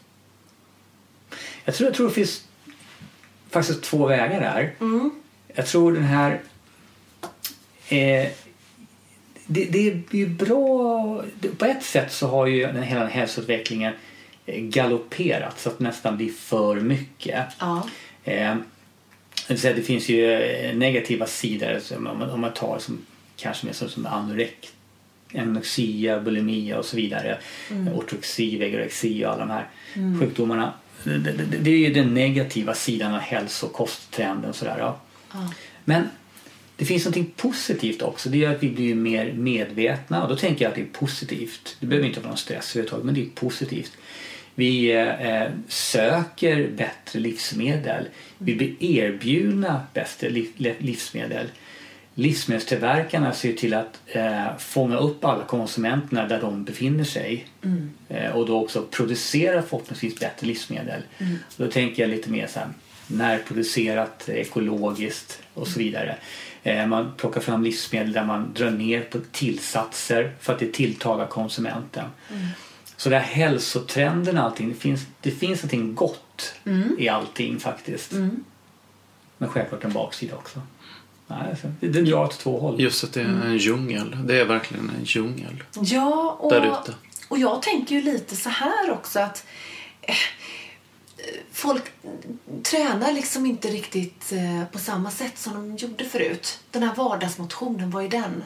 Jag 1.65 1.75
tror, 1.75 1.87
jag 1.89 1.95
tror 1.95 2.07
det 2.07 2.13
finns 2.13 2.43
faktiskt 3.53 3.83
två 3.83 4.05
vägar 4.05 4.41
där. 4.41 4.73
Mm. 4.79 5.11
Jag 5.55 5.65
tror 5.65 5.91
den 5.91 6.03
här... 6.03 6.31
Eh, 7.87 8.27
det, 9.45 9.65
det 9.65 9.87
är 9.87 10.03
ju 10.11 10.27
bra... 10.27 11.23
På 11.57 11.65
ett 11.65 11.83
sätt 11.83 12.11
så 12.11 12.27
har 12.27 12.47
ju 12.47 12.61
den 12.61 12.83
hela 12.83 13.07
hälsoutvecklingen 13.07 13.93
eh, 14.45 14.61
galopperat 14.61 15.59
så 15.59 15.69
att 15.69 15.77
det 15.77 15.83
nästan 15.83 16.17
blir 16.17 16.31
för 16.31 16.75
mycket. 16.75 17.45
Ja. 17.59 17.89
Eh, 18.23 18.55
det 19.47 19.85
finns 19.85 20.09
ju 20.09 20.31
eh, 20.31 20.75
negativa 20.75 21.25
sidor 21.25 21.79
som 21.79 22.07
om 22.07 22.19
man, 22.19 22.29
om 22.29 22.41
man 22.41 22.53
tar 22.53 22.79
som 22.79 23.05
kanske 23.37 23.65
mer 23.65 23.73
som, 23.73 23.89
som 23.89 24.05
anorek, 24.05 24.69
anorexia, 25.35 26.19
bulimia 26.19 26.77
och 26.77 26.85
så 26.85 26.95
vidare. 26.95 27.37
Ortorexi, 27.93 28.57
vegorexi 28.57 29.25
och 29.25 29.29
alla 29.29 29.45
de 29.45 29.49
här 29.49 29.67
sjukdomarna. 30.19 30.73
Det, 31.03 31.17
det, 31.17 31.57
det, 31.61 31.71
är 31.71 31.77
ju 31.77 31.93
den 31.93 32.13
negativa 32.13 32.73
sidan 32.73 33.13
av 33.13 33.19
hälso 33.19 33.65
och 33.65 33.73
kosttrenden 33.73 34.49
och 34.49 34.55
sådär. 34.55 34.75
Ja. 34.79 34.99
Ja. 35.33 35.53
Men 35.85 36.09
det 36.75 36.85
finns 36.85 37.05
något 37.05 37.37
positivt 37.37 38.01
också. 38.01 38.29
Det 38.29 38.43
är 38.43 38.55
att 38.55 38.63
vi 38.63 38.69
blir 38.69 38.95
mer 38.95 39.33
medvetna 39.33 40.23
och 40.23 40.29
då 40.29 40.35
tänker 40.35 40.65
jag 40.65 40.69
att 40.69 40.75
det 40.75 40.81
är 40.81 40.99
positivt. 40.99 41.77
Det 41.79 41.85
behöver 41.85 42.07
inte 42.07 42.19
vara 42.19 42.29
någon 42.29 42.37
stress 42.37 42.71
överhuvudtaget 42.71 43.05
men 43.05 43.15
det 43.15 43.21
är 43.21 43.29
positivt. 43.35 43.91
Vi 44.55 44.91
eh, 44.91 45.43
söker 45.67 46.67
bättre 46.67 47.19
livsmedel. 47.19 48.07
Vi 48.37 48.55
blir 48.55 48.83
erbjudna 48.83 49.81
bättre 49.93 50.29
liv, 50.29 50.75
livsmedel. 50.77 51.47
Livsmedelstillverkarna 52.15 53.33
ser 53.33 53.53
till 53.53 53.73
att 53.73 53.99
eh, 54.05 54.57
fånga 54.57 54.97
upp 54.97 55.25
alla 55.25 55.43
konsumenterna 55.43 56.27
där 56.27 56.41
de 56.41 56.63
befinner 56.63 57.03
sig 57.03 57.47
eh, 58.09 58.31
och 58.31 58.45
då 58.45 58.61
också 58.61 58.85
producera 58.91 59.61
förhoppningsvis 59.61 60.19
bättre 60.19 60.47
livsmedel. 60.47 61.01
Då 61.57 61.67
tänker 61.67 62.03
jag 62.03 62.09
lite 62.09 62.29
mer 62.29 62.47
så 62.47 62.59
här 62.59 62.67
närproducerat, 63.07 64.29
ekologiskt 64.29 65.41
och 65.53 65.67
så 65.67 65.79
vidare. 65.79 66.15
Eh, 66.63 66.87
man 66.87 67.11
plockar 67.17 67.41
fram 67.41 67.63
livsmedel 67.63 68.13
där 68.13 68.25
man 68.25 68.53
drar 68.53 68.71
ner 68.71 69.01
på 69.01 69.19
tillsatser 69.31 70.35
för 70.39 70.53
att 70.53 70.59
det 70.59 70.73
tilltalar 70.73 71.27
konsumenten. 71.27 72.05
Så 72.97 73.09
det 73.09 73.17
här 73.17 73.35
hälsotrenden 73.35 74.37
och 74.37 74.43
allting, 74.43 74.69
det 74.69 74.75
finns, 74.75 75.01
det 75.21 75.31
finns 75.31 75.63
någonting 75.63 75.95
gott 75.95 76.55
i 76.97 77.09
allting 77.09 77.59
faktiskt. 77.59 78.11
Men 79.37 79.49
självklart 79.49 79.83
en 79.83 79.93
baksida 79.93 80.35
också. 80.35 80.61
Nej, 81.39 81.55
det, 81.79 82.01
drar 82.01 82.23
åt 82.23 82.39
två 82.39 82.59
håll. 82.59 82.81
Just 82.81 83.03
att 83.03 83.13
det 83.13 83.21
är 83.21 83.25
en 83.25 83.57
djungel. 83.57 84.17
Det 84.25 84.39
är 84.39 84.45
verkligen 84.45 84.89
en 84.89 85.03
djungel. 85.03 85.63
Ja, 85.81 86.37
och, 86.39 86.51
Där 86.51 86.81
ute. 86.81 86.93
och 87.27 87.37
jag 87.37 87.61
tänker 87.61 87.95
ju 87.95 88.01
lite 88.01 88.35
så 88.35 88.49
här 88.49 88.91
också 88.91 89.19
att 89.19 89.45
eh, 90.01 90.15
folk 91.51 91.83
tränar 92.63 93.11
liksom 93.11 93.45
inte 93.45 93.67
riktigt 93.67 94.31
eh, 94.31 94.65
på 94.71 94.79
samma 94.79 95.11
sätt 95.11 95.37
som 95.37 95.53
de 95.53 95.75
gjorde 95.75 96.05
förut. 96.05 96.59
Den 96.71 96.83
här 96.83 96.95
vardagsmotionen, 96.95 97.91
vad 97.91 98.03
är 98.05 98.09
den? 98.09 98.43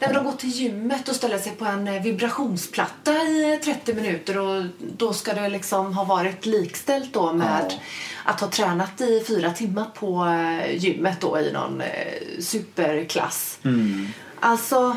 När 0.00 0.14
de 0.14 0.24
går 0.24 0.32
till 0.32 0.48
gymmet 0.50 1.08
och 1.08 1.16
ställer 1.16 1.38
sig 1.38 1.52
på 1.52 1.64
en 1.64 1.88
eh, 1.88 2.02
vibrationsplatta 2.02 3.12
i 3.12 3.52
eh, 3.52 3.60
30 3.60 3.94
minuter 3.94 4.38
och 4.38 4.64
då 4.96 5.12
ska 5.12 5.34
det 5.34 5.48
liksom 5.48 5.92
ha 5.94 6.04
varit 6.04 6.46
likställt 6.46 7.12
då 7.12 7.32
med 7.32 7.64
Ja. 7.68 7.78
att 8.24 8.40
ha 8.40 8.48
tränat 8.48 9.00
i 9.00 9.24
fyra 9.26 9.52
timmar 9.52 9.84
på 9.94 10.24
eh, 10.26 10.76
gymmet 10.76 11.20
då 11.20 11.40
i 11.40 11.52
någon 11.52 11.80
eh, 11.80 12.40
superklass. 12.40 13.58
Mm. 13.64 14.08
Alltså, 14.40 14.96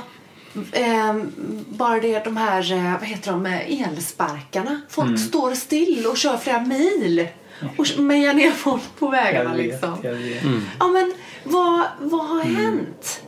ehm, 0.71 1.31
bara 1.69 1.99
det 1.99 2.23
de 2.23 2.37
här, 2.37 2.71
eh, 2.73 2.91
vad 2.99 3.03
heter 3.09 3.31
de, 3.31 3.45
eh, 3.45 3.81
elsparkarna. 3.87 4.81
Folk 4.89 5.07
Mm. 5.07 5.17
står 5.17 5.53
still 5.55 6.05
och 6.07 6.17
kör 6.17 6.37
flera 6.37 6.59
mil 6.61 7.27
och 7.77 7.99
mejar 7.99 8.33
ner 8.33 8.51
folk 8.51 8.81
på 8.99 9.07
vägarna 9.07 9.49
Jag 9.49 9.57
vet, 9.57 9.65
liksom. 9.65 9.97
jag 10.03 10.13
vet. 10.13 10.43
Ja 10.79 10.87
men 10.87 11.13
vad, 11.43 11.81
vad 11.99 12.25
har 12.27 12.41
Mm. 12.41 12.55
hänt 12.55 13.21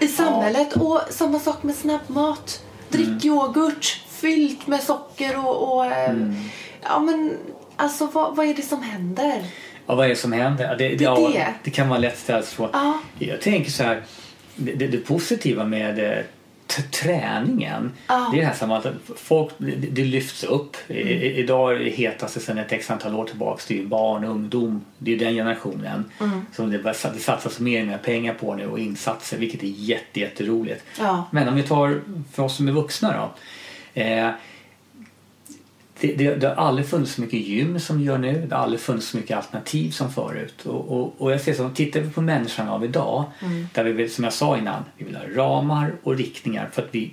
i 0.00 0.08
samhället? 0.08 0.72
Och 0.76 1.00
samma 1.10 1.38
sak 1.38 1.62
med 1.62 1.74
snabbmat. 1.74 2.62
Drick 2.88 3.06
Mm. 3.08 3.20
yoghurt 3.24 4.00
fyllt 4.10 4.66
med 4.66 4.82
socker 4.82 5.46
och, 5.46 5.74
och 5.74 5.86
eh, 5.86 6.10
Mm. 6.10 6.34
ja 6.82 6.98
men 7.00 7.36
alltså 7.76 8.06
vad, 8.06 8.36
vad 8.36 8.46
är 8.46 8.54
det 8.54 8.62
som 8.62 8.82
händer? 8.82 9.44
Ja, 9.86 9.94
vad 9.94 10.04
är 10.04 10.08
det 10.08 10.16
som 10.16 10.32
händer? 10.32 10.64
Ja, 10.64 10.74
Det, 10.74 10.88
det, 10.88 11.04
ja, 11.04 11.30
det. 11.34 11.54
det 11.64 11.70
kan 11.70 11.88
vara 11.88 11.98
lätt 11.98 12.18
ställt 12.18 12.46
så. 12.48 12.68
Ja. 12.72 12.98
Jag 13.18 13.40
tänker 13.40 13.70
så 13.70 13.82
här, 13.82 14.02
det, 14.56 14.72
det, 14.86 14.96
positiva 14.98 15.64
med 15.64 15.98
eh, 16.18 16.24
träningen, 16.66 17.92
Ja. 18.08 18.28
det 18.32 18.38
är 18.38 18.40
det 18.40 18.46
här 18.46 18.54
samma 18.54 18.76
att 18.78 18.86
folk, 19.16 19.50
det, 19.58 20.04
lyfts 20.04 20.44
upp. 20.44 20.76
I, 20.88 20.94
i- 20.94 21.36
idag 21.38 21.74
är 21.74 21.78
det 21.78 21.90
hetaste 21.90 22.40
sedan 22.40 22.58
ett 22.58 22.72
x 22.72 22.90
antal 22.90 23.14
år 23.14 23.24
tillbaka, 23.24 23.62
det 23.68 23.74
är 23.74 23.78
ju 23.78 23.86
barn 23.86 24.24
och 24.24 24.30
ungdom. 24.30 24.84
Det 24.98 25.12
är 25.14 25.18
den 25.18 25.34
generationen 25.34 26.04
som 26.52 26.70
det, 26.70 26.78
det 26.78 26.94
satsas 27.20 27.60
mer 27.60 27.80
och 27.80 27.86
mer 27.86 27.98
pengar 27.98 28.34
på 28.34 28.54
nu 28.54 28.66
och 28.66 28.78
insatser, 28.78 29.38
vilket 29.38 29.62
är 29.62 29.66
jätte, 29.66 30.20
jätteroligt. 30.20 30.84
Ja. 30.98 31.28
Men 31.30 31.48
om 31.48 31.54
vi 31.56 31.62
tar 31.62 32.00
för 32.32 32.42
oss 32.42 32.56
som 32.56 32.68
är 32.68 32.72
vuxna 32.72 33.12
då. 33.16 33.34
Eh, 34.00 34.30
det, 36.00 36.14
det, 36.14 36.34
det 36.34 36.48
har 36.48 36.54
aldrig 36.54 36.86
funnits 36.88 37.12
så 37.12 37.20
mycket 37.20 37.40
gym 37.40 37.80
som 37.80 37.98
det 37.98 38.04
gör 38.04 38.18
nu. 38.18 38.46
Det 38.48 38.54
har 38.54 38.62
aldrig 38.62 38.80
funnits 38.80 39.08
så 39.08 39.16
mycket 39.16 39.36
alternativ 39.36 39.90
som 39.90 40.12
förut. 40.12 40.66
Och, 40.66 40.92
och, 40.92 41.14
och 41.18 41.32
jag 41.32 41.40
ser 41.40 41.54
så, 41.54 41.68
tittar 41.68 42.00
vi 42.00 42.10
på 42.10 42.20
människan 42.20 42.68
av 42.68 42.84
idag, 42.84 43.24
där 43.72 43.84
vi 43.84 43.92
vill, 43.92 44.14
som 44.14 44.24
jag 44.24 44.32
sa 44.32 44.58
innan, 44.58 44.84
vi 44.96 45.04
vill 45.04 45.16
ha 45.16 45.24
ramar 45.34 45.92
och 46.02 46.16
riktningar 46.16 46.68
för 46.72 46.82
att 46.82 46.88
vi, 46.90 47.12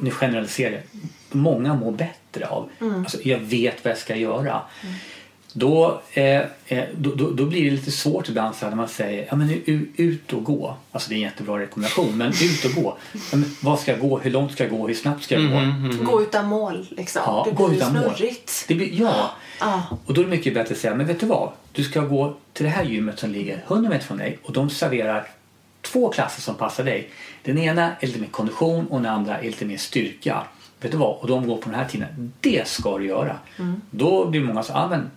nu 0.00 0.10
generaliserar 0.10 0.72
jag, 0.72 0.82
många 1.30 1.74
mår 1.74 1.92
bättre 1.92 2.46
av. 2.46 2.68
Alltså, 2.80 3.18
jag 3.22 3.38
vet 3.38 3.84
vad 3.84 3.90
jag 3.90 3.98
ska 3.98 4.16
göra. 4.16 4.62
Då, 5.58 6.00
eh, 6.12 6.40
eh, 6.66 6.84
då, 6.96 7.14
då, 7.14 7.30
då 7.30 7.44
blir 7.44 7.64
det 7.64 7.70
lite 7.70 7.90
svårt 7.90 8.28
ibland 8.28 8.54
så 8.54 8.64
här 8.64 8.70
när 8.70 8.76
man 8.76 8.88
säger 8.88 9.26
ja, 9.30 9.36
men 9.36 9.62
ut 9.96 10.32
och 10.32 10.44
gå. 10.44 10.76
Alltså 10.92 11.08
det 11.08 11.14
är 11.14 11.16
en 11.16 11.22
jättebra 11.22 11.58
rekommendation, 11.58 12.18
men 12.18 12.28
ut 12.28 12.64
och 12.64 12.82
gå. 12.82 12.96
Ja, 13.12 13.36
men 13.36 13.56
vad 13.60 13.80
ska 13.80 13.90
jag 13.90 14.00
gå? 14.00 14.18
Hur 14.18 14.30
långt 14.30 14.52
ska 14.52 14.64
jag 14.64 14.70
gå? 14.70 14.88
Hur 14.88 14.94
snabbt 14.94 15.24
ska 15.24 15.40
jag 15.40 15.50
gå? 15.50 16.04
Gå 16.04 16.22
utan 16.22 16.46
mål 16.46 16.86
liksom. 16.90 17.22
Ja, 17.26 17.46
det 17.48 17.56
gå 17.56 17.68
blir 17.68 17.76
utan 17.76 17.92
mål. 17.92 18.02
snurrigt. 18.02 18.64
Det 18.68 18.74
blir, 18.74 19.00
ja. 19.00 19.30
Ja. 19.60 19.98
Och 20.06 20.14
då 20.14 20.20
är 20.20 20.24
det 20.24 20.30
mycket 20.30 20.54
bättre 20.54 20.74
att 20.74 20.80
säga, 20.80 20.94
men 20.94 21.06
vet 21.06 21.20
du 21.20 21.26
vad? 21.26 21.52
Du 21.72 21.84
ska 21.84 22.00
gå 22.00 22.36
till 22.52 22.64
det 22.64 22.70
här 22.70 22.84
gymmet 22.84 23.18
som 23.18 23.30
ligger 23.30 23.64
100 23.66 23.90
meter 23.90 24.06
från 24.06 24.18
dig 24.18 24.38
och 24.42 24.52
de 24.52 24.70
serverar 24.70 25.28
två 25.82 26.08
klasser 26.08 26.42
som 26.42 26.54
passar 26.54 26.84
dig. 26.84 27.10
Den 27.42 27.58
ena 27.58 27.92
är 28.00 28.06
lite 28.06 28.20
mer 28.20 28.28
kondition 28.28 28.86
och 28.86 29.02
den 29.02 29.12
andra 29.12 29.38
är 29.38 29.42
lite 29.42 29.64
mer 29.64 29.76
styrka. 29.76 30.42
Vet 30.80 30.92
du 30.92 30.98
vad? 30.98 31.16
Och 31.16 31.28
de 31.28 31.48
går 31.48 31.56
på 31.56 31.70
den 31.70 31.78
här 31.78 31.88
tiden. 31.88 32.32
Det 32.40 32.68
ska 32.68 32.98
du 32.98 33.06
göra. 33.06 33.36
Då 33.90 34.26
blir 34.26 34.40
många 34.40 34.62
så, 34.62 34.72
ah, 34.72 34.88
men 34.88 35.10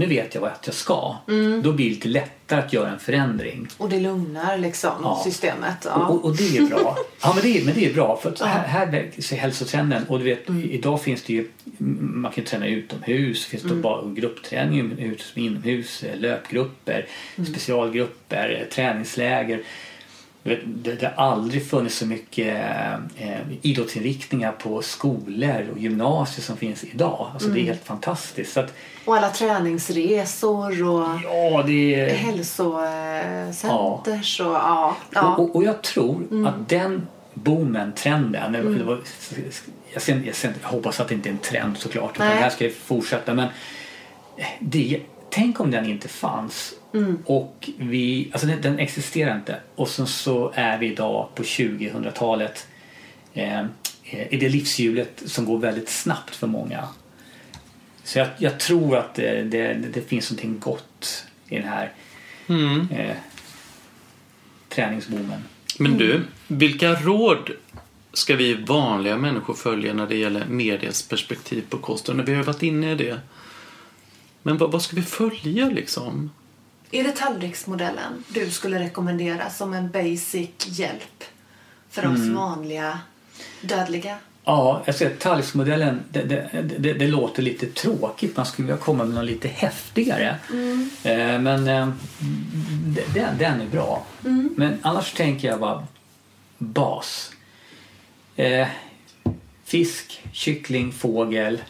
nu 0.00 0.06
vet 0.06 0.34
jag 0.34 0.40
vad 0.42 0.50
jag 0.64 0.74
ska. 0.74 1.16
Då 1.62 1.72
blir 1.72 1.84
det 1.88 1.94
lite 1.94 2.08
lättare 2.08 2.60
att 2.60 2.72
göra 2.72 2.90
en 2.90 2.98
förändring. 2.98 3.68
Och 3.78 3.88
det 3.88 4.00
lugnar 4.00 4.58
liksom 4.58 4.90
Ja. 5.02 5.20
systemet. 5.24 5.76
Ja. 5.84 5.94
Och, 5.94 6.14
och, 6.14 6.24
och 6.24 6.36
det 6.36 6.56
är 6.58 6.66
bra. 6.66 6.96
Ja, 7.22 7.32
men 7.34 7.42
det 7.42 7.60
är, 7.60 7.64
men 7.64 7.74
det 7.74 7.86
är 7.86 7.94
bra. 7.94 8.20
För 8.22 8.30
att 8.30 8.40
här, 8.40 8.66
här 8.66 9.10
sig 9.18 9.38
hälsotrenden. 9.38 10.04
Och 10.08 10.18
du 10.18 10.24
vet, 10.24 10.48
Mm. 10.48 10.70
idag 10.70 11.02
finns 11.02 11.22
det 11.22 11.32
ju, 11.32 11.48
man 12.00 12.32
kan 12.32 12.44
träna 12.44 12.66
utomhus. 12.66 13.44
Det 13.44 13.50
finns 13.50 13.64
Mm. 13.64 13.76
då 13.76 13.82
bara 13.82 14.14
gruppträning 14.14 14.80
utomhus, 14.80 15.32
inomhus, 15.34 16.04
löpgrupper, 16.18 17.06
Mm. 17.38 17.50
specialgrupper, 17.52 18.66
träningsläger. 18.72 19.60
Vet, 20.42 20.60
det, 20.64 20.94
det 20.94 21.12
har 21.16 21.24
aldrig 21.32 21.68
funnits 21.70 21.96
så 21.98 22.06
mycket 22.06 22.56
eh, 23.16 23.38
idrottsinriktningar 23.62 24.52
på 24.52 24.82
skolor 24.82 25.66
och 25.72 25.78
gymnasier 25.78 26.42
som 26.44 26.56
finns 26.56 26.84
idag. 26.84 27.30
Alltså 27.32 27.48
Mm. 27.48 27.58
det 27.58 27.64
är 27.64 27.66
helt 27.66 27.84
fantastiskt. 27.84 28.56
Att, 28.56 28.74
Och 29.04 29.16
alla 29.16 29.30
träningsresor 29.30 30.82
och 30.84 31.06
ja, 31.24 31.62
det 31.66 32.12
hälsocenters 32.16 34.40
och 34.40 34.46
ja. 34.46 34.96
ja. 35.10 35.34
Och, 35.36 35.44
och, 35.44 35.56
och 35.56 35.64
jag 35.64 35.82
tror 35.82 36.16
Mm. 36.30 36.46
att 36.46 36.68
den 36.68 37.06
boomen, 37.34 37.92
trenden, 37.92 38.52
det 38.52 38.62
var- 38.84 39.00
jag, 39.92 40.02
ser, 40.02 40.22
jag, 40.24 40.34
ser, 40.34 40.52
jag 40.62 40.68
hoppas 40.68 41.00
att 41.00 41.08
det 41.08 41.14
inte 41.14 41.28
är 41.28 41.30
en 41.30 41.38
trend 41.38 41.76
såklart, 41.78 42.10
utan 42.16 42.26
det 42.28 42.34
här 42.34 42.50
ska 42.50 42.70
fortsätta 42.84 43.34
men 43.34 43.48
det, 44.60 45.00
tänk 45.30 45.60
om 45.60 45.70
den 45.70 45.86
inte 45.86 46.08
fanns 46.08 46.72
Mm. 46.94 47.18
och 47.26 47.70
vi, 47.78 48.28
alltså 48.32 48.46
den, 48.46 48.60
den 48.62 48.78
existerar 48.78 49.36
inte 49.36 49.60
och 49.74 49.88
sen 49.88 50.06
så 50.06 50.52
är 50.54 50.78
vi 50.78 50.86
idag 50.86 51.28
på 51.34 51.42
2000-talet 51.42 52.66
eh, 53.34 53.64
i 54.30 54.36
det 54.36 54.48
livshjulet 54.48 55.22
som 55.26 55.44
går 55.44 55.58
väldigt 55.58 55.88
snabbt 55.88 56.36
för 56.36 56.46
många. 56.46 56.88
Så 58.04 58.18
jag, 58.18 58.28
jag 58.38 58.60
tror 58.60 58.96
att 58.96 59.14
det, 59.14 59.42
det, 59.42 59.74
det 59.74 60.08
finns 60.08 60.30
någonting 60.30 60.58
gott 60.58 61.26
i 61.48 61.54
den 61.58 61.68
här 61.68 61.92
Mm. 62.46 62.88
eh, 62.90 63.16
träningsboomen. 64.68 65.44
Men 65.78 65.98
du, 65.98 66.22
vilka 66.48 66.94
råd 66.94 67.50
ska 68.12 68.36
vi 68.36 68.54
vanliga 68.54 69.16
människor 69.16 69.54
följa 69.54 69.94
när 69.94 70.06
det 70.06 70.16
gäller 70.16 70.46
medias 70.46 71.02
perspektiv 71.02 71.64
på 71.68 71.78
kosten? 71.78 72.24
Vi 72.24 72.32
har 72.32 72.38
ju 72.38 72.44
varit 72.44 72.62
inne 72.62 72.92
i 72.92 72.94
det. 72.94 73.20
Men 74.42 74.56
vad, 74.58 74.72
vad 74.72 74.82
ska 74.82 74.96
vi 74.96 75.02
följa 75.02 75.68
liksom? 75.68 76.30
Är 76.90 77.04
det 77.04 77.12
tallriksmodellen 77.12 78.24
du 78.28 78.50
skulle 78.50 78.78
rekommendera 78.78 79.50
som 79.50 79.74
en 79.74 79.90
basic 79.90 80.50
hjälp 80.66 81.24
för 81.90 82.02
oss 82.06 82.18
Mm. 82.18 82.34
vanliga 82.34 82.98
dödliga? 83.60 84.16
Ja, 84.44 84.82
jag 84.86 84.94
säger 84.94 85.16
tallriksmodellen, 85.16 86.00
det, 86.10 86.22
det, 86.22 86.50
det, 86.78 86.92
det 86.92 87.06
låter 87.06 87.42
lite 87.42 87.66
tråkigt. 87.66 88.36
Man 88.36 88.46
skulle 88.46 88.66
vilja 88.68 88.80
komma 88.80 89.04
med 89.04 89.14
något 89.14 89.24
lite 89.24 89.48
häftigare. 89.48 90.36
Eh, 91.02 91.38
men 91.40 91.68
eh, 91.68 91.88
d- 92.86 93.02
den, 93.14 93.38
den 93.38 93.60
är 93.60 93.66
bra. 93.66 94.06
Men 94.56 94.78
annars 94.82 95.12
tänker 95.12 95.48
jag 95.48 95.60
bara 95.60 95.86
bas. 96.58 97.32
Eh, 98.36 98.68
fisk, 99.64 100.22
kyckling, 100.32 100.92
fågel, 100.92 101.62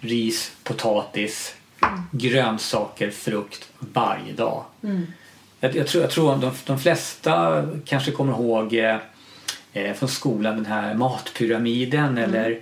ris, 0.00 0.52
potatis, 0.64 1.54
grönsaker, 2.10 3.10
frukt 3.10 3.68
varje 3.78 4.32
dag. 4.32 4.64
Jag, 5.60 5.76
jag 5.76 5.86
tror, 5.86 6.02
jag 6.02 6.10
tror 6.10 6.36
de, 6.36 6.50
de 6.66 6.78
flesta 6.78 7.64
kanske 7.84 8.10
kommer 8.10 8.32
ihåg 8.32 8.74
eh, 8.74 8.96
eh, 9.72 9.94
från 9.94 10.08
skolan 10.08 10.56
den 10.56 10.66
här 10.66 10.94
matpyramiden 10.94 12.18
eller 12.18 12.60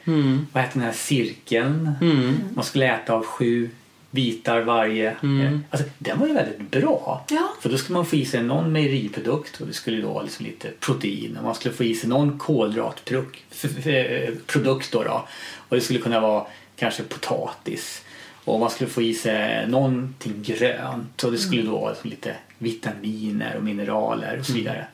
vad 0.52 0.62
heter 0.62 0.78
den 0.78 0.82
här 0.86 0.92
cirkeln? 0.92 1.90
Man 2.54 2.64
skulle 2.64 2.94
äta 2.94 3.12
av 3.12 3.24
sju 3.24 3.70
bitar 4.10 4.60
varje. 4.60 5.10
Eh, 5.10 5.58
Alltså, 5.70 5.88
den 5.98 6.18
var 6.18 6.26
ju 6.26 6.32
väldigt 6.34 6.70
bra. 6.70 7.24
Ja. 7.30 7.48
För 7.60 7.68
då 7.68 7.78
skulle 7.78 7.96
man 7.96 8.06
få 8.06 8.16
i 8.16 8.24
sig 8.24 8.42
någon 8.42 8.72
mejeriprodukt 8.72 9.60
och 9.60 9.66
det 9.66 9.72
skulle 9.72 10.00
då 10.02 10.12
vara 10.12 10.22
liksom 10.22 10.46
lite 10.46 10.68
protein 10.80 11.36
och 11.36 11.44
man 11.44 11.54
skulle 11.54 11.74
få 11.74 11.84
i 11.84 11.94
sig 11.94 12.08
någon 12.08 12.38
kolhydratprodukt 12.38 13.38
produkt 14.46 14.92
då, 14.92 15.02
då. 15.02 15.26
Och 15.68 15.76
det 15.76 15.82
skulle 15.82 15.98
kunna 15.98 16.20
vara 16.20 16.46
kanske 16.76 17.02
potatis. 17.02 18.02
Och 18.48 18.60
man 18.60 18.70
skulle 18.70 18.90
få 18.90 19.02
i 19.02 19.14
sig 19.14 19.66
någonting 19.68 20.42
grönt 20.42 21.24
och 21.24 21.32
det 21.32 21.38
skulle 21.38 21.62
då 21.62 21.78
vara 21.78 21.90
liksom 21.90 22.10
lite 22.10 22.34
vitaminer 22.58 23.56
och 23.56 23.62
mineraler 23.62 24.38
och 24.38 24.46
så 24.46 24.52
vidare. 24.52 24.86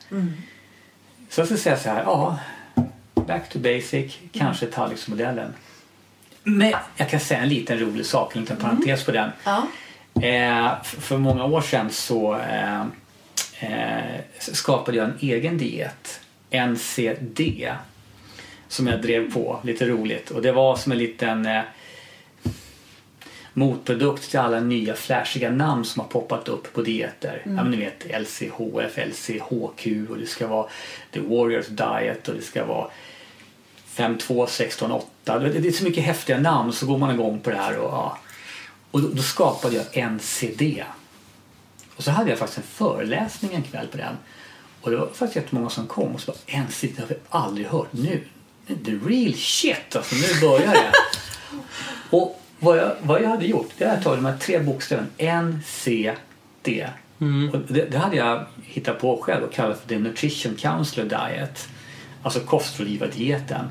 Så 1.29 1.41
jag 1.41 1.47
skulle 1.47 1.59
säga 1.59 1.77
så 1.77 1.89
här, 1.89 2.03
ja, 2.03 2.39
back 3.13 3.49
to 3.49 3.59
basic, 3.59 4.17
kanske 4.31 4.65
tallriksmodellen. 4.65 5.53
Men 6.43 6.73
jag 6.97 7.09
kan 7.09 7.19
säga 7.19 7.39
en 7.39 7.49
liten 7.49 7.79
rolig 7.79 8.05
sak, 8.05 8.35
en 8.35 8.41
liten 8.41 8.57
parentes 8.57 9.03
på 9.03 9.11
den. 9.11 9.31
Ja. 9.43 9.67
Eh, 10.21 10.83
för 10.83 11.17
många 11.17 11.45
år 11.45 11.61
sedan 11.61 11.89
så 11.89 12.35
eh, 12.35 12.81
eh, 13.59 14.21
skapade 14.37 14.97
jag 14.97 15.05
en 15.05 15.17
egen 15.19 15.57
diet, 15.57 16.21
NCD, 16.51 17.71
som 18.67 18.87
jag 18.87 19.01
drev 19.01 19.33
på, 19.33 19.59
lite 19.63 19.85
roligt. 19.85 20.31
Och 20.31 20.41
det 20.41 20.51
var 20.51 20.75
som 20.75 20.91
en 20.91 20.97
liten 20.97 21.45
eh, 21.45 21.61
motprodukt 23.55 24.29
till 24.29 24.39
alla 24.39 24.59
nya 24.59 24.95
flashiga 24.95 25.49
namn 25.49 25.85
som 25.85 25.99
har 25.99 26.07
poppat 26.07 26.47
upp 26.47 26.73
på 26.73 26.81
dieter. 26.81 27.41
Ja, 27.43 27.49
men 27.51 27.71
ni 27.71 27.77
vet 27.77 28.21
LCHF, 28.21 28.97
LCHQ 28.97 30.09
och 30.09 30.17
det 30.17 30.27
ska 30.27 30.47
vara 30.47 30.67
The 31.11 31.19
Warriors 31.19 31.67
Diet 31.67 32.27
och 32.27 32.35
det 32.35 32.41
ska 32.41 32.65
vara 32.65 32.87
5, 33.85 34.17
2, 34.17 34.47
16, 34.47 34.91
8. 34.91 35.39
Det 35.39 35.59
det 35.59 35.67
är 35.67 35.71
så 35.71 35.83
mycket 35.83 36.03
häftiga 36.03 36.39
namn 36.39 36.73
så 36.73 36.85
går 36.85 36.97
man 36.97 37.11
igång 37.11 37.39
på 37.39 37.49
det 37.49 37.55
här 37.55 37.77
och 37.77 37.91
ja. 37.91 38.17
Och 38.91 39.01
då, 39.01 39.07
då 39.07 39.21
skapade 39.21 39.75
jag 39.75 40.11
NCD. 40.11 40.83
Och 41.95 42.03
så 42.03 42.11
hade 42.11 42.29
jag 42.29 42.39
faktiskt 42.39 42.57
en 42.57 42.63
föreläsning 42.63 43.53
en 43.53 43.63
kväll 43.63 43.87
på 43.87 43.97
den. 43.97 44.17
Och 44.81 44.91
det 44.91 44.97
var 44.97 45.07
faktiskt 45.07 45.35
jättemånga 45.35 45.69
som 45.69 45.87
kom 45.87 46.15
och 46.15 46.21
så 46.21 46.31
bara 46.31 46.61
NCD 46.61 46.99
har 46.99 47.07
vi 47.07 47.15
aldrig 47.29 47.67
hört 47.67 47.93
nu. 47.93 48.23
The 48.67 48.91
real 48.91 49.33
shit 49.33 49.95
alltså, 49.95 50.15
nu 50.15 50.41
börjar 50.41 50.73
det. 50.73 50.91
och 52.17 52.41
vad 52.65 52.77
jag, 52.77 52.91
vad 53.01 53.21
jag 53.21 53.29
hade 53.29 53.45
gjort, 53.45 53.69
det 53.77 53.85
hade 53.85 53.95
jag 53.95 54.03
tagit 54.03 54.23
de 54.23 54.25
här 54.25 54.37
tre 54.37 54.59
bokstäverna 54.59 55.07
NCD. 55.41 56.87
Och 57.53 57.59
det, 57.67 57.91
det 57.91 57.97
hade 57.97 58.15
jag 58.15 58.45
hittat 58.63 58.99
på 58.99 59.17
själv 59.17 59.43
och 59.43 59.53
kallat 59.53 59.79
för 59.79 59.89
The 59.89 59.99
Nutrition 59.99 60.55
Counselor 60.55 61.09
Diet. 61.09 61.69
Alltså 62.23 62.39
kostrådgivardieten. 62.39 63.65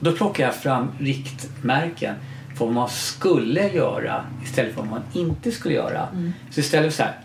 Då 0.00 0.12
plockade 0.12 0.48
jag 0.48 0.54
fram 0.54 0.92
riktmärken 0.98 2.14
för 2.58 2.64
vad 2.64 2.74
man 2.74 2.88
skulle 2.88 3.68
göra 3.68 4.24
istället 4.44 4.74
för 4.74 4.80
vad 4.80 4.90
man 4.90 5.02
inte 5.12 5.52
skulle 5.52 5.74
göra. 5.74 6.08
Så 6.50 6.60
istället 6.60 6.94
så 6.94 7.02
här, 7.02 7.18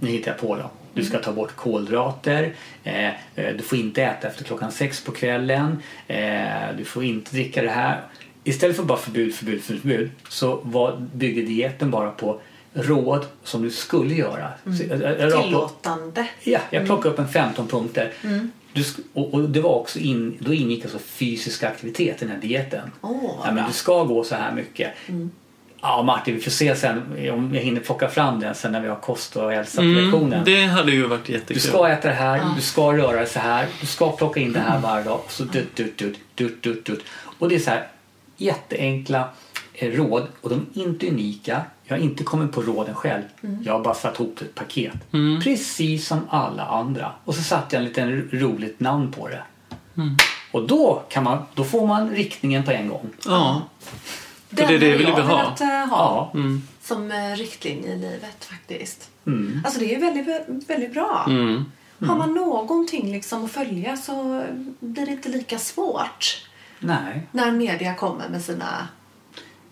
nu 0.00 0.10
hittar 0.10 0.30
jag 0.30 0.40
på 0.40 0.56
då. 0.56 0.70
Du 0.94 1.04
ska 1.04 1.18
ta 1.18 1.32
bort 1.32 1.56
kolhydrater, 1.56 2.54
eh, 2.84 3.08
eh, 3.08 3.56
du 3.56 3.62
får 3.62 3.78
inte 3.78 4.02
äta 4.02 4.28
efter 4.28 4.44
klockan 4.44 4.72
sex 4.72 5.04
på 5.04 5.12
kvällen, 5.12 5.82
eh, 6.06 6.76
du 6.78 6.84
får 6.84 7.04
inte 7.04 7.30
dricka 7.30 7.62
det 7.62 7.70
här. 7.70 8.00
Istället 8.44 8.76
för 8.76 8.82
bara 8.82 8.98
förbud, 8.98 9.34
förbud, 9.34 9.62
förbud 9.62 10.10
så 10.28 10.60
var, 10.62 10.96
bygger 11.14 11.42
dieten 11.42 11.90
bara 11.90 12.10
på 12.10 12.40
råd 12.74 13.26
som 13.44 13.62
du 13.62 13.70
skulle 13.70 14.14
göra. 14.14 14.48
Så 14.64 14.82
jag- 14.88 15.20
jag- 15.20 15.42
Tillåtande. 15.42 16.26
Ja, 16.44 16.58
jag 16.70 16.86
plockade 16.86 17.08
upp 17.14 17.18
en 17.18 17.28
15 17.28 17.66
punkter. 17.68 18.12
Du, 18.72 18.82
sk- 18.82 19.00
och, 19.12 19.34
och 19.34 19.48
det 19.48 19.60
var 19.60 19.70
också 19.74 19.98
in, 19.98 20.36
då 20.40 20.54
ingick 20.54 20.82
alltså 20.84 20.98
fysisk 20.98 21.62
aktivitet 21.62 22.16
i 22.22 22.24
den 22.24 22.34
här 22.34 22.40
dieten. 22.42 22.90
Vad 23.00 23.12
ja, 23.44 23.52
men 23.52 23.66
du 23.66 23.72
ska 23.72 24.04
gå 24.04 24.24
så 24.24 24.34
här 24.34 24.52
mycket. 24.52 24.90
Ja 25.80 26.02
Martin, 26.02 26.34
vi 26.34 26.40
får 26.40 26.50
se 26.50 26.76
sen 26.76 27.02
om 27.32 27.54
jag 27.54 27.62
hinner 27.62 27.80
plocka 27.80 28.08
fram 28.08 28.40
den 28.40 28.54
sen 28.54 28.72
när 28.72 28.80
vi 28.80 28.88
har 28.88 28.96
kost 28.96 29.36
och 29.36 29.50
hälsa 29.52 29.76
på 29.76 29.82
lektionen. 29.86 30.32
Mm, 30.32 30.44
det 30.44 30.64
hade 30.66 30.92
ju 30.92 31.06
varit 31.06 31.24
Du 31.26 31.32
jättekul. 31.32 31.62
ska 31.62 31.88
äta 31.88 32.08
det 32.08 32.14
här, 32.14 32.42
du 32.56 32.62
ska 32.62 32.92
röra 32.92 33.16
dig 33.16 33.26
så 33.26 33.38
här, 33.38 33.66
du 33.80 33.86
ska 33.86 34.12
plocka 34.12 34.40
in 34.40 34.52
det 34.52 34.60
här 34.60 34.80
varje 34.80 35.04
dag. 35.04 35.20
Så 35.28 35.44
dutt, 35.44 35.76
dutt, 35.76 35.98
dutt, 35.98 36.16
dutt, 36.34 36.62
dutt, 36.62 36.84
dutt. 36.84 37.00
Och 37.38 37.48
det 37.48 37.54
är 37.54 37.58
så 37.58 37.70
här 37.70 37.86
jätteenkla 38.36 39.28
eh, 39.74 39.90
råd 39.92 40.26
och 40.40 40.50
de 40.50 40.66
är 40.74 40.82
inte 40.84 41.08
unika. 41.08 41.62
Jag 41.84 41.96
har 41.96 42.02
inte 42.02 42.24
kommit 42.24 42.52
på 42.52 42.62
råden 42.62 42.94
själv. 42.94 43.22
Jag 43.62 43.72
har 43.72 43.80
bara 43.80 43.94
satt 43.94 44.20
ihop 44.20 44.40
ett 44.40 44.54
paket. 44.54 44.92
Precis 45.44 46.06
som 46.06 46.20
alla 46.30 46.64
andra. 46.66 47.12
Och 47.24 47.34
så 47.34 47.42
satte 47.42 47.76
jag 47.76 47.82
en 47.82 47.88
liten 47.88 48.28
roligt 48.32 48.80
namn 48.80 49.12
på 49.12 49.28
det. 49.28 49.42
Och 50.52 50.66
då, 50.66 51.02
kan 51.08 51.24
man, 51.24 51.38
då 51.54 51.64
får 51.64 51.86
man 51.86 52.10
riktningen 52.10 52.64
på 52.64 52.70
en 52.70 52.88
gång. 52.88 53.10
Ja. 53.26 53.62
Den 54.50 54.68
det 54.68 54.74
är 54.74 54.78
det 54.78 54.86
hade 54.90 54.98
vi 54.98 55.04
jag 55.04 55.16
vill 55.16 55.24
ha. 55.24 55.56
eh, 55.60 55.88
ha 55.88 56.30
Ja. 56.34 56.40
som 56.82 57.10
eh, 57.10 57.36
riktlinje 57.36 57.92
i 57.92 57.96
livet 57.98 58.44
faktiskt. 58.44 59.10
Mm. 59.26 59.60
Alltså 59.64 59.80
det 59.80 59.94
är 59.94 60.00
väldigt, 60.00 60.68
väldigt 60.70 60.92
bra. 60.92 61.24
Mm. 61.28 61.64
Har 61.98 62.16
man 62.16 62.34
någonting 62.34 63.12
liksom 63.12 63.44
att 63.44 63.50
följa 63.52 63.96
så 63.96 64.44
blir 64.80 65.06
det 65.06 65.12
inte 65.12 65.28
lika 65.28 65.58
svårt 65.58 66.46
Nej, 66.84 67.26
när 67.32 67.52
media 67.52 67.94
kommer 67.94 68.28
med, 68.28 68.42
sina, 68.42 68.88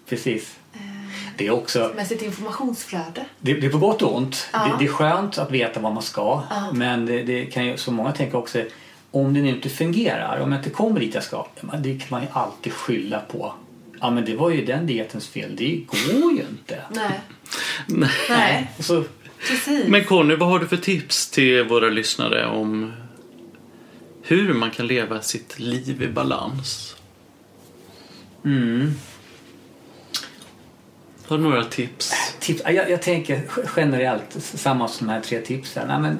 precis. 0.09 0.57
Det 1.37 1.47
är 1.47 1.51
också 1.51 1.93
med 1.97 2.07
sitt 2.07 2.23
informationsflöde. 2.23 3.25
Det, 3.39 3.55
det 3.55 3.67
är 3.67 3.71
på 3.71 3.79
gott 3.79 4.03
och 4.03 4.17
ont. 4.17 4.49
Ja. 4.53 4.59
Det, 4.59 4.85
det 4.85 4.91
är 4.91 4.93
skönt 4.93 5.39
att 5.39 5.51
veta 5.51 5.81
vad 5.81 5.93
man 5.93 6.03
ska. 6.03 6.43
Ja. 6.51 6.73
Men 6.73 7.07
det, 7.07 7.23
det 7.23 7.45
kan 7.45 7.67
ju, 7.67 7.77
som 7.77 7.95
många 7.95 8.13
tänker 8.13 8.39
också, 8.39 8.65
om 9.11 9.35
det 9.35 9.43
nu 9.43 9.49
inte 9.49 9.69
fungerar, 9.69 10.41
om 10.41 10.53
jag 10.53 10.59
inte 10.61 10.71
kommer 10.71 11.01
dit 11.01 11.15
jag 11.15 11.25
ska, 11.25 11.47
det 11.79 11.99
kan 11.99 12.09
man 12.11 12.23
ju 12.23 12.29
alltid 12.33 12.73
skylla 12.73 13.21
på. 13.21 13.55
Ja 14.01 14.11
men 14.11 14.25
det 14.25 14.37
var 14.37 14.51
ju 14.51 14.65
den 14.65 14.87
dietens 14.87 15.29
fel, 15.29 15.57
det 15.57 15.77
går 15.77 16.33
ju 16.33 16.45
inte. 16.51 16.79
Nej. 16.91 17.21
Nej. 17.87 18.11
Nej, 18.29 18.71
så, 18.79 19.05
precis. 19.49 19.89
Men 19.89 20.05
Conny, 20.05 20.35
vad 20.35 20.49
har 20.49 20.59
du 20.59 20.69
för 20.69 20.77
tips 20.77 21.31
till 21.31 21.65
våra 21.65 21.89
lyssnare 21.89 22.47
om 22.47 22.93
hur 24.23 24.55
man 24.55 24.71
kan 24.71 24.87
leva 24.87 25.23
sitt 25.23 25.59
liv 25.59 26.03
i 26.03 26.09
balans? 26.09 26.97
Mm, 28.44 28.93
Har 31.27 31.36
du 31.39 31.43
några 31.43 31.64
tips? 31.64 32.12
tips, 32.40 32.62
jag, 32.64 32.90
jag 32.90 33.02
tänker 33.02 33.40
generellt 33.77 34.32
samma 34.39 34.89
som 34.89 35.06
de 35.06 35.12
här 35.12 35.20
tre 35.20 35.40
tipsen. 35.40 35.90
Ja, 35.90 35.98
men, 35.98 36.19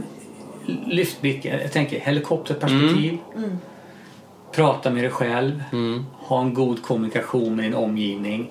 lyft 0.87 1.21
blicken. 1.21 1.61
Jag 1.61 1.73
tänker 1.73 2.01
helikopterperspektiv. 2.01 3.19
Prata 4.53 4.91
med 4.91 5.05
dig 5.05 5.11
själv. 5.11 5.63
Ha 6.13 6.41
en 6.41 6.55
god 6.55 6.83
kommunikation 6.83 7.57
med 7.57 7.65
din 7.65 7.75
omgivning. 7.75 8.51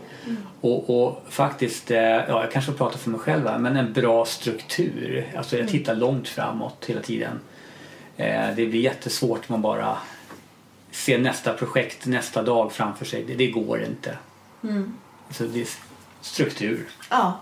Och, 0.62 0.90
och 1.04 1.24
faktiskt, 1.30 1.92
eh, 1.92 2.00
ja, 2.02 2.42
jag 2.42 2.52
kanske 2.52 2.72
pratar 2.72 2.98
för 2.98 3.10
mig 3.10 3.20
själv 3.20 3.48
här, 3.48 3.58
men 3.60 3.78
en 3.78 3.94
bra 3.94 4.26
struktur. 4.26 5.28
Alltså 5.38 5.58
jag 5.58 5.68
tittar 5.68 5.96
långt 5.96 6.28
framåt 6.28 6.86
hela 6.88 7.02
tiden. 7.02 7.40
Eh, 8.18 8.48
Det 8.56 8.66
blir 8.66 8.80
jättesvårt 8.82 9.38
om 9.40 9.54
man 9.54 9.62
bara 9.62 9.98
ser 10.92 11.18
nästa 11.20 11.54
projekt 11.54 12.06
nästa 12.06 12.44
dag 12.44 12.72
framför 12.72 13.06
sig. 13.06 13.24
Det, 13.24 13.36
det 13.36 13.48
går 13.48 13.84
inte. 13.84 14.18
Så 15.30 15.44
det 15.44 15.62
är 15.62 15.68
struktur. 16.22 16.88
Ja. 17.10 17.42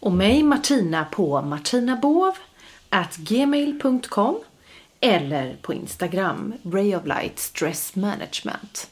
Och 0.00 0.12
mig 0.12 0.42
Martina 0.42 1.04
på 1.04 1.42
martinabovgmail.com. 1.42 4.38
eller 5.00 5.56
på 5.62 5.74
Instagram 5.74 6.52
Ray 6.72 6.94
of 6.94 7.06
Light 7.06 7.38
Stress 7.38 7.96
Management. 7.96 8.88